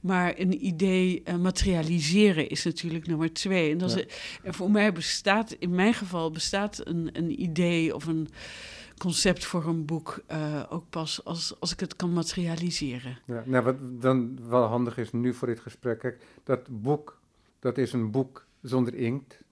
Maar 0.00 0.34
een 0.38 0.66
idee 0.66 1.22
uh, 1.24 1.36
materialiseren 1.36 2.48
is 2.48 2.64
natuurlijk 2.64 3.06
nummer 3.06 3.32
twee. 3.32 3.70
En, 3.70 3.78
dat 3.78 3.92
ja. 3.92 3.96
is, 3.96 4.06
en 4.42 4.54
voor 4.54 4.70
mij 4.70 4.92
bestaat, 4.92 5.52
in 5.52 5.74
mijn 5.74 5.94
geval, 5.94 6.30
bestaat 6.30 6.86
een, 6.86 7.10
een 7.12 7.42
idee 7.42 7.94
of 7.94 8.06
een 8.06 8.28
concept 8.98 9.44
voor 9.44 9.66
een 9.66 9.84
boek 9.84 10.22
uh, 10.32 10.62
ook 10.68 10.84
pas 10.90 11.24
als, 11.24 11.60
als 11.60 11.72
ik 11.72 11.80
het 11.80 11.96
kan 11.96 12.12
materialiseren. 12.12 13.18
Ja, 13.26 13.42
nou, 13.46 13.64
wat 13.64 13.76
dan 13.80 14.38
wel 14.48 14.64
handig 14.64 14.98
is 14.98 15.12
nu 15.12 15.34
voor 15.34 15.48
dit 15.48 15.60
gesprek, 15.60 15.98
kijk, 15.98 16.22
dat 16.44 16.60
boek, 16.70 17.20
dat 17.58 17.78
is 17.78 17.92
een 17.92 18.10
boek 18.10 18.46
zonder 18.62 18.94
inkt. 18.94 19.44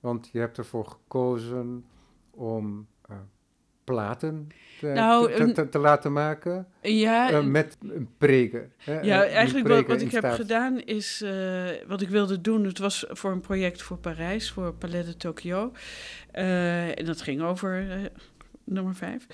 Want 0.00 0.28
je 0.32 0.38
hebt 0.38 0.58
ervoor 0.58 0.86
gekozen 0.86 1.84
om 2.30 2.86
uh, 3.10 3.16
platen 3.84 4.48
te, 4.80 4.86
nou, 4.86 5.34
te, 5.34 5.52
te, 5.52 5.68
te, 5.68 5.78
laten 5.78 6.12
maken. 6.12 6.66
Ja, 6.80 7.32
uh, 7.32 7.40
met 7.40 7.76
een 7.80 8.08
preker. 8.18 8.70
Hè, 8.76 9.00
ja, 9.00 9.24
eigenlijk 9.24 9.68
wat, 9.68 9.86
wat 9.86 10.00
ik 10.00 10.10
heb 10.10 10.24
gedaan 10.24 10.80
is, 10.80 11.22
uh, 11.24 11.68
wat 11.86 12.00
ik 12.00 12.08
wilde 12.08 12.40
doen, 12.40 12.64
het 12.64 12.78
was 12.78 13.04
voor 13.08 13.30
een 13.30 13.40
project 13.40 13.82
voor 13.82 13.96
Parijs, 13.96 14.50
voor 14.50 14.74
Palais 14.74 15.06
de 15.06 15.16
Tokyo. 15.16 15.72
en 16.32 17.04
dat 17.04 17.22
ging 17.22 17.42
over 17.42 17.86
nummer 18.64 18.94
vijf. 18.94 19.26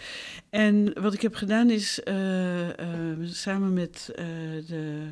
En 0.50 1.00
wat 1.02 1.14
ik 1.14 1.22
heb 1.22 1.34
gedaan 1.34 1.70
is 1.70 2.00
samen 3.22 3.72
met 3.72 4.10
de 4.66 5.10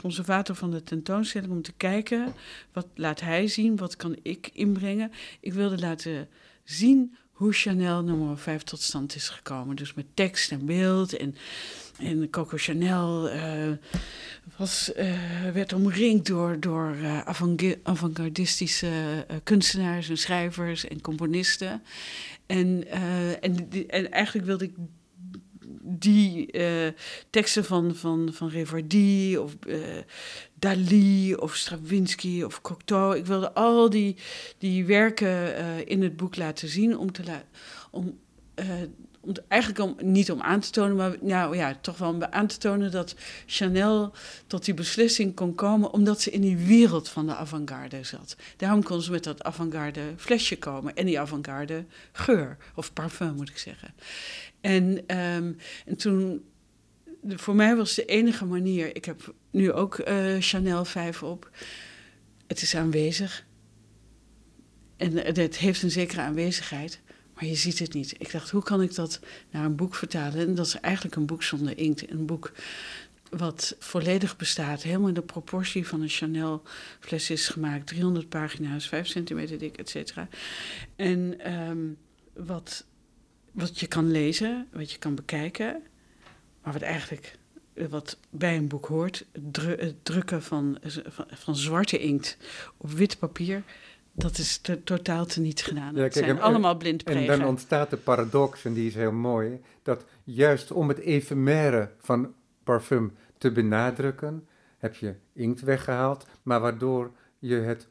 conservator 0.00 0.54
van 0.54 0.70
de 0.70 0.82
tentoonstelling 0.82 1.52
om 1.52 1.62
te 1.62 1.72
kijken 1.72 2.34
wat 2.72 2.86
laat 2.94 3.20
hij 3.20 3.48
zien, 3.48 3.76
wat 3.76 3.96
kan 3.96 4.16
ik 4.22 4.50
inbrengen. 4.52 5.12
Ik 5.40 5.52
wilde 5.52 5.78
laten 5.78 6.28
zien 6.64 7.16
hoe 7.40 7.52
Chanel 7.52 8.02
nummer 8.02 8.38
5 8.38 8.62
tot 8.62 8.80
stand 8.80 9.14
is 9.14 9.28
gekomen. 9.28 9.76
Dus 9.76 9.94
met 9.94 10.06
tekst 10.14 10.52
en 10.52 10.66
beeld. 10.66 11.16
En, 11.16 11.34
en 11.98 12.30
Coco 12.30 12.56
Chanel 12.56 13.34
uh, 13.34 13.70
was, 14.56 14.92
uh, 14.96 15.50
werd 15.52 15.72
omringd 15.72 16.26
door, 16.26 16.60
door 16.60 16.96
uh, 16.96 17.20
avant-gardistische 17.82 19.26
kunstenaars 19.42 20.08
en 20.08 20.18
schrijvers 20.18 20.88
en 20.88 21.00
componisten. 21.00 21.82
En, 22.46 22.90
en, 23.40 23.70
en 23.88 24.10
eigenlijk 24.10 24.46
wilde 24.46 24.64
ik 24.64 24.74
die 26.00 26.52
uh, 26.52 26.88
teksten 27.30 27.64
van, 27.64 27.96
van, 27.96 28.28
van 28.32 28.48
Revardy 28.48 29.36
of 29.36 29.56
uh, 29.66 29.78
Dali 30.54 31.34
of 31.34 31.56
Stravinsky 31.56 32.42
of 32.42 32.60
Cocteau. 32.60 33.16
Ik 33.16 33.26
wilde 33.26 33.52
al 33.52 33.90
die, 33.90 34.16
die 34.58 34.84
werken 34.84 35.28
uh, 35.28 35.78
in 35.84 36.02
het 36.02 36.16
boek 36.16 36.36
laten 36.36 36.68
zien 36.68 36.98
om 36.98 37.12
te 37.12 37.24
laten. 37.24 37.48
Om, 37.90 38.18
om 39.20 39.34
eigenlijk 39.48 39.80
om, 39.80 40.12
niet 40.12 40.30
om 40.30 40.40
aan 40.40 40.60
te 40.60 40.70
tonen, 40.70 40.96
maar 40.96 41.16
nou 41.20 41.56
ja, 41.56 41.78
toch 41.80 41.98
wel 41.98 42.08
om 42.08 42.24
aan 42.24 42.46
te 42.46 42.58
tonen 42.58 42.90
dat 42.90 43.14
Chanel 43.46 44.12
tot 44.46 44.64
die 44.64 44.74
beslissing 44.74 45.34
kon 45.34 45.54
komen 45.54 45.92
omdat 45.92 46.20
ze 46.20 46.30
in 46.30 46.40
die 46.40 46.56
wereld 46.56 47.08
van 47.08 47.26
de 47.26 47.34
avant-garde 47.34 48.04
zat. 48.04 48.36
Daarom 48.56 48.82
kon 48.82 49.02
ze 49.02 49.10
met 49.10 49.24
dat 49.24 49.42
avant-garde 49.42 50.00
flesje 50.16 50.58
komen 50.58 50.96
en 50.96 51.06
die 51.06 51.20
avant-garde 51.20 51.84
geur, 52.12 52.56
of 52.74 52.92
parfum 52.92 53.34
moet 53.34 53.48
ik 53.48 53.58
zeggen. 53.58 53.94
En, 54.60 55.16
um, 55.16 55.56
en 55.86 55.96
toen, 55.96 56.44
voor 57.26 57.54
mij 57.54 57.76
was 57.76 57.94
de 57.94 58.04
enige 58.04 58.44
manier, 58.44 58.96
ik 58.96 59.04
heb 59.04 59.34
nu 59.50 59.72
ook 59.72 59.98
uh, 59.98 60.36
Chanel 60.38 60.84
5 60.84 61.22
op, 61.22 61.50
het 62.46 62.62
is 62.62 62.74
aanwezig. 62.74 63.46
En 64.96 65.16
het 65.16 65.56
heeft 65.56 65.82
een 65.82 65.90
zekere 65.90 66.20
aanwezigheid, 66.20 67.00
maar 67.34 67.44
je 67.44 67.54
ziet 67.54 67.78
het 67.78 67.94
niet. 67.94 68.14
Ik 68.18 68.32
dacht, 68.32 68.50
hoe 68.50 68.62
kan 68.62 68.82
ik 68.82 68.94
dat 68.94 69.20
naar 69.50 69.64
een 69.64 69.76
boek 69.76 69.94
vertalen? 69.94 70.46
En 70.46 70.54
dat 70.54 70.66
is 70.66 70.80
eigenlijk 70.80 71.16
een 71.16 71.26
boek 71.26 71.42
zonder 71.42 71.78
inkt. 71.78 72.10
Een 72.10 72.26
boek 72.26 72.52
wat 73.30 73.76
volledig 73.78 74.36
bestaat, 74.36 74.82
helemaal 74.82 75.08
in 75.08 75.14
de 75.14 75.22
proportie 75.22 75.86
van 75.86 76.02
een 76.02 76.08
Chanel 76.08 76.62
fles 77.00 77.30
is 77.30 77.48
gemaakt. 77.48 77.86
300 77.86 78.28
pagina's, 78.28 78.88
5 78.88 79.06
centimeter 79.06 79.58
dik, 79.58 79.76
et 79.76 79.88
cetera. 79.88 80.28
En 80.96 81.52
um, 81.52 81.96
wat 82.32 82.84
wat 83.52 83.80
je 83.80 83.86
kan 83.86 84.10
lezen, 84.10 84.68
wat 84.72 84.92
je 84.92 84.98
kan 84.98 85.14
bekijken, 85.14 85.82
maar 86.62 86.72
wat 86.72 86.82
eigenlijk 86.82 87.38
wat 87.88 88.18
bij 88.30 88.56
een 88.56 88.68
boek 88.68 88.86
hoort, 88.86 89.26
het 89.62 90.04
drukken 90.04 90.42
van, 90.42 90.78
van, 90.84 91.26
van, 91.28 91.56
zwarte 91.56 91.98
inkt 91.98 92.36
op 92.76 92.90
wit 92.90 93.18
papier, 93.18 93.62
dat 94.12 94.38
is 94.38 94.58
te, 94.58 94.82
totaal 94.82 95.26
te 95.26 95.40
niet 95.40 95.62
gedaan. 95.62 95.94
Ja, 95.94 96.02
het 96.02 96.14
zijn 96.14 96.28
en, 96.28 96.40
allemaal 96.40 96.76
blindpregen. 96.76 97.32
En 97.32 97.38
dan 97.38 97.48
ontstaat 97.48 97.90
de 97.90 97.96
paradox, 97.96 98.64
en 98.64 98.72
die 98.72 98.86
is 98.86 98.94
heel 98.94 99.12
mooi, 99.12 99.60
dat 99.82 100.04
juist 100.24 100.70
om 100.70 100.88
het 100.88 100.98
efemère 100.98 101.90
van 101.98 102.34
parfum 102.64 103.16
te 103.38 103.52
benadrukken, 103.52 104.48
heb 104.78 104.94
je 104.94 105.14
inkt 105.32 105.60
weggehaald, 105.60 106.26
maar 106.42 106.60
waardoor 106.60 107.10
je 107.38 107.56
het 107.56 107.88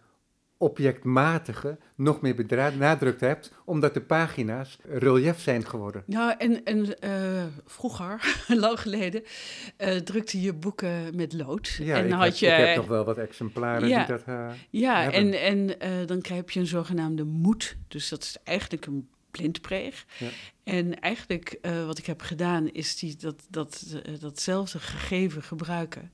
objectmatige 0.59 1.77
nog 1.95 2.21
meer 2.21 2.35
benadrukt 2.35 3.21
hebt, 3.21 3.51
omdat 3.65 3.93
de 3.93 4.01
pagina's 4.01 4.77
relief 4.83 5.39
zijn 5.39 5.65
geworden. 5.65 6.03
Nou, 6.05 6.33
en, 6.37 6.63
en 6.63 6.85
uh, 7.03 7.43
vroeger, 7.65 8.35
lang 8.47 8.79
geleden, 8.79 9.23
uh, 9.77 9.95
drukte 9.95 10.41
je 10.41 10.53
boeken 10.53 11.15
met 11.15 11.33
lood. 11.33 11.67
Ja, 11.67 11.95
en 11.97 12.05
ik, 12.05 12.11
had 12.11 12.23
heb, 12.23 12.33
je, 12.35 12.45
ik 12.45 12.65
heb 12.65 12.75
toch 12.75 12.87
wel 12.87 13.05
wat 13.05 13.17
exemplaren 13.17 13.87
ja, 13.87 14.05
die 14.05 14.15
dat 14.15 14.23
uh, 14.27 14.49
Ja, 14.69 15.01
hebben. 15.01 15.41
en, 15.41 15.79
en 15.79 16.07
dan 16.07 16.21
krijg 16.21 16.53
je 16.53 16.59
een 16.59 16.65
zogenaamde 16.65 17.23
moed. 17.23 17.77
Dus 17.87 18.09
dat 18.09 18.23
is 18.23 18.37
eigenlijk 18.43 18.85
een 18.85 19.07
blindpreeg. 19.31 20.05
Ja. 20.17 20.27
En 20.69 20.99
eigenlijk 20.99 21.59
wat 21.85 21.97
ik 21.97 22.05
heb 22.05 22.21
gedaan, 22.21 22.71
is 22.71 22.95
die, 22.95 23.15
dat, 23.15 23.47
dat, 23.49 23.95
datzelfde 24.19 24.79
gegeven 24.79 25.43
gebruiken. 25.43 26.11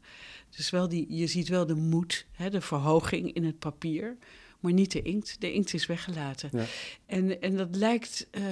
Dus 0.55 0.69
wel 0.69 0.87
die, 0.87 1.05
je 1.09 1.27
ziet 1.27 1.47
wel 1.47 1.65
de 1.65 1.75
moed, 1.75 2.25
hè, 2.31 2.49
de 2.49 2.61
verhoging 2.61 3.33
in 3.33 3.43
het 3.43 3.59
papier, 3.59 4.17
maar 4.59 4.73
niet 4.73 4.91
de 4.91 5.01
inkt. 5.01 5.41
De 5.41 5.53
inkt 5.53 5.73
is 5.73 5.85
weggelaten. 5.85 6.49
Ja. 6.53 6.65
En, 7.05 7.41
en 7.41 7.57
dat 7.57 7.75
lijkt. 7.75 8.27
Uh, 8.31 8.43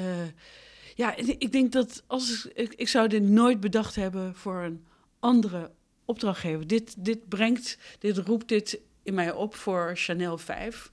ja, 0.95 1.15
ik 1.15 1.51
denk 1.51 1.71
dat 1.71 2.03
als 2.07 2.47
ik, 2.53 2.73
ik 2.73 2.87
zou 2.87 3.07
dit 3.07 3.23
nooit 3.23 3.59
bedacht 3.59 3.95
hebben 3.95 4.35
voor 4.35 4.61
een 4.61 4.85
andere 5.19 5.71
opdrachtgever. 6.05 6.67
Dit, 6.67 6.95
dit 6.97 7.27
brengt, 7.27 7.77
dit 7.99 8.17
roept 8.17 8.47
dit 8.47 8.79
in 9.03 9.13
mij 9.13 9.31
op 9.31 9.55
voor 9.55 9.91
Chanel 9.95 10.37
5 10.37 10.91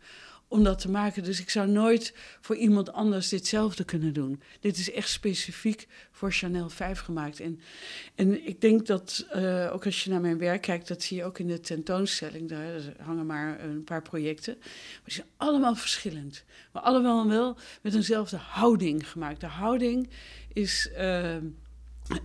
om 0.51 0.65
dat 0.65 0.79
te 0.79 0.91
maken. 0.91 1.23
Dus 1.23 1.41
ik 1.41 1.51
zou 1.51 1.69
nooit 1.69 2.15
voor 2.41 2.57
iemand 2.57 2.93
anders 2.93 3.29
ditzelfde 3.29 3.85
kunnen 3.85 4.13
doen. 4.13 4.43
Dit 4.61 4.79
is 4.79 4.93
echt 4.93 5.09
specifiek 5.09 5.87
voor 6.11 6.33
Chanel 6.33 6.69
5 6.69 7.01
gemaakt. 7.01 7.41
En, 7.41 7.61
en 8.15 8.47
ik 8.47 8.61
denk 8.61 8.87
dat, 8.87 9.27
uh, 9.35 9.71
ook 9.73 9.85
als 9.85 10.05
je 10.05 10.11
naar 10.11 10.21
mijn 10.21 10.39
werk 10.39 10.63
kijkt, 10.63 10.89
dat 10.89 11.03
zie 11.03 11.17
je 11.17 11.25
ook 11.25 11.39
in 11.39 11.47
de 11.47 11.61
tentoonstelling. 11.61 12.49
Daar 12.49 12.95
hangen 13.01 13.27
maar 13.27 13.65
een 13.65 13.85
paar 13.85 14.03
projecten. 14.03 14.57
Maar 14.59 15.01
die 15.05 15.15
zijn 15.15 15.27
allemaal 15.37 15.75
verschillend. 15.75 16.45
Maar 16.73 16.83
allemaal 16.83 17.29
wel 17.29 17.57
met 17.83 17.95
eenzelfde 17.95 18.37
houding 18.37 19.09
gemaakt. 19.09 19.41
De 19.41 19.47
houding 19.47 20.09
is. 20.53 20.91
Uh, 20.99 21.37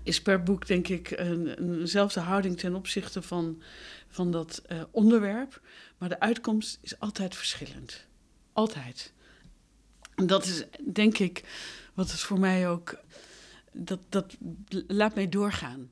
is 0.04 0.22
per 0.22 0.44
boek, 0.44 0.68
denk 0.68 0.88
ik, 0.88 1.12
een, 1.12 1.80
eenzelfde 1.80 2.20
houding 2.20 2.58
ten 2.58 2.76
opzichte 2.76 3.22
van, 3.22 3.62
van 4.08 4.32
dat 4.32 4.62
uh, 4.72 4.84
onderwerp. 4.92 5.62
Maar 5.98 6.10
de 6.10 6.20
uitkomst 6.20 6.80
is 6.82 7.00
altijd 7.00 7.36
verschillend. 7.36 8.08
Altijd. 8.56 9.14
En 10.16 10.28
dat 10.28 10.46
is 10.46 10.64
denk 10.94 11.18
ik 11.18 11.44
wat 11.94 12.12
het 12.12 12.20
voor 12.20 12.40
mij 12.40 12.70
ook. 12.70 12.98
Dat, 13.72 14.00
dat 14.10 14.36
laat 14.88 15.16
mij 15.16 15.30
doorgaan. 15.30 15.90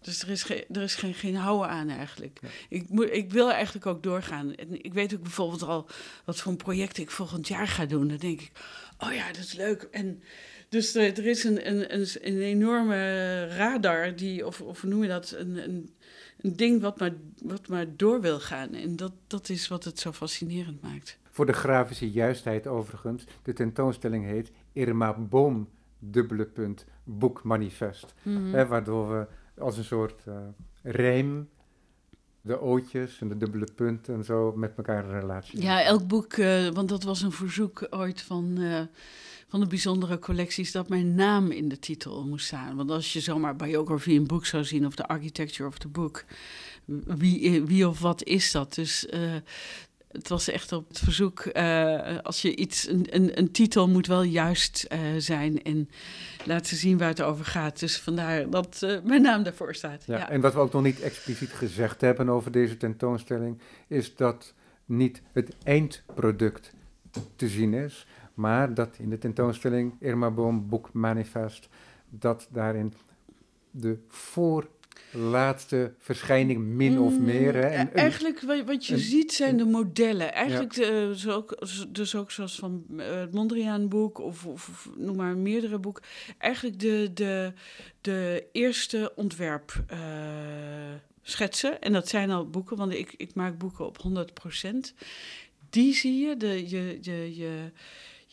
Dus 0.00 0.22
er 0.22 0.28
is, 0.28 0.42
ge, 0.42 0.66
er 0.72 0.82
is 0.82 0.94
geen, 0.94 1.14
geen 1.14 1.34
houden 1.34 1.68
aan 1.68 1.88
eigenlijk. 1.88 2.38
Ja. 2.42 2.48
Ik, 2.68 2.88
moet, 2.88 3.12
ik 3.12 3.32
wil 3.32 3.52
eigenlijk 3.52 3.86
ook 3.86 4.02
doorgaan. 4.02 4.54
En 4.54 4.84
ik 4.84 4.92
weet 4.92 5.14
ook 5.14 5.22
bijvoorbeeld 5.22 5.62
al 5.62 5.88
wat 6.24 6.40
voor 6.40 6.52
een 6.52 6.58
project 6.58 6.98
ik 6.98 7.10
volgend 7.10 7.48
jaar 7.48 7.68
ga 7.68 7.86
doen. 7.86 8.08
Dan 8.08 8.16
denk 8.16 8.40
ik, 8.40 8.50
oh 8.98 9.12
ja, 9.12 9.26
dat 9.26 9.42
is 9.44 9.52
leuk. 9.52 9.82
En 9.90 10.22
dus 10.68 10.94
er, 10.94 11.18
er 11.18 11.26
is 11.26 11.44
een, 11.44 11.68
een, 11.68 11.94
een, 11.94 12.06
een, 12.20 12.40
enorme 12.40 13.46
radar, 13.46 14.16
die, 14.16 14.46
of, 14.46 14.60
of 14.60 14.80
hoe 14.80 14.90
noem 14.90 15.02
je 15.02 15.08
dat? 15.08 15.30
Een, 15.30 15.56
een, 15.64 15.94
een 16.42 16.56
ding 16.56 16.80
wat 16.80 16.98
maar, 16.98 17.12
wat 17.42 17.68
maar 17.68 17.86
door 17.96 18.20
wil 18.20 18.40
gaan. 18.40 18.74
En 18.74 18.96
dat, 18.96 19.12
dat 19.26 19.48
is 19.48 19.68
wat 19.68 19.84
het 19.84 19.98
zo 19.98 20.12
fascinerend 20.12 20.82
maakt. 20.82 21.18
Voor 21.30 21.46
de 21.46 21.52
grafische 21.52 22.10
juistheid 22.10 22.66
overigens, 22.66 23.24
de 23.42 23.52
tentoonstelling 23.52 24.24
heet 24.24 24.52
Irma 24.72 25.18
Boom, 25.18 25.68
dubbele 25.98 26.46
punt, 26.46 26.84
boekmanifest. 27.04 28.14
Mhm. 28.22 28.66
Waardoor 28.66 29.10
we 29.10 29.26
als 29.58 29.76
een 29.76 29.84
soort 29.84 30.24
uh, 30.28 30.34
rijm 30.82 31.48
de 32.42 32.60
ootjes 32.60 33.20
en 33.20 33.28
de 33.28 33.36
dubbele 33.36 33.68
punten 33.74 34.14
en 34.14 34.24
zo 34.24 34.52
met 34.56 34.76
elkaar 34.76 35.04
een 35.04 35.20
relatie. 35.20 35.62
Ja, 35.62 35.82
elk 35.82 36.06
boek, 36.06 36.36
uh, 36.36 36.68
want 36.68 36.88
dat 36.88 37.02
was 37.02 37.22
een 37.22 37.32
verzoek 37.32 37.86
ooit 37.90 38.22
van, 38.22 38.54
uh, 38.58 38.80
van 39.50 39.60
de 39.60 39.66
bijzondere 39.66 40.18
collecties, 40.18 40.72
dat 40.72 40.88
mijn 40.88 41.14
naam 41.14 41.50
in 41.50 41.68
de 41.68 41.78
titel 41.78 42.26
moest 42.26 42.46
staan. 42.46 42.76
Want 42.76 42.90
als 42.90 43.12
je 43.12 43.20
zomaar 43.20 43.56
biography 43.56 44.10
een 44.10 44.26
boek 44.26 44.46
zou 44.46 44.64
zien 44.64 44.86
of 44.86 44.94
de 44.94 45.06
architecture 45.06 45.68
of 45.68 45.78
the 45.78 45.88
book, 45.88 46.24
wie, 47.04 47.62
wie 47.62 47.88
of 47.88 48.00
wat 48.00 48.24
is 48.24 48.52
dat? 48.52 48.74
Dus 48.74 49.06
uh, 49.14 49.34
het 50.08 50.28
was 50.28 50.48
echt 50.48 50.72
op 50.72 50.88
het 50.88 50.98
verzoek, 50.98 51.44
uh, 51.52 52.18
als 52.22 52.42
je 52.42 52.56
iets, 52.56 52.88
een, 52.88 53.06
een, 53.10 53.38
een, 53.38 53.50
titel 53.50 53.88
moet 53.88 54.06
wel 54.06 54.22
juist 54.22 54.86
uh, 54.92 54.98
zijn 55.18 55.62
en 55.62 55.88
laten 56.44 56.76
zien 56.76 56.98
waar 56.98 57.08
het 57.08 57.22
over 57.22 57.44
gaat. 57.44 57.80
Dus 57.80 57.98
vandaar 57.98 58.50
dat 58.50 58.80
uh, 58.84 58.98
mijn 59.04 59.22
naam 59.22 59.42
daarvoor 59.42 59.74
staat. 59.74 60.04
Ja, 60.06 60.18
ja, 60.18 60.30
En 60.30 60.40
wat 60.40 60.54
we 60.54 60.60
ook 60.60 60.72
nog 60.72 60.82
niet 60.82 61.00
expliciet 61.00 61.52
gezegd 61.52 62.00
hebben 62.00 62.28
over 62.28 62.50
deze 62.52 62.76
tentoonstelling, 62.76 63.60
is 63.88 64.14
dat 64.14 64.54
niet 64.84 65.22
het 65.32 65.54
eindproduct 65.62 66.72
te 67.36 67.48
zien 67.48 67.74
is, 67.74 68.06
maar 68.40 68.74
dat 68.74 68.96
in 68.98 69.10
de 69.10 69.18
tentoonstelling 69.18 69.94
Irma 69.98 70.30
Boom 70.30 70.68
Boek 70.68 70.92
Manifest, 70.92 71.68
dat 72.08 72.48
daarin 72.50 72.92
de 73.70 73.98
voor 74.08 74.68
laatste 75.12 75.94
verschijning 75.98 76.60
min 76.60 76.98
of 76.98 77.18
meer. 77.18 77.54
Hè? 77.54 77.60
En, 77.60 77.94
Eigenlijk 77.94 78.40
wat, 78.40 78.64
wat 78.64 78.86
je 78.86 78.94
een, 78.94 79.00
ziet 79.00 79.32
zijn 79.32 79.56
de 79.56 79.64
modellen. 79.64 80.32
Eigenlijk 80.32 80.74
ja. 80.74 81.12
zo 81.12 81.30
ook, 81.30 81.66
dus 81.88 82.14
ook 82.14 82.30
zoals 82.30 82.58
van 82.58 82.84
uh, 82.90 83.04
het 83.06 83.32
Mondriaan 83.32 83.88
boek 83.88 84.18
of, 84.18 84.46
of, 84.46 84.68
of, 84.68 84.88
noem 84.96 85.16
maar 85.16 85.36
meerdere 85.36 85.78
boeken. 85.78 86.02
Eigenlijk 86.38 86.80
de, 86.80 87.10
de, 87.14 87.52
de 88.00 88.46
eerste 88.52 89.12
ontwerp 89.14 89.84
uh, 89.92 89.98
schetsen. 91.22 91.80
En 91.80 91.92
dat 91.92 92.08
zijn 92.08 92.30
al 92.30 92.50
boeken, 92.50 92.76
want 92.76 92.92
ik, 92.92 93.14
ik 93.16 93.34
maak 93.34 93.58
boeken 93.58 93.86
op 93.86 93.98
100%. 94.68 94.70
Die 95.70 95.94
zie 95.94 96.26
je, 96.26 96.36
de, 96.36 96.68
je, 96.68 96.98
je, 97.00 97.36
je 97.36 97.70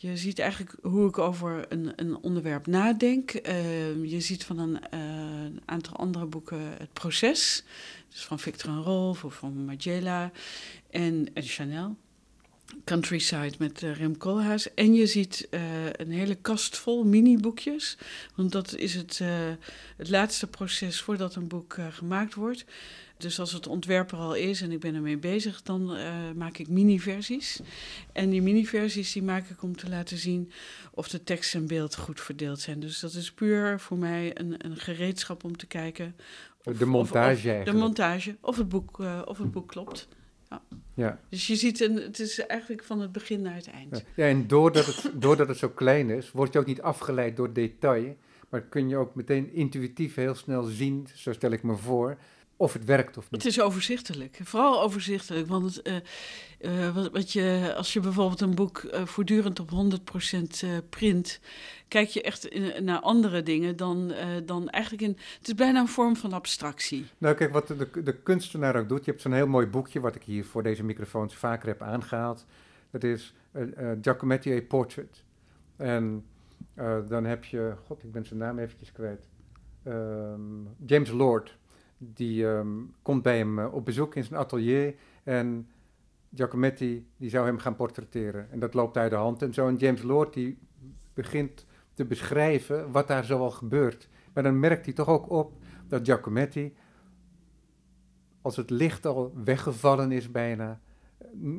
je 0.00 0.16
ziet 0.16 0.38
eigenlijk 0.38 0.74
hoe 0.82 1.08
ik 1.08 1.18
over 1.18 1.66
een, 1.68 1.92
een 1.96 2.16
onderwerp 2.16 2.66
nadenk. 2.66 3.34
Uh, 3.34 4.04
je 4.04 4.20
ziet 4.20 4.44
van 4.44 4.58
een 4.58 4.78
uh, 4.94 5.60
aantal 5.64 5.96
andere 5.96 6.26
boeken 6.26 6.60
het 6.60 6.92
proces. 6.92 7.64
Dus 8.08 8.24
van 8.24 8.38
Victor 8.38 8.70
en 8.70 8.82
Rolf 8.82 9.24
of 9.24 9.34
van 9.34 9.64
Magella 9.64 10.30
en, 10.90 11.28
en 11.34 11.42
Chanel. 11.42 11.96
Countryside 12.84 13.54
met 13.58 13.82
uh, 13.82 13.96
Rem 13.96 14.16
Koolhaas. 14.16 14.74
En 14.74 14.94
je 14.94 15.06
ziet 15.06 15.48
een 15.96 16.10
hele 16.10 16.34
kast 16.34 16.76
vol 16.76 17.04
mini-boekjes. 17.04 17.98
Want 18.34 18.52
dat 18.52 18.74
is 18.74 18.94
het, 18.94 19.20
het 19.96 20.08
laatste 20.08 20.46
proces 20.46 21.00
voordat 21.00 21.34
een 21.34 21.48
boek 21.48 21.76
gemaakt 21.90 22.34
wordt. 22.34 22.64
Dus 23.18 23.40
als 23.40 23.52
het 23.52 23.66
ontwerp 23.66 24.12
er 24.12 24.18
al 24.18 24.34
is 24.34 24.62
en 24.62 24.72
ik 24.72 24.80
ben 24.80 24.94
ermee 24.94 25.18
bezig, 25.18 25.62
dan 25.62 25.96
uh, 25.96 26.30
maak 26.36 26.58
ik 26.58 26.68
mini-versies. 26.68 27.60
En 28.12 28.30
die 28.30 28.42
mini-versies 28.42 29.12
die 29.12 29.22
maak 29.22 29.48
ik 29.48 29.62
om 29.62 29.76
te 29.76 29.88
laten 29.88 30.18
zien 30.18 30.50
of 30.94 31.08
de 31.08 31.24
tekst 31.24 31.54
en 31.54 31.66
beeld 31.66 31.96
goed 31.96 32.20
verdeeld 32.20 32.60
zijn. 32.60 32.80
Dus 32.80 33.00
dat 33.00 33.12
is 33.12 33.32
puur 33.32 33.80
voor 33.80 33.98
mij 33.98 34.38
een, 34.38 34.54
een 34.64 34.76
gereedschap 34.76 35.44
om 35.44 35.56
te 35.56 35.66
kijken. 35.66 36.16
Of, 36.64 36.76
de 36.76 36.86
montage 36.86 37.50
of, 37.50 37.58
of, 37.58 37.64
De 37.64 37.72
montage, 37.72 38.36
of 38.40 38.56
het 38.56 38.68
boek, 38.68 38.98
uh, 39.00 39.22
of 39.24 39.38
het 39.38 39.50
boek 39.50 39.68
klopt. 39.68 40.08
Ja. 40.50 40.62
ja. 40.94 41.20
Dus 41.28 41.46
je 41.46 41.56
ziet, 41.56 41.80
een, 41.80 41.96
het 41.96 42.18
is 42.18 42.46
eigenlijk 42.46 42.84
van 42.84 43.00
het 43.00 43.12
begin 43.12 43.42
naar 43.42 43.54
het 43.54 43.70
eind. 43.70 43.96
Ja, 43.96 44.24
ja 44.24 44.30
en 44.30 44.46
doordat 44.46 44.86
het, 44.86 45.10
doordat 45.14 45.48
het 45.48 45.56
zo 45.56 45.68
klein 45.68 46.10
is, 46.10 46.30
word 46.30 46.52
je 46.52 46.58
ook 46.58 46.66
niet 46.66 46.82
afgeleid 46.82 47.36
door 47.36 47.52
detail. 47.52 48.16
Maar 48.48 48.62
kun 48.62 48.88
je 48.88 48.96
ook 48.96 49.14
meteen 49.14 49.52
intuïtief 49.52 50.14
heel 50.14 50.34
snel 50.34 50.62
zien, 50.62 51.08
zo 51.14 51.32
stel 51.32 51.50
ik 51.50 51.62
me 51.62 51.76
voor, 51.76 52.18
of 52.60 52.72
het 52.72 52.84
werkt 52.84 53.16
of 53.16 53.30
niet. 53.30 53.42
Het 53.42 53.52
is 53.52 53.60
overzichtelijk, 53.60 54.40
vooral 54.42 54.82
overzichtelijk. 54.82 55.46
Want 55.46 55.80
uh, 55.86 55.96
uh, 56.60 56.94
wat, 56.94 57.10
wat, 57.10 57.32
je, 57.32 57.72
als 57.76 57.92
je 57.92 58.00
bijvoorbeeld 58.00 58.40
een 58.40 58.54
boek 58.54 58.82
uh, 58.82 59.06
voortdurend 59.06 59.60
op 59.60 59.70
100% 59.70 60.66
print, 60.88 61.40
kijk 61.88 62.08
je 62.08 62.22
echt 62.22 62.46
in, 62.46 62.84
naar 62.84 63.00
andere 63.00 63.42
dingen 63.42 63.76
dan, 63.76 64.12
dan 64.44 64.68
eigenlijk 64.68 65.02
in. 65.02 65.18
Het 65.38 65.48
is 65.48 65.54
bijna 65.54 65.80
een 65.80 65.88
vorm 65.88 66.16
van 66.16 66.32
abstractie. 66.32 67.06
Nou, 67.18 67.34
kijk, 67.34 67.52
wat 67.52 67.66
de, 67.66 68.02
de 68.02 68.16
kunstenaar 68.16 68.76
ook 68.76 68.88
doet. 68.88 69.04
Je 69.04 69.10
hebt 69.10 69.22
zo'n 69.22 69.32
heel 69.32 69.46
mooi 69.46 69.66
boekje, 69.66 70.00
wat 70.00 70.14
ik 70.14 70.22
hier 70.22 70.44
voor 70.44 70.62
deze 70.62 70.84
microfoons 70.84 71.34
vaker 71.34 71.68
heb 71.68 71.82
aangehaald. 71.82 72.46
Dat 72.90 73.04
is 73.04 73.34
Giacometti 74.02 74.56
A 74.56 74.60
Portrait. 74.68 75.22
En 75.76 76.24
dan 77.08 77.24
heb 77.24 77.44
je, 77.44 77.74
god, 77.86 78.02
ik 78.02 78.12
ben 78.12 78.26
zijn 78.26 78.38
naam 78.38 78.58
eventjes 78.58 78.92
kwijt. 78.92 79.28
Um, 79.86 80.68
James 80.86 81.10
Lord 81.10 81.56
die 81.98 82.44
um, 82.44 82.94
komt 83.02 83.22
bij 83.22 83.36
hem 83.36 83.58
uh, 83.58 83.74
op 83.74 83.84
bezoek 83.84 84.14
in 84.14 84.24
zijn 84.24 84.40
atelier 84.40 84.94
en 85.22 85.68
Giacometti 86.34 87.08
die 87.16 87.30
zou 87.30 87.46
hem 87.46 87.58
gaan 87.58 87.76
portretteren. 87.76 88.50
En 88.50 88.58
dat 88.58 88.74
loopt 88.74 88.96
uit 88.96 89.10
de 89.10 89.16
hand 89.16 89.42
en 89.42 89.54
zo. 89.54 89.68
En 89.68 89.76
James 89.76 90.02
Lord 90.02 90.34
die 90.34 90.58
begint 91.14 91.66
te 91.94 92.04
beschrijven 92.04 92.90
wat 92.90 93.08
daar 93.08 93.24
zoal 93.24 93.50
gebeurt. 93.50 94.08
Maar 94.32 94.42
dan 94.42 94.58
merkt 94.58 94.84
hij 94.84 94.94
toch 94.94 95.08
ook 95.08 95.30
op 95.30 95.52
dat 95.88 96.04
Giacometti, 96.04 96.76
als 98.42 98.56
het 98.56 98.70
licht 98.70 99.06
al 99.06 99.32
weggevallen 99.44 100.12
is 100.12 100.30
bijna, 100.30 100.80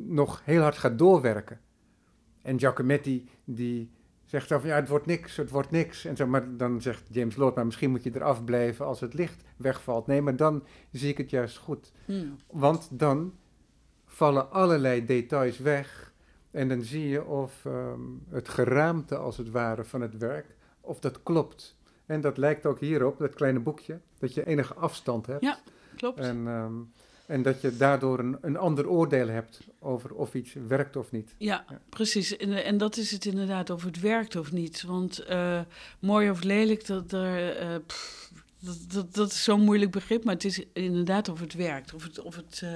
nog 0.08 0.42
heel 0.46 0.62
hard 0.62 0.78
gaat 0.78 0.98
doorwerken. 0.98 1.60
En 2.42 2.60
Giacometti 2.60 3.30
die 3.44 3.92
zegt 4.30 4.48
zo 4.48 4.60
van 4.60 4.70
ja, 4.70 4.76
het 4.76 4.88
wordt 4.88 5.06
niks, 5.06 5.36
het 5.36 5.50
wordt 5.50 5.72
niks. 5.72 6.06
En 6.06 6.16
zo, 6.16 6.28
maar 6.28 6.58
dan 6.58 6.82
zegt 6.82 7.04
James 7.12 7.36
Lord, 7.36 7.56
maar 7.56 7.66
misschien 7.66 7.90
moet 7.90 8.04
je 8.04 8.12
eraf 8.16 8.44
blijven 8.44 8.86
als 8.86 9.00
het 9.00 9.14
licht 9.14 9.44
wegvalt. 9.58 10.08
Nee, 10.08 10.22
maar 10.22 10.36
dan 10.36 10.64
zie 10.92 11.10
ik 11.10 11.18
het 11.18 11.30
juist 11.30 11.58
goed. 11.58 11.92
Hmm. 12.06 12.36
Want 12.48 12.88
dan 12.92 13.34
vallen 14.06 14.52
allerlei 14.52 15.06
details 15.06 15.58
weg. 15.58 16.14
En 16.52 16.68
dan 16.68 16.82
zie 16.82 17.08
je 17.08 17.26
of 17.26 17.66
um, 17.66 18.24
het 18.30 18.50
geraamte 18.50 19.18
als 19.18 19.38
het 19.38 19.50
ware 19.50 19.84
van 19.84 20.02
het 20.02 20.18
werk, 20.18 20.56
of 20.82 21.00
dat 21.00 21.24
klopt. 21.24 21.78
En 22.06 22.22
dat 22.22 22.38
lijkt 22.38 22.66
ook 22.66 22.80
hierop, 22.80 23.18
dat 23.18 23.34
kleine 23.34 23.60
boekje, 23.60 24.00
dat 24.20 24.34
je 24.34 24.46
enige 24.46 24.74
afstand 24.74 25.26
hebt. 25.26 25.44
Ja, 25.44 25.60
klopt. 25.96 26.20
En, 26.20 26.48
um, 26.48 26.92
en 27.30 27.42
dat 27.42 27.62
je 27.62 27.78
daardoor 27.78 28.20
een, 28.20 28.38
een 28.42 28.58
ander 28.58 28.90
oordeel 28.90 29.28
hebt 29.28 29.60
over 29.80 30.14
of 30.14 30.34
iets 30.34 30.54
werkt 30.68 30.96
of 30.96 31.12
niet. 31.12 31.36
Ja, 31.38 31.66
ja. 31.70 31.80
precies. 31.90 32.38
En, 32.38 32.64
en, 32.64 32.78
dat 32.78 32.98
is 32.98 33.12
het 33.12 33.26
inderdaad, 33.26 33.70
of 33.70 33.84
het 33.84 34.00
werkt 34.00 34.36
of 34.36 34.52
niet. 34.52 34.84
Want 34.84 35.26
uh, 35.30 35.60
mooi 36.00 36.30
of 36.30 36.44
lelijk, 36.44 36.86
dat, 36.86 37.14
uh, 37.14 37.76
pff, 37.86 38.32
dat, 38.60 38.78
dat, 38.88 39.14
dat, 39.16 39.32
is 39.32 39.44
zo'n 39.44 39.62
moeilijk 39.62 39.92
begrip. 39.92 40.24
Maar 40.24 40.34
het 40.34 40.46
is 40.46 40.64
inderdaad 40.74 41.30
of 41.30 41.40
het 41.40 41.54
werkt. 41.54 41.94
Of, 41.94 42.04
het, 42.04 42.20
of, 42.20 42.36
het, 42.36 42.62
uh, 42.64 42.70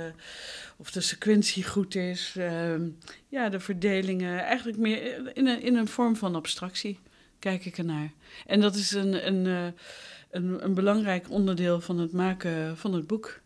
of 0.77 0.91
de 0.91 1.01
sequentie 1.01 1.63
goed 1.63 1.95
is. 1.95 2.37
ja, 3.27 3.49
de 3.49 3.59
verdelingen. 3.59 4.39
Eigenlijk 4.39 4.77
meer 4.77 5.35
in 5.37 5.47
een, 5.47 5.61
in 5.61 5.75
een 5.75 5.87
vorm 5.87 6.15
van 6.15 6.35
abstractie 6.35 6.99
kijk 7.39 7.65
ik 7.65 7.77
ernaar. 7.77 8.11
En 8.45 8.61
dat 8.61 8.75
is 8.75 8.91
een, 8.91 9.27
een, 9.27 9.73
een, 10.31 10.63
een 10.63 10.73
belangrijk 10.73 11.29
onderdeel 11.29 11.81
van 11.81 11.99
het 11.99 12.11
maken 12.11 12.77
van 12.77 12.93
het 12.93 13.07
boek. 13.07 13.41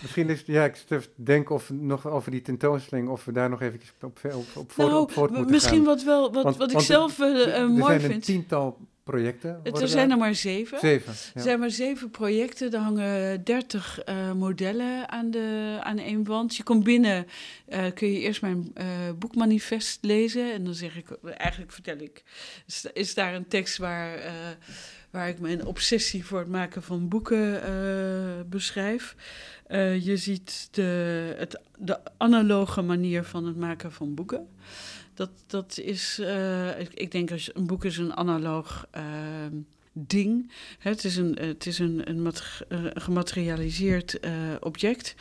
Misschien 0.00 0.28
is, 0.28 0.42
ja, 0.46 0.64
ik 0.64 1.08
denk 1.14 1.50
of 1.50 1.70
nog 1.70 2.06
over 2.06 2.30
die 2.30 2.42
tentoonstelling, 2.42 3.08
of 3.08 3.24
we 3.24 3.32
daar 3.32 3.50
nog 3.50 3.62
even 3.62 3.80
op, 4.00 4.18
op, 4.54 4.72
nou, 4.76 4.94
op 4.94 5.12
voort 5.12 5.30
moeten 5.30 5.50
misschien 5.50 5.76
gaan. 5.76 5.84
wat, 5.84 6.02
wel, 6.02 6.32
wat, 6.32 6.44
Want- 6.44 6.56
wat 6.56 6.72
ik 6.72 6.80
zelf 6.80 7.18
uh, 7.18 7.56
er 7.58 7.68
mooi 7.70 7.82
zijn 7.84 8.04
een 8.04 8.10
vind. 8.10 8.24
tiental 8.24 8.78
projecten. 9.04 9.60
Er 9.62 9.88
zijn 9.88 10.08
daar- 10.08 10.16
er 10.18 10.22
maar 10.24 10.34
zeven. 10.34 10.78
zeven. 10.78 11.12
Er 11.12 11.18
Ja. 11.34 11.40
zijn 11.42 11.58
maar 11.58 11.70
zeven 11.70 12.10
projecten. 12.10 12.72
Er 12.72 12.78
hangen 12.78 13.44
dertig 13.44 14.00
eh, 14.00 14.32
modellen 14.32 15.08
aan, 15.10 15.30
de, 15.30 15.76
aan 15.80 15.98
één 15.98 16.24
wand. 16.24 16.56
Je 16.56 16.62
komt 16.62 16.84
binnen, 16.84 17.26
kun 17.94 18.12
je 18.12 18.18
eerst 18.20 18.42
mijn 18.42 18.72
boekmanifest 19.18 19.98
lezen. 20.04 20.52
En 20.52 20.64
dan 20.64 20.74
zeg 20.74 20.96
ik, 20.96 21.06
eigenlijk 21.24 21.72
vertel 21.72 21.96
ik, 21.98 22.22
is, 22.66 22.86
is 22.92 23.14
daar 23.14 23.34
een 23.34 23.48
tekst 23.48 23.76
waar, 23.78 24.18
waar 25.10 25.28
ik 25.28 25.38
mijn 25.40 25.66
obsessie 25.66 26.24
voor 26.26 26.38
het 26.38 26.48
maken 26.48 26.82
van 26.82 27.08
boeken 27.08 27.60
beschrijf. 28.50 29.14
Eh, 29.70 30.04
je 30.04 30.16
ziet 30.16 30.68
de, 30.70 31.34
het, 31.38 31.60
de 31.78 31.98
analoge 32.16 32.82
manier 32.82 33.24
van 33.24 33.46
het 33.46 33.56
maken 33.56 33.92
van 33.92 34.14
boeken. 34.14 34.48
Dat, 35.14 35.30
dat 35.46 35.78
is, 35.78 36.18
eh, 36.18 36.80
ik, 36.80 36.94
ik 36.94 37.10
denk 37.10 37.30
als 37.30 37.50
een 37.54 37.66
boek 37.66 37.84
is 37.84 37.96
een 37.96 38.16
analoog 38.16 38.86
ehm, 38.90 39.54
ding. 39.92 40.52
Het 40.78 41.04
is 41.04 41.16
een, 41.16 41.38
het 41.40 41.66
is 41.66 41.78
een, 41.78 42.08
een 42.08 42.32
eh, 42.68 42.84
gematerialiseerd 42.94 44.20
eh, 44.20 44.32
object 44.60 45.14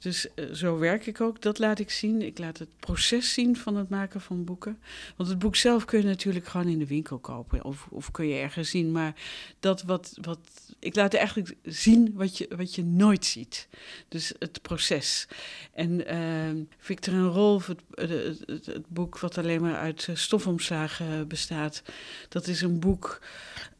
Dus 0.00 0.34
eh, 0.34 0.44
zo 0.52 0.78
werk 0.78 1.06
ik 1.06 1.20
ook. 1.20 1.42
Dat 1.42 1.58
laat 1.58 1.78
ik 1.78 1.90
zien. 1.90 2.22
Ik 2.22 2.38
laat 2.38 2.58
het 2.58 2.68
proces 2.78 3.32
zien 3.32 3.56
van 3.56 3.76
het 3.76 3.88
maken 3.88 4.20
van 4.20 4.44
boeken. 4.44 4.78
Want 5.16 5.28
het 5.28 5.38
boek 5.38 5.56
zelf 5.56 5.84
kun 5.84 5.98
je 5.98 6.04
natuurlijk 6.04 6.46
gewoon 6.46 6.68
in 6.68 6.78
de 6.78 6.86
winkel 6.86 7.18
kopen. 7.18 7.64
Of, 7.64 7.86
of 7.90 8.10
kun 8.10 8.26
je 8.26 8.34
ergens 8.34 8.70
zien. 8.70 8.92
Maar 8.92 9.14
dat 9.60 9.82
wat, 9.82 10.16
wat. 10.20 10.38
Ik 10.78 10.94
laat 10.94 11.14
eigenlijk 11.14 11.54
zien 11.62 12.12
wat 12.14 12.38
je, 12.38 12.48
wat 12.56 12.74
je 12.74 12.84
nooit 12.84 13.24
ziet. 13.24 13.68
Dus 14.08 14.32
het 14.38 14.62
proces. 14.62 15.28
En 15.72 16.14
uh, 16.14 16.62
Victor 16.78 17.14
en 17.14 17.28
Rolf, 17.28 17.66
het, 17.66 17.80
het, 17.94 18.66
het, 18.66 18.88
boek 18.88 19.18
wat 19.18 19.38
alleen 19.38 19.60
maar 19.60 19.76
uit 19.76 20.06
eh, 20.08 20.14
stofomslagen 20.14 21.28
bestaat. 21.28 21.82
Dat 22.28 22.46
is 22.46 22.62
een 22.62 22.78
boek. 22.78 23.20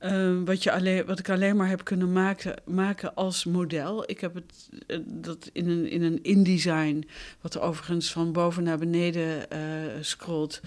Uh, 0.00 0.42
wat, 0.44 0.62
je 0.62 0.72
alleen, 0.72 1.06
wat 1.06 1.18
ik 1.18 1.30
alleen 1.30 1.56
maar 1.56 1.68
heb 1.68 1.84
kunnen 1.84 2.12
maken, 2.12 2.62
maken 2.64 3.14
als 3.14 3.44
model. 3.44 4.10
Ik 4.10 4.20
heb 4.20 4.34
het 4.34 4.68
uh, 4.86 4.98
dat 5.06 5.50
in 5.52 5.68
een, 5.68 5.90
in 5.90 6.02
een 6.02 6.09
InDesign, 6.22 7.08
wat 7.40 7.54
er 7.54 7.60
overigens 7.60 8.12
van 8.12 8.32
boven 8.32 8.62
naar 8.62 8.78
beneden 8.78 9.46
uh, 9.52 9.58
scrolt, 10.00 10.60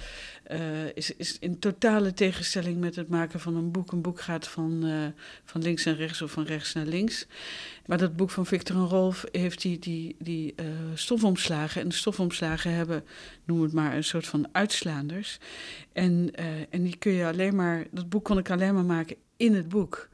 is, 0.93 1.15
is 1.15 1.39
in 1.39 1.59
totale 1.59 2.13
tegenstelling 2.13 2.79
met 2.79 2.95
het 2.95 3.09
maken 3.09 3.39
van 3.39 3.55
een 3.55 3.71
boek. 3.71 3.91
Een 3.91 4.01
boek 4.01 4.21
gaat 4.21 4.47
van, 4.47 4.85
van 5.45 5.61
links 5.61 5.83
naar 5.83 5.95
rechts 5.95 6.21
of 6.21 6.31
van 6.31 6.43
rechts 6.43 6.73
naar 6.73 6.85
links. 6.85 7.27
Maar 7.85 7.97
dat 7.97 8.15
boek 8.15 8.29
van 8.29 8.45
Victor 8.45 8.75
en 8.75 8.87
Rolf 8.87 9.23
heeft 9.31 9.61
die, 9.61 9.79
die, 9.79 10.15
die 10.19 10.55
stofomslagen. 10.93 11.81
En 11.81 11.87
de 11.87 11.95
stofomslagen 11.95 12.73
hebben, 12.73 13.03
noem 13.45 13.61
het 13.61 13.73
maar, 13.73 13.95
een 13.95 14.03
soort 14.03 14.27
van 14.27 14.47
uitslaanders. 14.51 15.37
En, 15.93 16.31
en 16.69 16.83
die 16.83 16.97
kun 16.97 17.11
je 17.11 17.25
alleen 17.25 17.55
maar, 17.55 17.85
dat 17.91 18.09
boek 18.09 18.23
kon 18.23 18.37
ik 18.37 18.49
alleen 18.49 18.73
maar 18.73 18.85
maken 18.85 19.15
in 19.37 19.53
het 19.55 19.69
boek. 19.69 20.09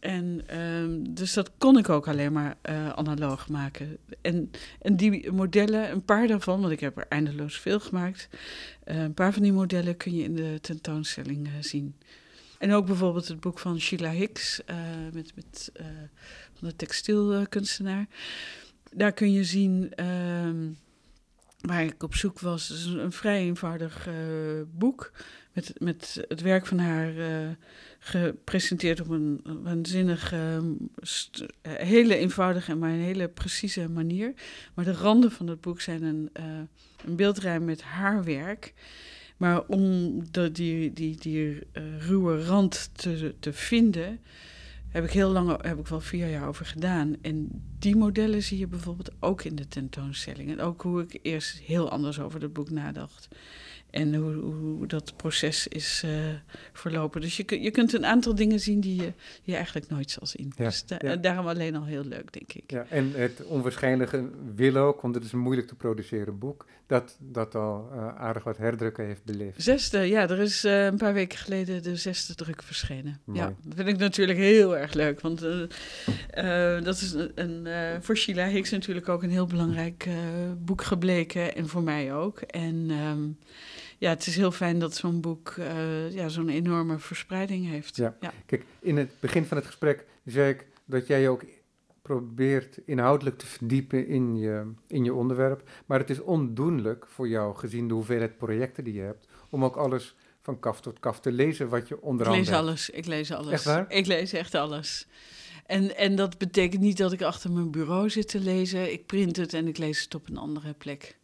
En 0.00 0.58
um, 0.58 1.14
dus 1.14 1.32
dat 1.32 1.50
kon 1.58 1.78
ik 1.78 1.88
ook 1.88 2.08
alleen 2.08 2.32
maar 2.32 2.56
uh, 2.70 2.88
analoog 2.88 3.48
maken. 3.48 3.98
En, 4.20 4.50
en 4.82 4.96
die 4.96 5.32
modellen, 5.32 5.90
een 5.90 6.04
paar 6.04 6.26
daarvan, 6.26 6.60
want 6.60 6.72
ik 6.72 6.80
heb 6.80 6.96
er 6.96 7.06
eindeloos 7.08 7.58
veel 7.58 7.80
gemaakt. 7.80 8.28
Uh, 8.84 9.02
een 9.02 9.14
paar 9.14 9.32
van 9.32 9.42
die 9.42 9.52
modellen 9.52 9.96
kun 9.96 10.14
je 10.14 10.22
in 10.22 10.34
de 10.34 10.58
tentoonstelling 10.60 11.46
uh, 11.46 11.52
zien. 11.60 11.96
En 12.58 12.72
ook 12.72 12.86
bijvoorbeeld 12.86 13.28
het 13.28 13.40
boek 13.40 13.58
van 13.58 13.80
Sheila 13.80 14.10
Hicks, 14.10 14.60
met, 15.12 15.32
met, 15.34 15.72
de 16.60 16.76
textielkunstenaar. 16.76 18.06
Daar 18.92 19.12
kun 19.12 19.32
je 19.32 19.44
zien 19.44 19.94
ehm, 19.94 20.68
waar 21.60 21.84
ik 21.84 22.02
op 22.02 22.14
zoek 22.14 22.40
was. 22.40 22.84
Een 22.96 23.12
vrij 23.12 23.40
eenvoudig 23.40 24.08
boek 24.70 25.12
met, 25.52 25.72
met 25.78 26.24
het 26.28 26.40
werk 26.40 26.66
van 26.66 26.78
haar 26.78 27.12
gepresenteerd 27.98 29.00
op 29.00 29.08
een 29.08 29.40
waanzinnig, 29.62 30.32
uh, 30.32 30.58
hele 31.62 32.16
eenvoudige 32.16 32.74
maar 32.74 32.90
een 32.90 33.00
hele 33.00 33.28
precieze 33.28 33.88
manier. 33.88 34.34
Maar 34.74 34.84
de 34.84 34.92
randen 34.92 35.32
van 35.32 35.46
het 35.46 35.60
boek 35.60 35.80
zijn 35.80 36.02
een, 36.02 36.30
uh, 36.40 36.44
een 37.06 37.16
beeldrijm 37.16 37.64
met 37.64 37.82
haar 37.82 38.24
werk. 38.24 38.74
Maar 39.36 39.66
om 39.66 40.18
de, 40.30 40.52
die, 40.52 40.92
die, 40.92 41.16
die 41.16 41.54
uh, 41.54 41.60
ruwe 41.98 42.44
rand 42.44 42.90
te, 42.92 43.34
te 43.40 43.52
vinden, 43.52 44.20
heb 44.88 45.04
ik 45.04 45.10
heel 45.10 45.30
lang, 45.30 45.62
heb 45.62 45.78
ik 45.78 45.86
wel 45.86 46.00
vier 46.00 46.28
jaar 46.28 46.48
over 46.48 46.66
gedaan. 46.66 47.16
En 47.22 47.64
die 47.78 47.96
modellen 47.96 48.42
zie 48.42 48.58
je 48.58 48.66
bijvoorbeeld 48.66 49.10
ook 49.20 49.42
in 49.42 49.56
de 49.56 49.68
tentoonstelling. 49.68 50.50
En 50.50 50.60
ook 50.60 50.82
hoe 50.82 51.02
ik 51.02 51.18
eerst 51.22 51.58
heel 51.58 51.90
anders 51.90 52.20
over 52.20 52.40
het 52.42 52.52
boek 52.52 52.70
nadacht. 52.70 53.28
En 53.90 54.14
hoe, 54.14 54.34
hoe 54.34 54.86
dat 54.86 55.16
proces 55.16 55.68
is 55.68 56.02
uh, 56.04 56.10
verlopen. 56.72 57.20
Dus 57.20 57.36
je, 57.36 57.62
je 57.62 57.70
kunt 57.70 57.92
een 57.92 58.06
aantal 58.06 58.34
dingen 58.34 58.60
zien 58.60 58.80
die 58.80 59.02
je, 59.02 59.12
je 59.42 59.54
eigenlijk 59.54 59.88
nooit 59.88 60.10
zal 60.10 60.26
zien. 60.26 60.52
Ja, 60.56 60.64
dus 60.64 60.86
da 60.86 60.96
ja. 61.00 61.16
daarom 61.16 61.46
alleen 61.46 61.76
al 61.76 61.84
heel 61.84 62.04
leuk, 62.04 62.32
denk 62.32 62.52
ik. 62.52 62.70
Ja, 62.70 62.86
en 62.88 63.12
het 63.14 63.44
onwaarschijnlijke 63.44 64.30
wil 64.54 64.76
ook, 64.76 65.00
want 65.00 65.14
het 65.14 65.24
is 65.24 65.32
een 65.32 65.38
moeilijk 65.38 65.68
te 65.68 65.74
produceren 65.74 66.38
boek, 66.38 66.66
dat, 66.88 67.16
dat 67.18 67.54
al 67.54 67.90
uh, 67.92 68.16
aardig 68.16 68.44
wat 68.44 68.56
herdrukken 68.56 69.04
heeft 69.04 69.24
beleefd. 69.24 69.62
Zesde, 69.62 69.98
ja, 69.98 70.28
er 70.28 70.38
is 70.38 70.64
uh, 70.64 70.84
een 70.84 70.96
paar 70.96 71.12
weken 71.12 71.38
geleden 71.38 71.82
de 71.82 71.96
zesde 71.96 72.34
druk 72.34 72.62
verschenen. 72.62 73.20
Mooi. 73.24 73.40
Ja, 73.40 73.54
dat 73.62 73.74
vind 73.74 73.88
ik 73.88 73.98
natuurlijk 73.98 74.38
heel 74.38 74.76
erg 74.76 74.92
leuk, 74.92 75.20
want 75.20 75.40
dat 76.84 76.96
is 77.00 77.12
een, 77.12 77.30
een 77.34 78.02
voor 78.02 78.16
Sheila 78.16 78.46
Hicks 78.46 78.70
natuurlijk 78.70 79.08
ook 79.08 79.22
een 79.22 79.30
heel 79.30 79.46
belangrijk 79.46 80.08
boek 80.58 80.82
gebleken 80.82 81.54
en 81.54 81.68
voor 81.68 81.82
mij 81.82 82.14
ook. 82.14 82.40
En... 82.40 82.90
Um, 82.90 83.38
ja, 84.00 84.10
het 84.10 84.26
is 84.26 84.36
heel 84.36 84.52
fijn 84.52 84.78
dat 84.78 84.94
zo'n 84.94 85.20
boek 85.20 85.54
ja, 86.10 86.28
zo'n 86.28 86.48
enorme 86.48 86.98
verspreiding 86.98 87.68
heeft. 87.68 87.96
Ja. 87.96 88.16
ja. 88.20 88.32
kijk, 88.46 88.64
in 88.80 88.96
het 88.96 89.10
begin 89.20 89.44
van 89.44 89.56
het 89.56 89.66
gesprek 89.66 90.04
zei 90.24 90.50
ik 90.50 90.66
dat 90.84 91.06
jij 91.06 91.20
je 91.20 91.28
ook 91.28 91.42
probeert 92.08 92.80
inhoudelijk 92.84 93.38
te 93.38 93.46
verdiepen 93.46 94.06
in 94.06 94.36
je, 94.36 94.72
in 94.86 95.04
je 95.04 95.14
onderwerp. 95.14 95.68
Maar 95.86 95.98
het 95.98 96.10
is 96.10 96.20
ondoenlijk 96.20 97.06
voor 97.06 97.28
jou, 97.28 97.56
gezien 97.56 97.88
de 97.88 97.94
hoeveelheid 97.94 98.36
projecten 98.36 98.84
die 98.84 98.94
je 98.94 99.00
hebt, 99.00 99.28
om 99.50 99.64
ook 99.64 99.76
alles 99.76 100.16
van 100.40 100.58
kaf 100.58 100.80
tot 100.80 100.98
kaf 100.98 101.20
te 101.20 101.32
lezen 101.32 101.68
wat 101.68 101.88
je 101.88 102.02
onder 102.02 102.26
andere. 102.26 102.42
Ik 102.42 102.48
lees 102.48 102.58
alles, 102.58 102.90
ik 102.90 103.06
lees 103.06 103.32
alles. 103.32 103.52
Echt 103.52 103.64
waar? 103.64 103.84
Ik 103.88 104.06
lees 104.06 104.32
echt 104.32 104.54
alles. 104.54 105.06
En, 105.66 105.96
en 105.96 106.16
dat 106.16 106.38
betekent 106.38 106.82
niet 106.82 106.96
dat 106.96 107.12
ik 107.12 107.22
achter 107.22 107.50
mijn 107.50 107.70
bureau 107.70 108.10
zit 108.10 108.28
te 108.28 108.40
lezen. 108.40 108.92
Ik 108.92 109.06
print 109.06 109.36
het 109.36 109.54
en 109.54 109.68
ik 109.68 109.78
lees 109.78 110.02
het 110.02 110.14
op 110.14 110.28
een 110.28 110.36
andere 110.36 110.72
plek. 110.72 111.17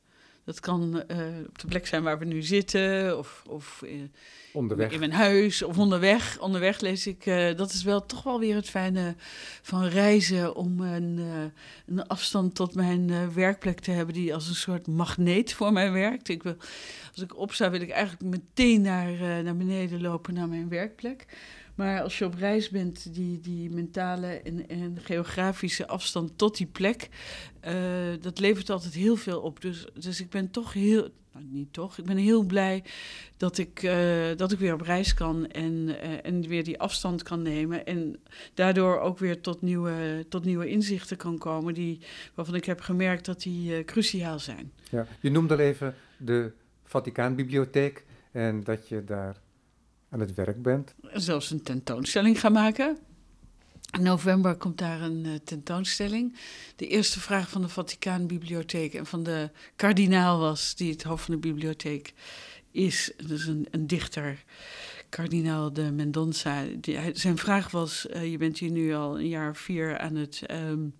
Dat 0.45 0.61
kan 0.61 1.03
uh, 1.11 1.18
op 1.49 1.59
de 1.59 1.66
plek 1.68 1.86
zijn 1.86 2.03
waar 2.03 2.18
we 2.18 2.24
nu 2.24 2.42
zitten, 2.42 3.18
of, 3.18 3.42
of 3.49 3.82
in, 3.82 4.12
onderweg. 4.53 4.92
in 4.92 4.99
mijn 4.99 5.12
huis, 5.12 5.62
of 5.62 5.78
onderweg. 5.78 6.38
Onderweg 6.40 6.80
lees 6.80 7.07
ik. 7.07 7.26
Uh, 7.26 7.57
dat 7.57 7.72
is 7.72 7.82
wel 7.82 8.07
toch 8.07 8.22
wel 8.22 8.38
weer 8.38 8.55
het 8.55 8.70
fijne 8.70 9.14
van 9.62 9.84
reizen, 9.84 10.55
om 10.55 10.80
een, 10.80 11.18
uh, 11.18 11.45
een 11.86 12.07
afstand 12.07 12.55
tot 12.55 12.74
mijn 12.74 13.34
werkplek 13.34 13.80
te 13.80 13.90
hebben, 13.90 14.14
die 14.14 14.34
als 14.34 14.49
een 14.49 14.55
soort 14.55 14.86
magneet 14.86 15.53
voor 15.53 15.72
mij 15.72 15.92
werkt. 15.92 16.28
Ik 16.28 16.42
wil, 16.42 16.57
als 17.12 17.22
ik 17.22 17.36
opsta, 17.36 17.70
wil 17.70 17.80
ik 17.80 17.90
eigenlijk 17.90 18.36
meteen 18.36 18.80
naar, 18.80 19.42
naar 19.42 19.57
beneden 19.57 20.01
lopen 20.01 20.34
naar 20.34 20.49
mijn 20.49 20.68
werkplek. 20.68 21.26
Maar 21.75 22.03
als 22.03 22.18
je 22.18 22.25
op 22.25 22.35
reis 22.35 22.68
bent, 22.68 23.14
die, 23.14 23.41
die 23.41 23.70
mentale 23.70 24.27
en, 24.27 24.68
en 24.68 24.99
geografische 25.03 25.87
afstand 25.87 26.39
tot 26.39 26.57
die 26.57 26.66
plek, 26.66 27.09
uh, 27.64 27.72
dat 28.20 28.39
levert 28.39 28.70
altijd 28.70 28.95
heel 28.95 29.16
veel 29.16 29.41
op. 29.41 29.61
Dus, 29.61 29.87
dus 29.95 30.20
ik 30.20 30.31
ben 30.31 30.51
toch 30.51 30.72
heel, 30.72 31.09
nou 31.33 31.45
niet 31.51 31.72
toch, 31.72 31.99
ik 31.99 32.05
ben 32.05 32.16
heel 32.16 32.43
blij 32.43 32.85
dat 33.37 33.59
ik, 33.59 33.83
uh, 33.83 34.37
dat 34.37 34.53
ik 34.53 34.59
weer 34.59 34.75
op 34.75 34.81
reis 34.81 35.14
kan 35.14 35.47
en, 35.47 35.72
uh, 35.72 36.25
en 36.27 36.49
weer 36.49 36.64
die 36.64 36.81
afstand 36.81 37.22
kan 37.22 37.43
nemen. 37.43 37.87
En 37.87 38.16
daardoor 38.55 39.01
ook 39.01 39.18
weer 39.18 39.41
tot 39.41 39.62
nieuwe, 39.62 40.27
tot 40.29 40.45
nieuwe 40.45 40.68
inzichten 40.68 41.16
kan 41.16 41.39
komen, 41.39 41.75
die, 41.75 42.01
waarvan 42.35 42.55
ik 42.55 42.64
heb 42.64 42.81
gemerkt 42.81 43.25
dat 43.25 43.43
die 43.43 43.85
cruciaal 43.85 44.39
zijn. 44.39 44.72
Ja, 44.91 45.07
je 45.20 45.31
noemde 45.31 45.55
al 45.55 45.61
even 45.61 45.95
de 46.16 46.53
Vaticaanbibliotheek 46.85 48.05
en 48.33 48.64
dat 48.64 48.89
je 48.89 49.05
daar 49.05 49.43
aan 50.15 50.21
het 50.21 50.35
werk 50.35 50.62
bent. 50.62 50.95
Zelfs 51.12 51.51
een 51.51 51.62
tentoonstelling 51.62 52.41
gaan 52.41 52.53
maken. 52.53 52.99
In 53.91 54.03
november 54.03 54.57
komt 54.57 54.79
daar 54.79 55.01
een 55.01 55.25
uh, 55.27 55.35
tentoonstelling. 55.45 56.37
De 56.77 56.87
eerste 56.87 57.21
vraag 57.21 57.51
van 57.51 57.62
de 57.62 57.69
Vaticaanbibliotheek 57.69 58.95
en 58.95 59.07
van 59.07 59.23
de 59.23 59.51
kardinaal 59.77 60.39
was, 60.39 60.75
die 60.75 60.93
het 60.93 61.03
hoofd 61.03 61.25
van 61.25 61.35
de 61.35 61.41
bibliotheek 61.41 62.15
is, 62.71 63.12
dus 63.27 63.47
een, 63.47 63.67
een 63.71 63.87
dichter, 63.87 64.45
kardinaal 65.09 65.73
de 65.73 65.93
Mendonça. 65.93 66.81
Die, 66.81 66.99
zijn 67.12 67.39
vraag 67.39 67.71
was, 67.71 68.07
uh, 68.15 68.31
je 68.31 68.39
bent 68.39 68.59
hier 68.59 68.71
nu 68.71 68.95
al 68.95 69.19
een 69.19 69.29
jaar 69.29 69.51
of 69.51 69.59
vier 69.59 69.99
aan 69.99 70.15
het... 70.15 70.43
Aan 70.47 70.95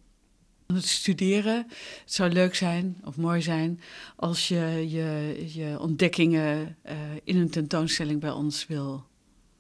het 0.67 0.87
studeren. 0.87 1.57
Het 2.01 2.13
zou 2.13 2.33
leuk 2.33 2.55
zijn 2.55 2.97
of 3.05 3.17
mooi 3.17 3.43
zijn 3.43 3.81
als 4.17 4.49
je 4.49 4.87
je, 4.89 5.45
je 5.55 5.81
ontdekkingen 5.81 6.77
uh, 6.87 6.93
in 7.25 7.37
een 7.37 7.51
tentoonstelling 7.51 8.21
bij 8.21 8.31
ons 8.31 8.67
wil 8.67 9.07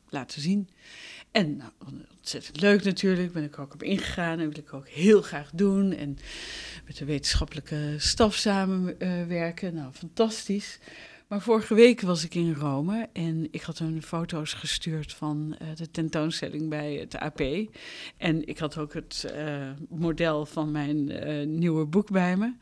laten 0.08 0.40
zien. 0.40 0.68
En 1.30 1.56
nou, 1.56 1.70
ontzettend 2.16 2.60
leuk 2.60 2.84
natuurlijk, 2.84 3.32
ben 3.32 3.44
ik 3.44 3.58
ook 3.58 3.74
op 3.74 3.82
ingegaan 3.82 4.38
en 4.38 4.48
wil 4.48 4.58
ik 4.58 4.72
ook 4.72 4.88
heel 4.88 5.22
graag 5.22 5.50
doen. 5.54 5.92
En 5.92 6.18
met 6.86 6.96
de 6.96 7.04
wetenschappelijke 7.04 7.94
staf 7.98 8.34
samenwerken, 8.34 9.74
nou 9.74 9.92
fantastisch. 9.92 10.78
Maar 11.34 11.42
vorige 11.42 11.74
week 11.74 12.00
was 12.00 12.24
ik 12.24 12.34
in 12.34 12.54
Rome 12.54 13.08
en 13.12 13.48
ik 13.50 13.62
had 13.62 13.78
hun 13.78 14.02
foto's 14.02 14.52
gestuurd 14.52 15.12
van 15.12 15.56
uh, 15.62 15.68
de 15.74 15.90
tentoonstelling 15.90 16.68
bij 16.68 16.94
het 16.94 17.16
AP. 17.16 17.40
En 18.16 18.46
ik 18.46 18.58
had 18.58 18.78
ook 18.78 18.92
het 18.94 19.32
uh, 19.36 19.70
model 19.88 20.46
van 20.46 20.70
mijn 20.70 21.28
uh, 21.28 21.46
nieuwe 21.46 21.84
boek 21.84 22.10
bij 22.10 22.36
me. 22.36 22.54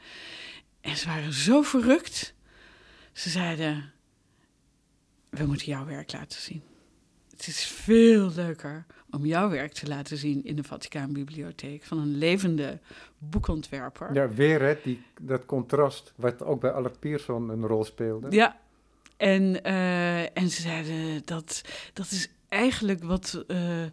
En 0.81 0.97
ze 0.97 1.07
waren 1.07 1.33
zo 1.33 1.63
verrukt. 1.63 2.35
Ze 3.13 3.31
zeiden: 3.31 3.93
We 5.31 5.47
moeten 5.47 5.67
jouw 5.67 5.87
werk 5.87 6.13
laten 6.13 6.41
zien. 6.41 6.63
Het 7.31 7.47
is 7.47 7.67
veel 7.67 8.31
leuker 8.35 8.87
om 9.11 9.27
jouw 9.27 9.51
werk 9.51 9.73
te 9.73 9.89
laten 9.89 10.17
zien 10.17 10.45
in 10.45 10.57
de 10.57 10.65
Vaticaanbibliotheek 10.65 11.85
van 11.85 11.99
een 11.99 12.19
levende 12.19 12.79
boekontwerper. 13.19 14.15
Ja, 14.15 14.29
weer 14.29 14.61
hè, 14.61 14.79
die, 14.83 15.03
dat 15.21 15.47
contrast 15.47 16.13
wat 16.17 16.43
ook 16.43 16.61
bij 16.61 16.71
Allard 16.71 17.01
Pierson 17.01 17.49
een 17.49 17.67
rol 17.67 17.85
speelde. 17.85 18.31
Ja, 18.31 18.61
en, 19.17 19.59
uh, 19.67 20.21
en 20.21 20.51
ze 20.51 20.63
zeiden 20.63 21.23
dat 21.25 21.63
dat 21.93 22.11
is 22.11 22.29
eigenlijk 22.49 23.05
wat. 23.05 23.45
Uh, 23.49 23.85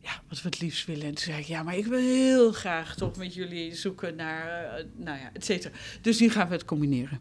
ja, 0.00 0.22
wat 0.28 0.42
we 0.42 0.48
het 0.48 0.60
liefst 0.60 0.86
willen. 0.86 1.06
En 1.06 1.14
toen 1.14 1.24
zei 1.24 1.40
ik, 1.40 1.46
ja, 1.46 1.62
maar 1.62 1.76
ik 1.76 1.86
wil 1.86 1.98
heel 1.98 2.52
graag 2.52 2.94
toch 2.96 3.16
met 3.16 3.34
jullie 3.34 3.74
zoeken 3.74 4.16
naar, 4.16 4.78
uh, 4.78 4.84
nou 4.96 5.18
ja, 5.18 5.30
et 5.32 5.44
cetera. 5.44 5.74
Dus 6.00 6.20
nu 6.20 6.30
gaan 6.30 6.48
we 6.48 6.54
het 6.54 6.64
combineren. 6.64 7.20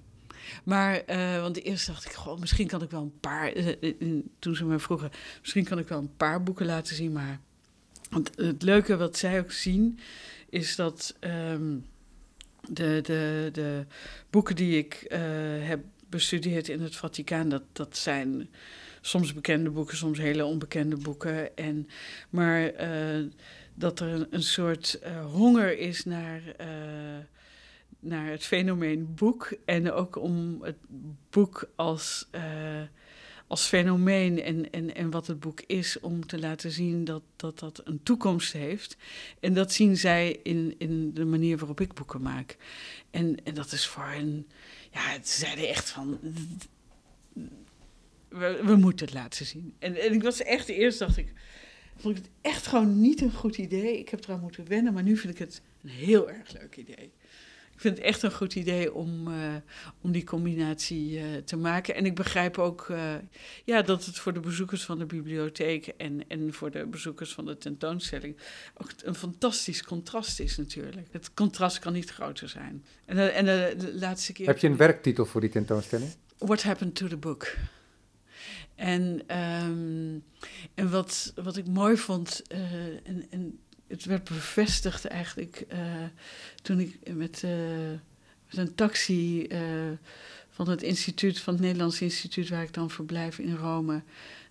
Maar, 0.63 1.03
want 1.41 1.63
eerst 1.63 1.87
dacht 1.87 2.05
ik, 2.05 2.11
goh, 2.11 2.39
misschien 2.39 2.67
kan 2.67 2.81
ik 2.81 2.89
wel 2.89 3.01
een 3.01 3.19
paar, 3.19 3.53
toen 4.39 4.55
ze 4.55 4.65
me 4.65 4.79
vroegen, 4.79 5.11
misschien 5.39 5.63
kan 5.63 5.79
ik 5.79 5.87
wel 5.87 5.97
een 5.97 6.15
paar 6.17 6.43
boeken 6.43 6.65
laten 6.65 6.95
zien. 6.95 7.11
Maar 7.11 7.39
want 8.09 8.31
het 8.35 8.61
leuke 8.61 8.97
wat 8.97 9.17
zij 9.17 9.39
ook 9.39 9.51
zien, 9.51 9.99
is 10.49 10.75
dat 10.75 11.15
um, 11.19 11.85
de, 12.69 12.99
de, 13.01 13.49
de 13.51 13.85
boeken 14.29 14.55
die 14.55 14.77
ik 14.77 15.05
heb 15.59 15.83
bestudeerd 16.15 16.67
in 16.67 16.81
het 16.81 16.95
Vaticaan, 16.95 17.49
dat, 17.49 17.63
dat 17.73 17.97
zijn 17.97 18.49
soms 19.01 19.33
bekende 19.33 19.69
boeken, 19.69 19.97
soms 19.97 20.17
hele 20.17 20.45
onbekende 20.45 20.97
boeken. 20.97 21.57
En, 21.57 21.87
maar 22.29 22.61
uh, 22.81 23.25
dat 23.73 23.99
er 23.99 24.07
een, 24.07 24.27
een 24.29 24.43
soort 24.43 24.99
uh, 25.03 25.25
honger 25.25 25.77
is 25.77 26.05
naar, 26.05 26.41
uh, 26.61 26.67
naar 27.99 28.29
het 28.29 28.43
fenomeen 28.43 29.15
boek. 29.15 29.53
En 29.65 29.91
ook 29.91 30.15
om 30.15 30.61
het 30.61 30.77
boek 31.29 31.69
als, 31.75 32.27
als 33.47 33.65
fenomeen 33.65 34.41
en, 34.41 34.71
en, 34.71 34.95
en 34.95 35.09
wat 35.09 35.27
het 35.27 35.39
boek 35.39 35.61
is, 35.61 35.99
om 35.99 36.25
te 36.25 36.39
laten 36.39 36.71
zien 36.71 37.05
dat 37.05 37.21
dat, 37.35 37.59
dat 37.59 37.81
een 37.83 37.99
toekomst 38.03 38.53
heeft. 38.53 38.97
En 39.39 39.53
dat 39.53 39.73
zien 39.73 39.97
zij 39.97 40.39
in, 40.43 40.75
in 40.77 41.13
de 41.13 41.25
manier 41.25 41.57
waarop 41.57 41.81
ik 41.81 41.93
boeken 41.93 42.21
maak. 42.21 42.57
En, 43.11 43.37
en 43.43 43.53
dat 43.53 43.71
is 43.71 43.87
voor 43.87 44.03
hen, 44.03 44.47
ja, 44.95 45.13
ze 45.23 45.39
zeiden 45.39 45.67
echt 45.67 45.89
van 45.89 46.19
we, 48.27 48.61
we, 48.63 48.75
moeten 48.75 49.05
het 49.05 49.15
laten 49.15 49.45
zien. 49.45 49.73
En, 49.79 50.01
en 50.01 50.13
ik 50.13 50.23
was 50.23 50.41
echt 50.41 50.67
de 50.67 50.75
eerste, 50.75 51.05
dacht 51.05 51.17
ik, 51.17 51.33
vond 51.97 52.17
ik 52.17 52.23
het 52.23 52.31
echt 52.41 52.67
gewoon 52.67 53.01
niet 53.01 53.21
een 53.21 53.33
goed 53.33 53.57
idee. 53.57 53.99
Ik 53.99 54.09
heb 54.09 54.23
eraan 54.23 54.39
moeten 54.39 54.67
wennen, 54.67 54.93
maar 54.93 55.03
nu 55.03 55.17
vind 55.17 55.33
ik 55.33 55.39
het 55.39 55.61
een 55.83 55.89
heel 55.89 56.29
erg 56.29 56.51
leuk 56.51 56.75
idee. 56.75 57.11
Ik 57.75 57.81
vind 57.81 57.97
het 57.97 58.05
echt 58.05 58.23
een 58.23 58.31
goed 58.31 58.55
idee 58.55 58.93
om, 58.93 59.27
uh, 59.27 59.55
om 60.01 60.11
die 60.11 60.23
combinatie 60.23 61.19
uh, 61.19 61.23
te 61.45 61.57
maken. 61.57 61.95
En 61.95 62.05
ik 62.05 62.15
begrijp 62.15 62.57
ook 62.57 62.87
uh, 62.91 63.13
ja, 63.65 63.81
dat 63.81 64.05
het 64.05 64.19
voor 64.19 64.33
de 64.33 64.39
bezoekers 64.39 64.83
van 64.83 64.97
de 64.97 65.05
bibliotheek 65.05 65.87
en, 65.87 66.27
en 66.27 66.53
voor 66.53 66.71
de 66.71 66.85
bezoekers 66.85 67.33
van 67.33 67.45
de 67.45 67.57
tentoonstelling 67.57 68.37
ook 68.77 68.89
een 69.03 69.15
fantastisch 69.15 69.83
contrast 69.83 70.39
is 70.39 70.57
natuurlijk. 70.57 71.07
Het 71.11 71.33
contrast 71.33 71.79
kan 71.79 71.93
niet 71.93 72.09
groter 72.09 72.49
zijn. 72.49 72.85
En, 73.05 73.33
en 73.33 73.45
de, 73.45 73.75
de 73.77 73.95
laatste 73.95 74.33
keer... 74.33 74.47
Heb 74.47 74.57
je 74.57 74.67
een 74.67 74.77
werktitel 74.77 75.25
voor 75.25 75.41
die 75.41 75.49
tentoonstelling? 75.49 76.09
What 76.37 76.63
Happened 76.63 76.95
to 76.95 77.07
the 77.07 77.17
Book? 77.17 77.55
En, 78.75 79.21
um, 79.37 80.23
en 80.73 80.89
wat, 80.89 81.33
wat 81.35 81.57
ik 81.57 81.67
mooi 81.67 81.97
vond, 81.97 82.41
uh, 82.51 82.59
en, 83.03 83.25
en 83.29 83.59
het 83.87 84.05
werd 84.05 84.23
bevestigd 84.23 85.05
eigenlijk 85.05 85.65
uh, 85.73 85.79
toen 86.61 86.79
ik 86.79 86.99
met, 87.13 87.43
met 88.49 88.57
een 88.57 88.75
taxi 88.75 89.47
van 90.49 90.69
het 90.69 90.81
instituut, 90.81 91.39
van 91.39 91.53
het 91.53 91.61
Nederlands 91.61 92.01
instituut 92.01 92.49
waar 92.49 92.63
ik 92.63 92.73
dan 92.73 92.89
verblijf 92.89 93.39
in 93.39 93.55
Rome, 93.55 94.03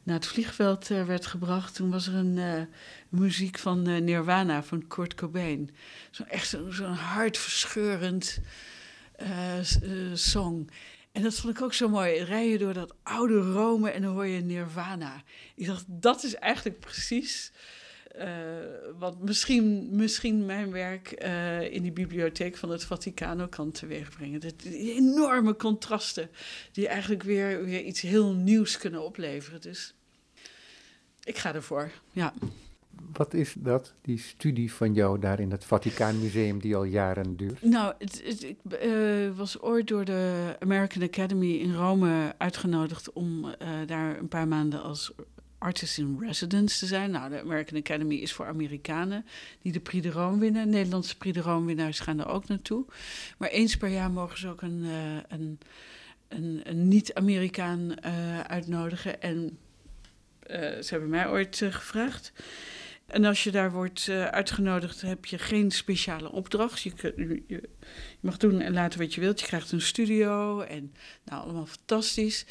naar 0.02 0.14
het 0.14 0.26
vliegveld 0.26 0.88
werd 0.88 1.26
gebracht. 1.26 1.74
Toen 1.74 1.90
was 1.90 2.06
er 2.06 2.14
een 2.14 2.68
muziek 3.08 3.58
van 3.58 4.04
Nirvana, 4.04 4.62
van 4.62 4.86
Kurt 4.86 5.14
Cobain. 5.14 5.70
Zo 6.10 6.22
echt 6.22 6.48
zo'n 6.48 6.72
zo 6.72 6.84
hartverscheurend 6.84 8.40
song. 10.14 10.68
En 11.12 11.22
dat 11.22 11.34
vond 11.34 11.56
ik 11.56 11.62
ook 11.62 11.74
zo 11.74 11.88
mooi. 11.88 12.22
Rijden 12.22 12.58
door 12.58 12.72
dat 12.72 12.94
oude 13.02 13.40
Rome 13.40 13.90
en 13.90 14.02
dan 14.02 14.12
hoor 14.12 14.26
je 14.26 14.40
Nirvana. 14.40 15.22
Ik 15.54 15.66
dacht, 15.66 15.84
dat 15.86 16.24
is 16.24 16.34
eigenlijk 16.34 16.80
precies 16.80 17.52
uh, 18.18 18.26
wat 18.98 19.20
misschien, 19.20 19.88
misschien 19.90 20.46
mijn 20.46 20.70
werk 20.70 21.22
uh, 21.24 21.72
in 21.72 21.82
die 21.82 21.92
bibliotheek 21.92 22.56
van 22.56 22.70
het 22.70 22.84
Vaticano 22.84 23.46
kan 23.46 23.70
teweegbrengen. 23.70 24.40
De, 24.40 24.56
die 24.56 24.94
enorme 24.94 25.56
contrasten 25.56 26.30
die 26.72 26.88
eigenlijk 26.88 27.22
weer, 27.22 27.64
weer 27.64 27.82
iets 27.82 28.00
heel 28.00 28.32
nieuws 28.32 28.78
kunnen 28.78 29.04
opleveren. 29.04 29.60
Dus 29.60 29.94
ik 31.24 31.38
ga 31.38 31.54
ervoor, 31.54 31.90
ja. 32.12 32.34
Wat 33.12 33.34
is 33.34 33.54
dat, 33.58 33.94
die 34.02 34.18
studie 34.18 34.72
van 34.72 34.94
jou 34.94 35.18
daar 35.18 35.40
in 35.40 35.50
het 35.50 35.64
Vaticaanmuseum 35.64 36.60
die 36.60 36.76
al 36.76 36.84
jaren 36.84 37.36
duurt? 37.36 37.62
Nou, 37.62 37.94
het, 37.98 38.22
het, 38.24 38.42
ik 38.42 38.58
uh, 38.82 39.36
was 39.36 39.60
ooit 39.60 39.88
door 39.88 40.04
de 40.04 40.56
American 40.58 41.02
Academy 41.02 41.52
in 41.52 41.74
Rome 41.74 42.34
uitgenodigd 42.38 43.12
om 43.12 43.44
uh, 43.44 43.52
daar 43.86 44.18
een 44.18 44.28
paar 44.28 44.48
maanden 44.48 44.82
als 44.82 45.12
artist 45.64 45.98
in 45.98 46.16
residence 46.20 46.78
te 46.78 46.86
zijn. 46.86 47.10
Nou, 47.10 47.30
de 47.30 47.40
American 47.40 47.78
Academy 47.78 48.14
is 48.14 48.32
voor 48.32 48.46
Amerikanen 48.46 49.26
die 49.62 49.72
de 49.72 49.80
Prix 49.80 50.06
de 50.06 50.36
winnen. 50.38 50.68
Nederlandse 50.68 51.16
Prix 51.16 51.42
de 51.42 51.62
winnaars 51.64 52.00
gaan 52.00 52.20
er 52.20 52.28
ook 52.28 52.48
naartoe. 52.48 52.84
Maar 53.38 53.48
eens 53.48 53.76
per 53.76 53.88
jaar 53.88 54.10
mogen 54.10 54.38
ze 54.38 54.48
ook 54.48 54.62
een, 54.62 54.84
uh, 54.84 55.16
een, 55.28 55.58
een, 56.28 56.60
een 56.64 56.88
niet-Amerikaan 56.88 58.04
uitnodigen. 58.46 59.22
En 59.22 59.58
ze 60.80 60.86
hebben 60.86 61.08
mij 61.08 61.28
ooit 61.28 61.56
gevraagd. 61.70 62.32
En 63.06 63.24
als 63.24 63.44
je 63.44 63.50
daar 63.50 63.72
wordt 63.72 64.06
uh, 64.10 64.24
uitgenodigd, 64.24 65.00
heb 65.00 65.24
je 65.24 65.38
geen 65.38 65.70
speciale 65.70 66.32
opdracht. 66.32 66.82
Je, 66.82 66.92
je, 67.16 67.42
je, 67.46 67.68
mag 68.20 68.36
doen 68.36 68.60
en 68.60 68.72
laten 68.72 68.98
wat 68.98 69.14
je 69.14 69.20
wilt. 69.20 69.40
Je 69.40 69.46
krijgt 69.46 69.72
een 69.72 69.80
studio 69.80 70.60
en 70.60 70.92
nou, 71.24 71.42
allemaal 71.42 71.66
fantastisch. 71.66 72.46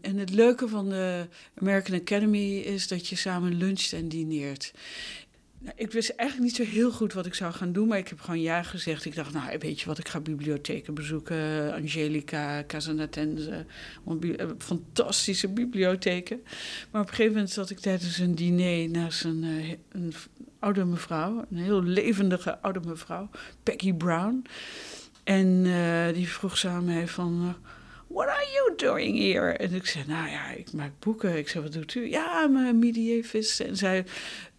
En 0.00 0.16
het 0.16 0.30
leuke 0.30 0.68
van 0.68 0.88
de 0.88 1.26
American 1.54 2.00
Academy 2.00 2.56
is 2.56 2.88
dat 2.88 3.08
je 3.08 3.16
samen 3.16 3.54
luncht 3.54 3.92
en 3.92 4.08
dineert. 4.08 4.72
Nou, 5.66 5.78
ik 5.78 5.92
wist 5.92 6.10
eigenlijk 6.10 6.50
niet 6.50 6.66
zo 6.66 6.74
heel 6.74 6.90
goed 6.90 7.12
wat 7.12 7.26
ik 7.26 7.34
zou 7.34 7.52
gaan 7.52 7.72
doen, 7.72 7.88
maar 7.88 7.98
ik 7.98 8.08
heb 8.08 8.20
gewoon 8.20 8.40
ja 8.40 8.62
gezegd. 8.62 9.04
Ik 9.04 9.14
dacht, 9.14 9.32
nou, 9.32 9.58
weet 9.58 9.80
je 9.80 9.86
wat, 9.86 9.98
ik 9.98 10.08
ga 10.08 10.20
bibliotheken 10.20 10.94
bezoeken. 10.94 11.72
Angelica, 11.72 12.64
Casanatense, 12.66 13.66
eh, 14.06 14.46
fantastische 14.58 15.48
bibliotheken. 15.48 16.40
Maar 16.90 17.00
op 17.00 17.08
een 17.08 17.14
gegeven 17.14 17.32
moment 17.32 17.50
zat 17.50 17.70
ik 17.70 17.78
tijdens 17.78 18.18
een 18.18 18.34
diner 18.34 18.90
naast 18.90 19.24
een, 19.24 19.44
eh, 19.44 19.70
een 19.88 20.14
oude 20.58 20.84
mevrouw, 20.84 21.44
een 21.50 21.56
heel 21.56 21.82
levendige 21.82 22.58
oude 22.58 22.80
mevrouw, 22.84 23.30
Peggy 23.62 23.92
Brown. 23.92 24.46
En 25.24 25.64
uh, 25.64 26.12
die 26.12 26.28
vroeg 26.28 26.58
ze 26.58 26.68
aan 26.68 26.84
mij 26.84 27.08
van... 27.08 27.56
What 28.06 28.26
are 28.26 28.46
you 28.52 28.76
doing 28.76 29.18
here? 29.18 29.52
En 29.52 29.74
ik 29.74 29.86
zei, 29.86 30.04
nou 30.06 30.28
ja, 30.28 30.50
ik 30.50 30.72
maak 30.72 30.92
boeken. 30.98 31.38
Ik 31.38 31.48
zei, 31.48 31.64
wat 31.64 31.72
doet 31.72 31.94
u? 31.94 32.10
Ja, 32.10 32.44
I'm 32.44 32.56
a 32.56 32.72
medievist. 32.72 33.60
En 33.60 33.76
zij 33.76 34.04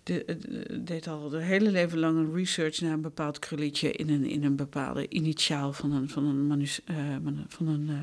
de, 0.07 0.37
de, 0.39 0.83
deed 0.83 1.07
al 1.07 1.29
de 1.29 1.41
hele 1.41 1.71
leven 1.71 1.99
lang 1.99 2.17
een 2.17 2.33
research 2.33 2.81
naar 2.81 2.91
een 2.91 3.01
bepaald 3.01 3.39
krulletje 3.39 3.91
in 3.91 4.09
een, 4.09 4.25
in 4.25 4.43
een 4.43 4.55
bepaalde 4.55 5.09
initiaal 5.09 5.73
van 5.73 5.91
een, 5.91 6.09
van 6.09 6.25
een, 6.25 6.67
een 7.67 7.89
uh, 7.89 7.97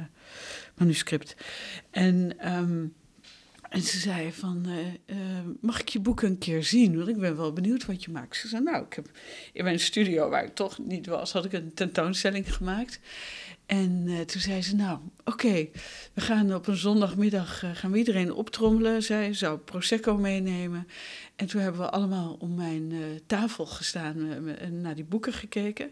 manuscript. 0.75 1.37
En, 1.91 2.37
um, 2.53 2.95
en 3.69 3.81
ze 3.81 3.99
zei 3.99 4.33
van, 4.33 4.67
mag 5.61 5.81
ik 5.81 5.89
je 5.89 6.01
boek 6.01 6.23
een 6.23 6.39
keer 6.39 6.65
zien? 6.65 6.97
Want 6.97 7.09
ik 7.09 7.19
ben 7.19 7.37
wel 7.37 7.53
benieuwd 7.53 7.87
wat 7.87 8.05
je 8.05 8.11
maakt. 8.11 8.37
Ze 8.37 8.49
zei, 8.49 8.63
nou, 8.63 8.85
ik 8.85 8.93
heb 8.93 9.11
in 9.53 9.65
mijn 9.65 9.81
studio, 9.81 10.29
waar 10.29 10.45
ik 10.45 10.55
toch 10.55 10.79
niet 10.79 11.07
was, 11.07 11.33
had 11.33 11.45
ik 11.45 11.53
een 11.53 11.75
tentoonstelling 11.75 12.55
gemaakt. 12.55 13.01
En 13.67 14.07
toen 14.27 14.41
zei 14.41 14.63
ze, 14.63 14.75
nou, 14.75 14.99
oké, 15.25 15.69
we 16.13 16.21
gaan 16.21 16.55
op 16.55 16.67
een 16.67 16.77
zondagmiddag 16.77 17.63
gaan 17.73 17.91
we 17.91 17.99
iedereen 17.99 18.33
optrommelen. 18.33 19.03
Zij 19.03 19.33
zou 19.33 19.59
Prosecco 19.59 20.17
meenemen. 20.17 20.87
En 21.37 21.47
toen 21.47 21.61
hebben 21.61 21.81
we 21.81 21.91
allemaal 21.91 22.37
om 22.39 22.55
mijn 22.55 22.91
uh, 22.91 23.05
tafel 23.27 23.67
gestaan 23.67 24.47
en 24.47 24.81
naar 24.81 24.95
die 24.95 25.05
boeken 25.05 25.33
gekeken. 25.33 25.91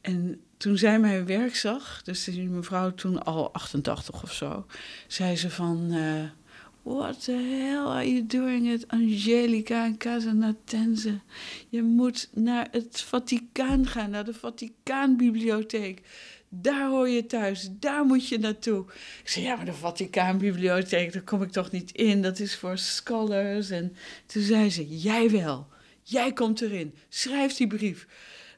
En 0.00 0.40
toen 0.56 0.78
zij 0.78 0.98
mijn 0.98 1.26
werk 1.26 1.56
zag, 1.56 2.02
dus 2.02 2.24
die 2.24 2.48
mevrouw 2.48 2.94
toen 2.94 3.24
al 3.24 3.52
88 3.52 4.22
of 4.22 4.32
zo, 4.32 4.66
zei 5.06 5.36
ze 5.36 5.50
van... 5.50 5.92
What 6.84 7.24
the 7.24 7.32
hell 7.32 7.86
are 7.86 8.12
you 8.12 8.26
doing 8.26 8.72
at 8.72 8.88
Angelica 8.88 9.84
en 9.84 9.96
Casanatense? 9.96 11.20
Je 11.68 11.82
moet 11.82 12.28
naar 12.32 12.68
het 12.70 13.00
Vaticaan 13.00 13.86
gaan, 13.86 14.10
naar 14.10 14.24
de 14.24 14.34
Vaticaanbibliotheek. 14.34 16.02
Daar 16.56 16.88
hoor 16.88 17.08
je 17.08 17.26
thuis, 17.26 17.68
daar 17.72 18.04
moet 18.04 18.28
je 18.28 18.38
naartoe. 18.38 18.84
Ik 19.22 19.28
zei, 19.28 19.44
ja, 19.44 19.56
maar 19.56 19.64
de 19.64 19.72
Vaticaanbibliotheek, 19.72 21.12
daar 21.12 21.22
kom 21.22 21.42
ik 21.42 21.50
toch 21.50 21.70
niet 21.70 21.92
in. 21.92 22.22
Dat 22.22 22.38
is 22.38 22.56
voor 22.56 22.78
scholars. 22.78 23.70
En 23.70 23.96
toen 24.26 24.42
zei 24.42 24.70
ze, 24.70 24.98
jij 24.98 25.30
wel. 25.30 25.66
Jij 26.02 26.32
komt 26.32 26.60
erin. 26.60 26.94
Schrijf 27.08 27.54
die 27.54 27.66
brief. 27.66 28.06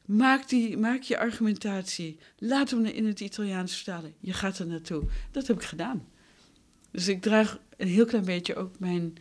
Maak, 0.05 0.49
die, 0.49 0.77
maak 0.77 1.03
je 1.03 1.19
argumentatie. 1.19 2.19
Laat 2.39 2.71
hem 2.71 2.85
in 2.85 3.07
het 3.07 3.21
Italiaans 3.21 3.75
vertalen. 3.75 4.15
Je 4.21 4.33
gaat 4.33 4.59
er 4.59 4.67
naartoe. 4.67 5.05
Dat 5.31 5.47
heb 5.47 5.57
ik 5.57 5.63
gedaan. 5.63 6.09
Dus 6.91 7.09
ik 7.09 7.23
draag 7.23 7.59
een 7.77 7.89
heel 7.89 8.05
klein 8.05 8.25
beetje 8.25 8.55
ook 8.57 8.79
mijn 8.79 9.17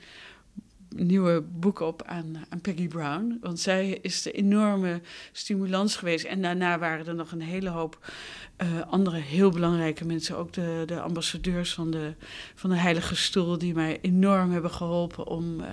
nieuwe 0.95 1.41
boek 1.41 1.79
op 1.79 2.03
aan, 2.03 2.45
aan 2.49 2.61
Peggy 2.61 2.87
Brown. 2.87 3.37
Want 3.41 3.59
zij 3.59 3.99
is 4.01 4.21
de 4.21 4.31
enorme 4.31 5.01
stimulans 5.31 5.95
geweest. 5.95 6.25
En 6.25 6.41
daarna 6.41 6.79
waren 6.79 7.07
er 7.07 7.15
nog 7.15 7.31
een 7.31 7.41
hele 7.41 7.69
hoop 7.69 8.11
uh, 8.63 8.81
andere 8.87 9.17
heel 9.17 9.49
belangrijke 9.49 10.05
mensen. 10.05 10.37
Ook 10.37 10.53
de, 10.53 10.83
de 10.85 11.01
ambassadeurs 11.01 11.73
van 11.73 11.91
de, 11.91 12.13
van 12.55 12.69
de 12.69 12.75
Heilige 12.75 13.15
Stoel, 13.15 13.57
die 13.57 13.73
mij 13.73 13.99
enorm 14.01 14.51
hebben 14.51 14.71
geholpen 14.71 15.27
om, 15.27 15.59
uh, 15.59 15.65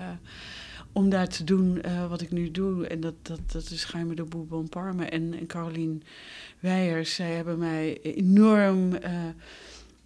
om 0.92 1.10
daar 1.10 1.28
te 1.28 1.44
doen 1.44 1.82
eh, 1.82 2.08
wat 2.08 2.20
ik 2.20 2.30
nu 2.30 2.50
doe. 2.50 2.86
En 2.86 3.00
dat, 3.00 3.14
dat, 3.22 3.40
dat 3.52 3.70
is 3.70 3.88
Jaime 3.92 4.14
de 4.14 4.24
Bourbon 4.24 4.68
Parme 4.68 5.04
en, 5.04 5.34
en 5.38 5.46
Carolien 5.46 6.02
Weijers. 6.60 7.14
Zij 7.14 7.30
hebben 7.30 7.58
mij 7.58 8.00
enorm 8.02 8.98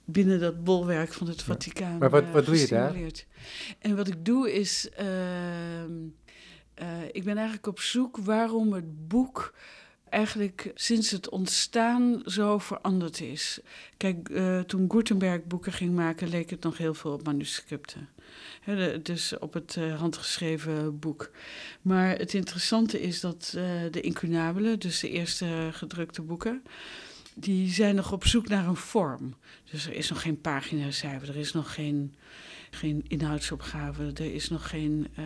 binnen 0.07 0.41
dat 0.41 0.65
bolwerk 0.65 1.13
van 1.13 1.29
het 1.29 1.43
Vaticaan. 1.43 1.99
Maar 1.99 2.11
wat, 2.11 2.25
wat 2.33 2.47
doe 2.47 2.59
je 2.59 2.67
daar? 2.67 2.95
En 3.79 3.97
wat 3.97 4.09
ik 4.09 4.25
doe 4.25 4.53
is... 4.53 4.91
Ehm, 4.91 5.93
ik 7.13 7.25
ben 7.25 7.37
eigenlijk 7.37 7.67
op 7.67 7.81
zoek 7.81 8.17
waarom 8.17 8.73
het 8.73 9.09
boek 9.09 9.55
eigenlijk 10.09 10.71
sinds 10.75 11.11
het 11.11 11.29
ontstaan 11.29 12.23
zo 12.25 12.59
veranderd 12.59 13.21
is. 13.21 13.61
Kijk, 13.97 14.29
uh, 14.29 14.61
toen 14.61 14.91
Gutenberg 14.91 15.45
boeken 15.45 15.73
ging 15.73 15.95
maken, 15.95 16.29
leek 16.29 16.51
het 16.51 16.63
nog 16.63 16.79
heel 16.79 16.95
veel 16.95 17.13
op 17.13 17.25
manuscripten. 17.25 18.09
He, 18.61 19.03
dus 19.03 19.39
op 19.39 19.53
het 19.53 19.77
uh, 19.79 19.99
handgeschreven 19.99 20.99
boek. 20.99 21.31
Maar 21.83 22.19
het 22.19 22.35
interessante 22.35 23.01
is 23.01 23.21
dat 23.21 23.53
uh, 23.57 23.63
de 23.91 24.01
incunabelen, 24.01 24.79
dus 24.79 25.01
de 25.01 25.11
eerste 25.11 25.69
gedrukte 25.73 26.23
boeken, 26.23 26.63
die 27.39 27.71
zijn 27.71 27.95
nog 27.95 28.13
op 28.13 28.25
zoek 28.27 28.49
naar 28.49 28.67
een 28.67 28.77
vorm. 28.77 29.35
Dus 29.71 29.87
er 29.87 29.93
is 29.93 30.09
nog 30.09 30.23
geen 30.23 30.41
paginacijfer, 30.41 31.29
er 31.29 31.37
is 31.37 31.53
nog 31.53 31.75
geen 31.75 32.15
geen 32.71 33.05
inhoudsopgave. 33.09 34.11
Er 34.15 34.35
is 34.35 34.49
nog 34.49 34.69
geen. 34.69 35.07
Uh, 35.19 35.25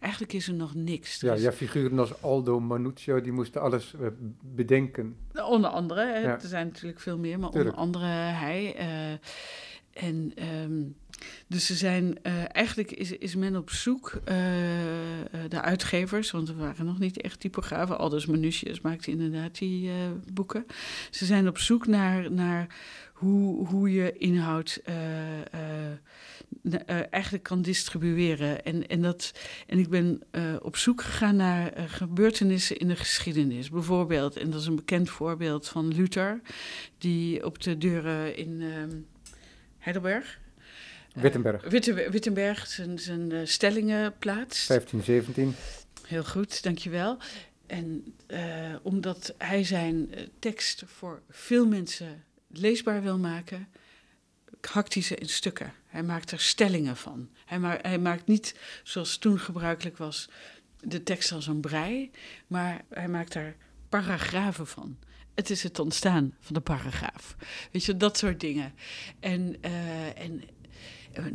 eigenlijk 0.00 0.32
is 0.32 0.48
er 0.48 0.54
nog 0.54 0.74
niks. 0.74 1.20
ja, 1.20 1.32
is... 1.32 1.42
ja, 1.42 1.52
figuren 1.52 1.98
als 1.98 2.22
Aldo 2.22 2.60
Manuccio, 2.60 3.20
die 3.20 3.32
moesten 3.32 3.60
alles 3.60 3.94
uh, 4.00 4.06
bedenken. 4.40 5.16
Onder 5.34 5.70
andere, 5.70 6.04
ja. 6.04 6.22
er 6.22 6.48
zijn 6.48 6.66
natuurlijk 6.66 7.00
veel 7.00 7.18
meer, 7.18 7.38
maar 7.38 7.50
Tuurlijk. 7.50 7.76
onder 7.78 8.00
andere 8.00 8.12
hij. 8.14 8.76
Uh, 9.12 9.18
en. 9.96 10.32
Um, 10.62 10.96
dus 11.46 11.66
ze 11.66 11.74
zijn, 11.74 12.18
uh, 12.22 12.32
eigenlijk 12.52 12.92
is, 12.92 13.10
is 13.10 13.34
men 13.34 13.56
op 13.56 13.70
zoek, 13.70 14.12
uh, 14.14 14.24
de 15.48 15.60
uitgevers, 15.60 16.30
want 16.30 16.48
er 16.48 16.56
waren 16.56 16.86
nog 16.86 16.98
niet 16.98 17.20
echt 17.20 17.40
typografen, 17.40 17.98
Aldus 17.98 18.26
Manutius 18.26 18.80
maakte 18.80 19.10
inderdaad 19.10 19.58
die 19.58 19.90
boeken. 20.32 20.66
Ze 21.10 21.24
zijn 21.24 21.48
op 21.48 21.58
zoek 21.58 21.86
naar, 21.86 22.32
naar 22.32 22.66
hoe, 23.12 23.66
hoe 23.66 23.92
je 23.92 24.12
inhoud 24.12 24.82
eigenlijk 27.10 27.44
kan 27.44 27.62
distribueren. 27.62 28.64
En, 28.64 28.86
en, 28.86 29.02
dat, 29.02 29.32
en 29.66 29.78
ik 29.78 29.88
ben 29.88 30.22
op 30.62 30.76
zoek 30.76 31.02
gegaan 31.02 31.36
naar 31.36 31.72
gebeurtenissen 31.86 32.76
in 32.76 32.88
de 32.88 32.96
geschiedenis. 32.96 33.70
Bijvoorbeeld, 33.70 34.36
en 34.36 34.50
dat 34.50 34.60
is 34.60 34.66
een 34.66 34.76
bekend 34.76 35.10
voorbeeld 35.10 35.68
van 35.68 35.94
Luther, 35.94 36.40
die 36.98 37.44
op 37.44 37.62
de 37.62 37.78
deuren 37.78 38.36
in 38.36 38.62
Heidelberg 39.86 40.38
Wittenberg. 41.14 41.64
Uh, 41.64 41.70
Witte, 41.70 42.10
Wittenberg, 42.10 42.66
zijn, 42.66 42.98
zijn 42.98 43.30
uh, 43.30 43.40
stellingen 43.44 44.18
plaatst. 44.18 44.68
1517. 44.68 45.54
Heel 46.06 46.24
goed, 46.24 46.62
dankjewel. 46.62 47.18
En 47.66 48.14
uh, 48.28 48.74
omdat 48.82 49.34
hij 49.38 49.64
zijn 49.64 50.10
tekst 50.38 50.82
voor 50.86 51.22
veel 51.30 51.66
mensen 51.66 52.24
leesbaar 52.48 53.02
wil 53.02 53.18
maken, 53.18 53.68
hakt 54.60 54.94
hij 54.94 55.02
ze 55.02 55.14
in 55.14 55.28
stukken. 55.28 55.72
Hij 55.86 56.02
maakt 56.02 56.30
er 56.30 56.40
stellingen 56.40 56.96
van. 56.96 57.28
Hij, 57.44 57.58
ma 57.58 57.78
hij 57.82 57.98
maakt 57.98 58.26
niet, 58.26 58.54
zoals 58.82 59.16
toen 59.16 59.38
gebruikelijk 59.38 59.96
was, 59.96 60.28
de 60.80 61.02
tekst 61.02 61.32
als 61.32 61.46
een 61.46 61.60
brei, 61.60 62.10
maar 62.46 62.84
hij 62.88 63.08
maakt 63.08 63.34
er 63.34 63.56
paragrafen 63.88 64.66
van. 64.66 64.98
Het 65.36 65.50
is 65.50 65.62
het 65.62 65.78
ontstaan 65.78 66.34
van 66.40 66.54
de 66.54 66.60
paragraaf. 66.60 67.36
Weet 67.72 67.84
je, 67.84 67.96
dat 67.96 68.18
soort 68.18 68.40
dingen. 68.40 68.72
En, 69.20 69.56
uh, 69.64 70.20
en 70.20 70.42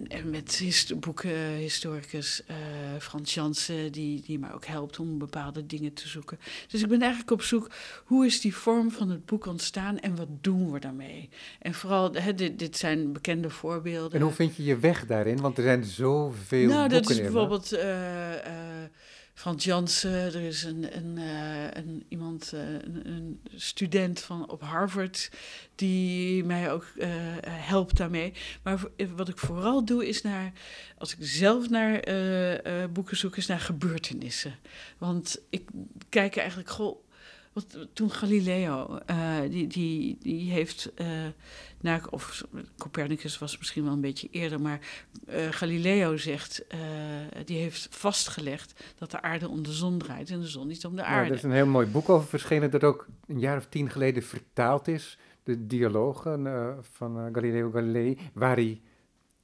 en 0.08 0.30
met 0.30 0.56
hist 0.56 1.00
boekenhistoricus 1.00 2.42
uh, 2.48 2.56
Frans 3.00 3.34
Jansen, 3.34 3.92
die, 3.92 4.22
die 4.26 4.40
mij 4.40 4.52
ook 4.54 4.66
helpt 4.66 5.00
om 5.00 5.18
bepaalde 5.18 5.66
dingen 5.66 5.94
te 5.94 6.08
zoeken. 6.08 6.40
Dus 6.68 6.82
ik 6.82 6.88
ben 6.88 7.02
eigenlijk 7.02 7.32
op 7.32 7.42
zoek, 7.42 7.72
hoe 8.06 8.26
is 8.26 8.42
die 8.42 8.56
vorm 8.56 8.92
van 8.92 9.10
het 9.10 9.26
boek 9.26 9.46
ontstaan 9.46 10.00
en 10.00 10.16
wat 10.16 10.28
doen 10.42 10.72
we 10.72 10.80
daarmee? 10.80 11.30
En 11.60 11.74
vooral, 11.74 12.14
hè, 12.14 12.34
dit, 12.34 12.60
dit 12.60 12.78
zijn 12.78 13.14
bekende 13.14 13.50
voorbeelden. 13.50 14.20
En 14.20 14.26
hoe 14.26 14.36
vind 14.36 14.56
je 14.56 14.64
je 14.64 14.78
weg 14.78 15.06
daarin? 15.06 15.42
Want 15.42 15.58
er 15.58 15.64
zijn 15.64 15.84
zoveel 15.84 16.68
nou, 16.68 16.90
boeken 16.90 17.02
dat 17.02 17.10
is 17.10 17.22
bijvoorbeeld... 17.22 17.74
Uh, 17.74 17.82
Frans 19.34 19.64
Jansen, 19.64 20.12
er 20.12 20.36
is 20.42 20.64
een, 20.64 20.96
een, 20.98 21.18
uh, 21.18 21.72
een 21.72 22.06
iemand, 22.08 22.52
uh, 22.54 22.62
een, 22.62 23.08
een, 23.08 23.42
student 23.56 24.20
van 24.20 24.50
op 24.50 24.62
Harvard, 24.62 25.32
die 25.76 26.44
mij 26.44 26.72
ook 26.72 26.86
uh, 26.96 27.08
helpt 27.46 27.98
daarmee. 27.98 28.34
Maar 28.64 28.80
wat 29.16 29.30
ik 29.30 29.38
vooral 29.38 29.86
doe 29.86 30.08
is 30.08 30.22
naar, 30.22 30.52
als 30.98 31.12
ik 31.12 31.18
zelf 31.20 31.70
naar 31.70 32.04
boeken 32.92 33.18
zoek, 33.18 33.38
is 33.38 33.46
naar 33.46 33.60
gebeurtenissen. 33.60 34.56
Want 34.98 35.42
ik 35.50 35.70
kijk 36.10 36.36
eigenlijk, 36.36 36.70
goh, 36.70 36.98
wat, 37.54 37.78
toen 37.94 38.12
Galileo, 38.12 39.00
die, 39.50 39.68
die, 39.68 40.18
die 40.22 40.52
heeft 40.52 40.92
nou, 41.82 42.02
of 42.10 42.44
Copernicus 42.78 43.40
was 43.40 43.58
misschien 43.58 43.84
wel 43.84 43.94
een 43.94 44.02
beetje 44.02 44.28
eerder, 44.32 44.62
maar 44.62 44.80
uh, 45.30 45.48
Galileo 45.50 46.18
zegt, 46.18 46.66
uh, 46.74 46.80
die 47.46 47.58
heeft 47.58 47.88
vastgelegd 47.92 48.94
dat 48.96 49.12
de 49.12 49.22
aarde 49.22 49.50
om 49.50 49.64
de 49.64 49.72
zon 49.72 49.98
draait 49.98 50.30
en 50.30 50.40
de 50.40 50.48
zon 50.48 50.68
niet 50.68 50.86
om 50.86 50.96
de 50.96 51.04
aarde. 51.04 51.30
er 51.30 51.36
is 51.36 51.44
een 51.44 51.52
heel 51.52 51.66
mooi 51.66 51.88
boek 51.88 52.10
over 52.10 52.28
verschenen 52.28 52.72
dat 52.72 52.84
ook 52.84 53.08
een 53.28 53.40
jaar 53.40 53.58
of 53.58 53.66
tien 53.66 53.90
geleden 53.90 54.24
vertaald 54.24 54.88
is. 54.88 55.18
De 55.44 55.68
dialogen 55.68 56.46
uh, 56.46 56.70
van 56.82 57.30
Galileo 57.34 57.72
Galilei, 57.72 58.18
waar 58.34 58.56
hij 58.56 58.82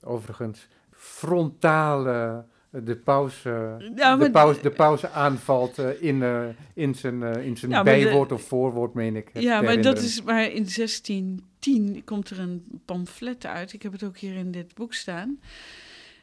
overigens 0.01 0.67
frontale 0.91 2.45
de 2.84 2.95
pauze, 2.95 3.75
ja, 3.95 4.15
de, 4.15 4.32
pauze, 4.71 5.01
de 5.01 5.09
aanvalt 5.09 5.80
uh, 5.80 6.01
in, 6.01 6.21
uh, 6.21 6.45
in 6.73 6.95
zijn, 6.95 7.23
in 7.23 7.57
zijn 7.57 7.84
bijwoord 7.84 8.30
de, 8.30 8.36
of 8.36 8.41
voorwoord, 8.41 8.93
meen 8.93 9.15
ik. 9.15 9.30
Ja, 9.34 9.61
maar 9.61 9.82
dat 9.82 9.97
is 9.97 10.21
maar 10.23 10.43
in 10.43 10.67
1610 10.75 12.01
komt 12.05 12.30
er 12.30 12.39
een 12.39 12.82
pamflet 12.86 13.45
uit. 13.45 13.73
Ik 13.73 13.82
heb 13.82 13.91
het 13.91 14.03
ook 14.03 14.17
hier 14.17 14.36
in 14.36 14.51
dit 14.51 14.73
boek 14.75 14.93
staan. 14.93 15.39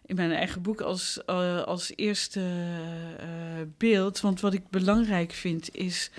In 0.07 0.17
mijn 0.17 0.33
eigen 0.33 0.63
boek 0.63 0.81
als, 0.81 1.27
als 1.67 1.93
eerste 1.97 2.41
beeld. 3.79 4.21
Want 4.21 4.41
wat 4.41 4.55
ik 4.55 4.69
belangrijk 4.71 5.33
vind 5.33 5.77
is. 5.77 6.11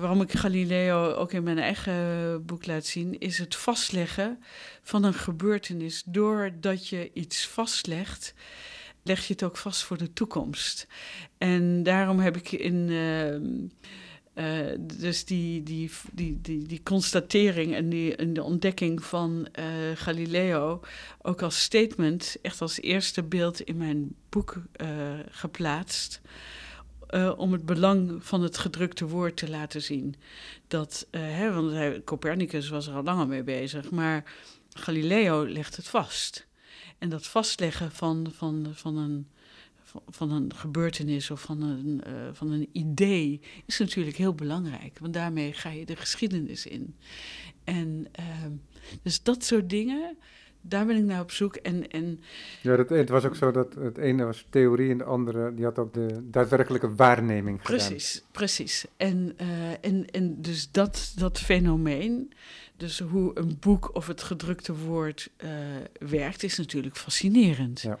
waarom 0.00 0.20
ik 0.20 0.32
Galileo 0.32 1.12
ook 1.12 1.32
in 1.32 1.42
mijn 1.42 1.58
eigen 1.58 2.46
boek 2.46 2.66
laat 2.66 2.86
zien, 2.86 3.18
is 3.18 3.38
het 3.38 3.56
vastleggen 3.56 4.42
van 4.82 5.04
een 5.04 5.14
gebeurtenis. 5.14 6.02
Doordat 6.06 6.88
je 6.88 7.10
iets 7.12 7.46
vastlegt, 7.46 8.34
leg 9.08 9.26
je 9.26 9.32
het 9.32 9.42
ook 9.42 9.56
vast 9.56 9.82
voor 9.82 9.98
de 9.98 10.12
toekomst. 10.12 10.86
En 11.38 11.82
daarom 11.82 12.18
heb 12.18 12.36
ik 12.36 12.52
in. 12.52 12.74
Uh, 12.74 13.34
uh, 14.34 14.78
dus 14.80 15.24
die, 15.24 15.62
die, 15.62 15.90
die, 16.12 16.40
die, 16.40 16.66
die 16.66 16.82
constatering 16.82 17.74
en, 17.74 17.88
die, 17.88 18.16
en 18.16 18.32
de 18.32 18.42
ontdekking 18.42 19.04
van 19.04 19.48
uh, 19.58 19.64
Galileo 19.94 20.80
ook 21.22 21.42
als 21.42 21.62
statement, 21.62 22.36
echt 22.42 22.60
als 22.60 22.80
eerste 22.80 23.22
beeld 23.22 23.60
in 23.60 23.76
mijn 23.76 24.14
boek 24.28 24.62
geplaatst. 25.30 26.20
om 27.36 27.52
het 27.52 27.66
belang 27.66 28.24
van 28.24 28.42
het 28.42 28.58
gedrukte 28.58 29.06
woord 29.06 29.36
te 29.36 29.50
laten 29.50 29.82
zien. 29.82 30.14
Dat, 30.66 31.06
hè, 31.10 31.52
want 31.52 31.72
hij, 31.72 32.02
Copernicus 32.04 32.68
was 32.68 32.86
er 32.86 32.94
al 32.94 33.02
langer 33.02 33.26
mee 33.26 33.42
bezig, 33.42 33.90
maar 33.90 34.24
Galileo 34.72 35.46
legt 35.46 35.76
het 35.76 35.88
vast. 35.88 36.47
En 36.98 37.08
dat 37.08 37.26
vastleggen 37.26 37.92
van, 37.92 38.26
van, 38.34 38.66
van, 38.72 38.96
een, 38.96 39.26
van 40.08 40.30
een 40.30 40.54
gebeurtenis 40.54 41.30
of 41.30 41.40
van 41.40 41.62
een, 41.62 42.02
uh, 42.06 42.12
van 42.32 42.50
een 42.50 42.68
idee 42.72 43.40
is 43.66 43.78
natuurlijk 43.78 44.16
heel 44.16 44.34
belangrijk. 44.34 44.98
Want 44.98 45.12
daarmee 45.12 45.52
ga 45.52 45.70
je 45.70 45.86
de 45.86 45.96
geschiedenis 45.96 46.66
in. 46.66 46.94
En 47.64 48.06
uh, 48.20 48.24
dus 49.02 49.22
dat 49.22 49.44
soort 49.44 49.70
dingen, 49.70 50.16
daar 50.60 50.86
ben 50.86 50.96
ik 50.96 51.04
naar 51.04 51.20
op 51.20 51.30
zoek. 51.30 51.56
En, 51.56 51.90
en 51.90 52.20
ja, 52.62 52.76
dat, 52.76 52.88
het 52.88 53.08
was 53.08 53.24
ook 53.24 53.36
zo 53.36 53.50
dat 53.50 53.74
het 53.74 53.98
ene 53.98 54.24
was 54.24 54.46
theorie 54.50 54.90
en 54.90 54.98
de 54.98 55.04
andere 55.04 55.54
die 55.54 55.64
had 55.64 55.78
ook 55.78 55.94
de 55.94 56.28
daadwerkelijke 56.30 56.94
waarneming 56.94 57.60
gedaan. 57.60 57.86
Precies, 57.88 58.24
precies. 58.30 58.86
En, 58.96 59.36
uh, 59.40 59.70
en, 59.70 60.10
en 60.10 60.42
dus 60.42 60.70
dat, 60.70 61.12
dat 61.16 61.38
fenomeen, 61.38 62.32
dus 62.78 62.98
hoe 62.98 63.38
een 63.38 63.56
boek 63.60 63.94
of 63.94 64.06
het 64.06 64.22
gedrukte 64.22 64.74
woord 64.76 65.28
uh, 65.44 65.50
werkt, 66.10 66.42
is 66.42 66.58
natuurlijk 66.58 66.96
fascinerend. 66.96 67.80
Ja. 67.80 67.98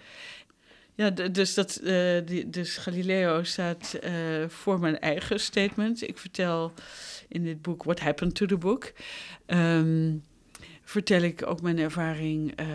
Ja, 0.94 1.10
dus, 1.10 1.54
dat, 1.54 1.80
uh, 1.82 2.20
die, 2.24 2.50
dus 2.50 2.76
Galileo 2.76 3.42
staat 3.42 3.98
uh, 4.04 4.48
voor 4.48 4.80
mijn 4.80 4.98
eigen 4.98 5.40
statement. 5.40 6.08
Ik 6.08 6.18
vertel 6.18 6.72
in 7.28 7.44
dit 7.44 7.62
boek 7.62 7.82
What 7.82 8.00
Happened 8.00 8.34
to 8.34 8.46
the 8.46 8.56
Book. 8.56 8.92
Um, 9.46 10.24
vertel 10.88 11.22
ik 11.22 11.46
ook 11.46 11.60
mijn 11.62 11.78
ervaring 11.78 12.60
uh, 12.60 12.66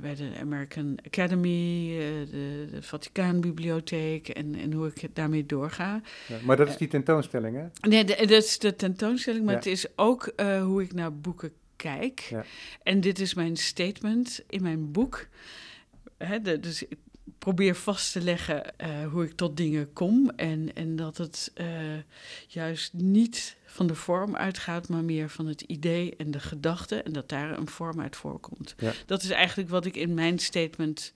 bij 0.00 0.14
de 0.14 0.30
American 0.40 0.98
Academy, 1.06 1.88
uh, 1.90 1.98
de, 2.30 2.66
de 2.70 2.82
Vaticaanbibliotheek 2.82 4.28
en, 4.28 4.54
en 4.54 4.72
hoe 4.72 4.92
ik 4.94 5.14
daarmee 5.14 5.46
doorga. 5.46 6.00
Ja, 6.28 6.38
maar 6.44 6.56
dat 6.56 6.68
is 6.68 6.76
die 6.76 6.88
tentoonstelling, 6.88 7.56
hè? 7.56 7.88
Nee, 7.88 8.04
de, 8.04 8.16
dat 8.16 8.44
is 8.44 8.58
de 8.58 8.76
tentoonstelling, 8.76 9.44
maar 9.44 9.52
ja. 9.52 9.58
het 9.58 9.68
is 9.68 9.86
ook 9.96 10.32
uh, 10.36 10.62
hoe 10.62 10.82
ik 10.82 10.92
naar 10.92 11.16
boeken 11.16 11.52
kijk. 11.76 12.20
Ja. 12.20 12.44
En 12.82 13.00
dit 13.00 13.18
is 13.18 13.34
mijn 13.34 13.56
statement 13.56 14.42
in 14.48 14.62
mijn 14.62 14.92
boek. 14.92 15.26
Hè, 16.18 16.40
de, 16.40 16.60
dus 16.60 16.84
probeer 17.38 17.74
vast 17.74 18.12
te 18.12 18.20
leggen 18.20 18.78
eh, 18.78 19.06
hoe 19.10 19.24
ik 19.24 19.32
tot 19.32 19.56
dingen 19.56 19.92
kom. 19.92 20.30
En, 20.36 20.74
en 20.74 20.96
dat 20.96 21.16
het 21.16 21.50
eh, 21.54 21.66
juist 22.48 22.92
niet 22.92 23.56
van 23.72 23.86
de 23.86 23.94
vorm 23.94 24.36
uitgaat, 24.36 24.88
maar 24.88 25.04
meer 25.04 25.28
van 25.28 25.46
het 25.46 25.60
idee 25.60 26.14
en 26.16 26.30
de 26.30 26.40
gedachte. 26.40 27.02
En 27.02 27.12
dat 27.12 27.28
daar 27.28 27.58
een 27.58 27.68
vorm 27.68 28.00
uit 28.00 28.16
voorkomt. 28.16 28.74
Ja. 28.78 28.92
Dat 29.06 29.22
is 29.22 29.30
eigenlijk 29.30 29.70
wat 29.70 29.84
ik 29.84 29.96
in 29.96 30.14
mijn 30.14 30.38
statement. 30.38 31.12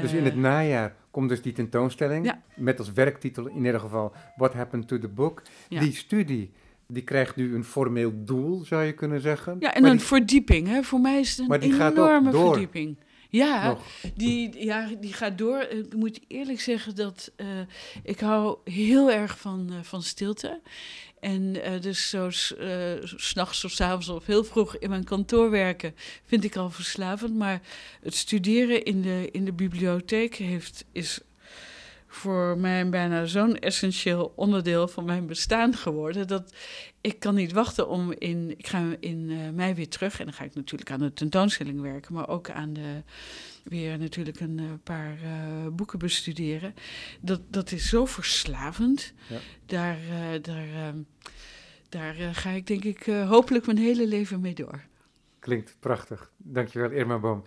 Dus 0.00 0.12
in 0.12 0.18
eh, 0.18 0.24
het 0.24 0.36
najaar 0.36 0.94
komt 1.10 1.28
dus 1.28 1.42
die 1.42 1.52
tentoonstelling. 1.52 2.24
Ja. 2.26 2.42
Met 2.56 2.78
als 2.78 2.92
werktitel 2.92 3.46
in 3.46 3.64
ieder 3.64 3.80
geval 3.80 4.12
What 4.36 4.52
Happened 4.54 4.88
to 4.88 4.98
the 4.98 5.08
Book. 5.08 5.42
Ja. 5.68 5.80
Die 5.80 5.92
studie, 5.94 6.50
die 6.86 7.02
krijgt 7.02 7.36
nu 7.36 7.54
een 7.54 7.64
formeel 7.64 8.12
doel, 8.24 8.64
zou 8.64 8.82
je 8.82 8.92
kunnen 8.92 9.20
zeggen. 9.20 9.56
Ja, 9.60 9.74
en 9.74 9.82
Maar 9.82 9.90
een 9.90 9.96
die- 9.96 10.06
verdieping. 10.06 10.68
Hè? 10.68 10.82
Voor 10.82 11.00
mij 11.00 11.20
is 11.20 11.36
het 11.36 11.48
Maar 11.48 11.62
een 11.62 11.68
die 11.68 11.78
gaat 11.78 11.92
enorme 11.92 12.30
door. 12.30 12.48
verdieping. 12.50 12.96
Ja, 13.28 13.66
nog. 13.68 13.82
Die, 14.14 14.64
ja, 14.64 14.88
die 15.00 15.12
gaat 15.12 15.38
door. 15.38 15.60
Ik 15.60 15.94
moet 15.94 16.20
eerlijk 16.28 16.60
zeggen 16.60 16.94
dat 16.96 17.32
eh, 17.36 17.46
ik 18.02 18.20
hou 18.20 18.56
heel 18.64 19.10
erg 19.10 19.38
van, 19.38 19.66
eh, 19.70 19.76
van 19.82 20.02
stilte. 20.02 20.60
En 21.22 21.62
eh, 21.62 21.80
dus 21.80 22.08
zo 22.08 22.30
s- 22.30 22.56
eh, 22.56 22.92
s'nachts 23.02 23.64
of 23.64 23.70
s 23.70 23.80
avonds 23.80 24.08
of 24.08 24.26
heel 24.26 24.44
vroeg 24.44 24.76
in 24.76 24.88
mijn 24.90 25.04
kantoor 25.04 25.50
werken 25.50 25.94
vind 26.24 26.44
ik 26.44 26.56
al 26.56 26.70
verslavend. 26.70 27.34
Maar 27.34 27.60
het 28.00 28.14
studeren 28.14 28.84
in 28.84 29.02
de, 29.02 29.28
in 29.32 29.44
de 29.44 29.52
bibliotheek 29.52 30.34
heeft, 30.34 30.84
is 30.92 31.20
voor 32.06 32.58
mij 32.58 32.88
bijna 32.88 33.24
zo'n 33.26 33.58
essentieel 33.58 34.32
onderdeel 34.36 34.88
van 34.88 35.04
mijn 35.04 35.26
bestaan 35.26 35.74
geworden. 35.76 36.26
Dat 36.28 36.52
ik 37.00 37.18
kan 37.18 37.34
niet 37.34 37.52
wachten 37.52 37.88
om 37.88 38.12
in. 38.18 38.54
Ik 38.58 38.66
ga 38.66 38.96
in 39.00 39.30
eh, 39.30 39.36
mei 39.54 39.74
weer 39.74 39.88
terug. 39.88 40.18
En 40.18 40.24
dan 40.24 40.34
ga 40.34 40.44
ik 40.44 40.54
natuurlijk 40.54 40.90
aan 40.90 41.00
de 41.00 41.12
tentoonstelling 41.12 41.80
werken. 41.80 42.14
Maar 42.14 42.28
ook 42.28 42.50
aan 42.50 42.72
de. 42.72 43.02
Weer 43.62 43.98
natuurlijk 43.98 44.40
een 44.40 44.58
eh, 44.58 44.64
paar 44.82 45.18
eh, 45.22 45.66
boeken 45.72 45.98
bestuderen. 45.98 46.74
Dat, 47.20 47.40
dat 47.50 47.72
is 47.72 47.88
zo 47.88 48.04
verslavend. 48.04 49.12
Ja. 49.28 49.38
Daar, 49.66 49.96
eh, 49.96 50.42
daar, 50.42 50.68
ehm, 50.68 50.96
daar 51.88 52.14
ga 52.14 52.50
ik 52.50 52.66
denk 52.66 52.84
ik 52.84 53.04
hopelijk 53.06 53.66
mijn 53.66 53.78
hele 53.78 54.06
leven 54.06 54.40
mee 54.40 54.54
door. 54.54 54.80
Klinkt 55.38 55.76
prachtig. 55.80 56.32
Dankjewel, 56.36 56.90
Irma 56.90 57.18
Boom. 57.18 57.44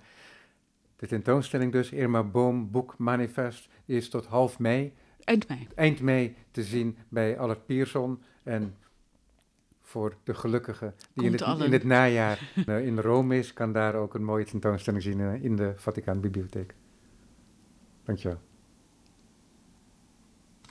De 0.96 1.08
tentoonstelling 1.08 1.72
dus, 1.72 1.92
Irma 1.92 2.24
Boom 2.24 2.72
Boek 2.72 2.96
Manifest, 2.98 3.68
is 3.86 4.10
tot 4.10 4.26
half 4.26 4.60
mei, 4.60 4.94
Eind 5.24 5.48
mei. 5.48 5.68
eind 5.76 6.02
mei 6.02 6.36
te 6.52 6.64
zien 6.64 6.98
bij 7.10 7.38
Allard 7.40 7.66
Pierson. 7.66 8.24
En 8.44 8.76
voor 9.96 10.16
de 10.24 10.34
gelukkige 10.34 10.94
die 11.14 11.26
in 11.26 11.32
het, 11.32 11.42
allen. 11.42 11.66
in 11.66 11.72
het 11.72 11.84
najaar 11.84 12.52
eh, 12.68 12.86
in 12.86 13.00
Rome 13.00 13.38
is, 13.38 13.54
kan 13.54 13.72
daar 13.72 13.96
ook 13.96 14.14
een 14.14 14.24
mooie 14.24 14.46
tentoonstelling 14.46 15.04
zien 15.04 15.20
eh, 15.20 15.44
in 15.44 15.56
de 15.56 15.74
Vaticaan 15.76 16.20
Bibliotheek. 16.20 16.76
Dankjewel. 18.04 18.40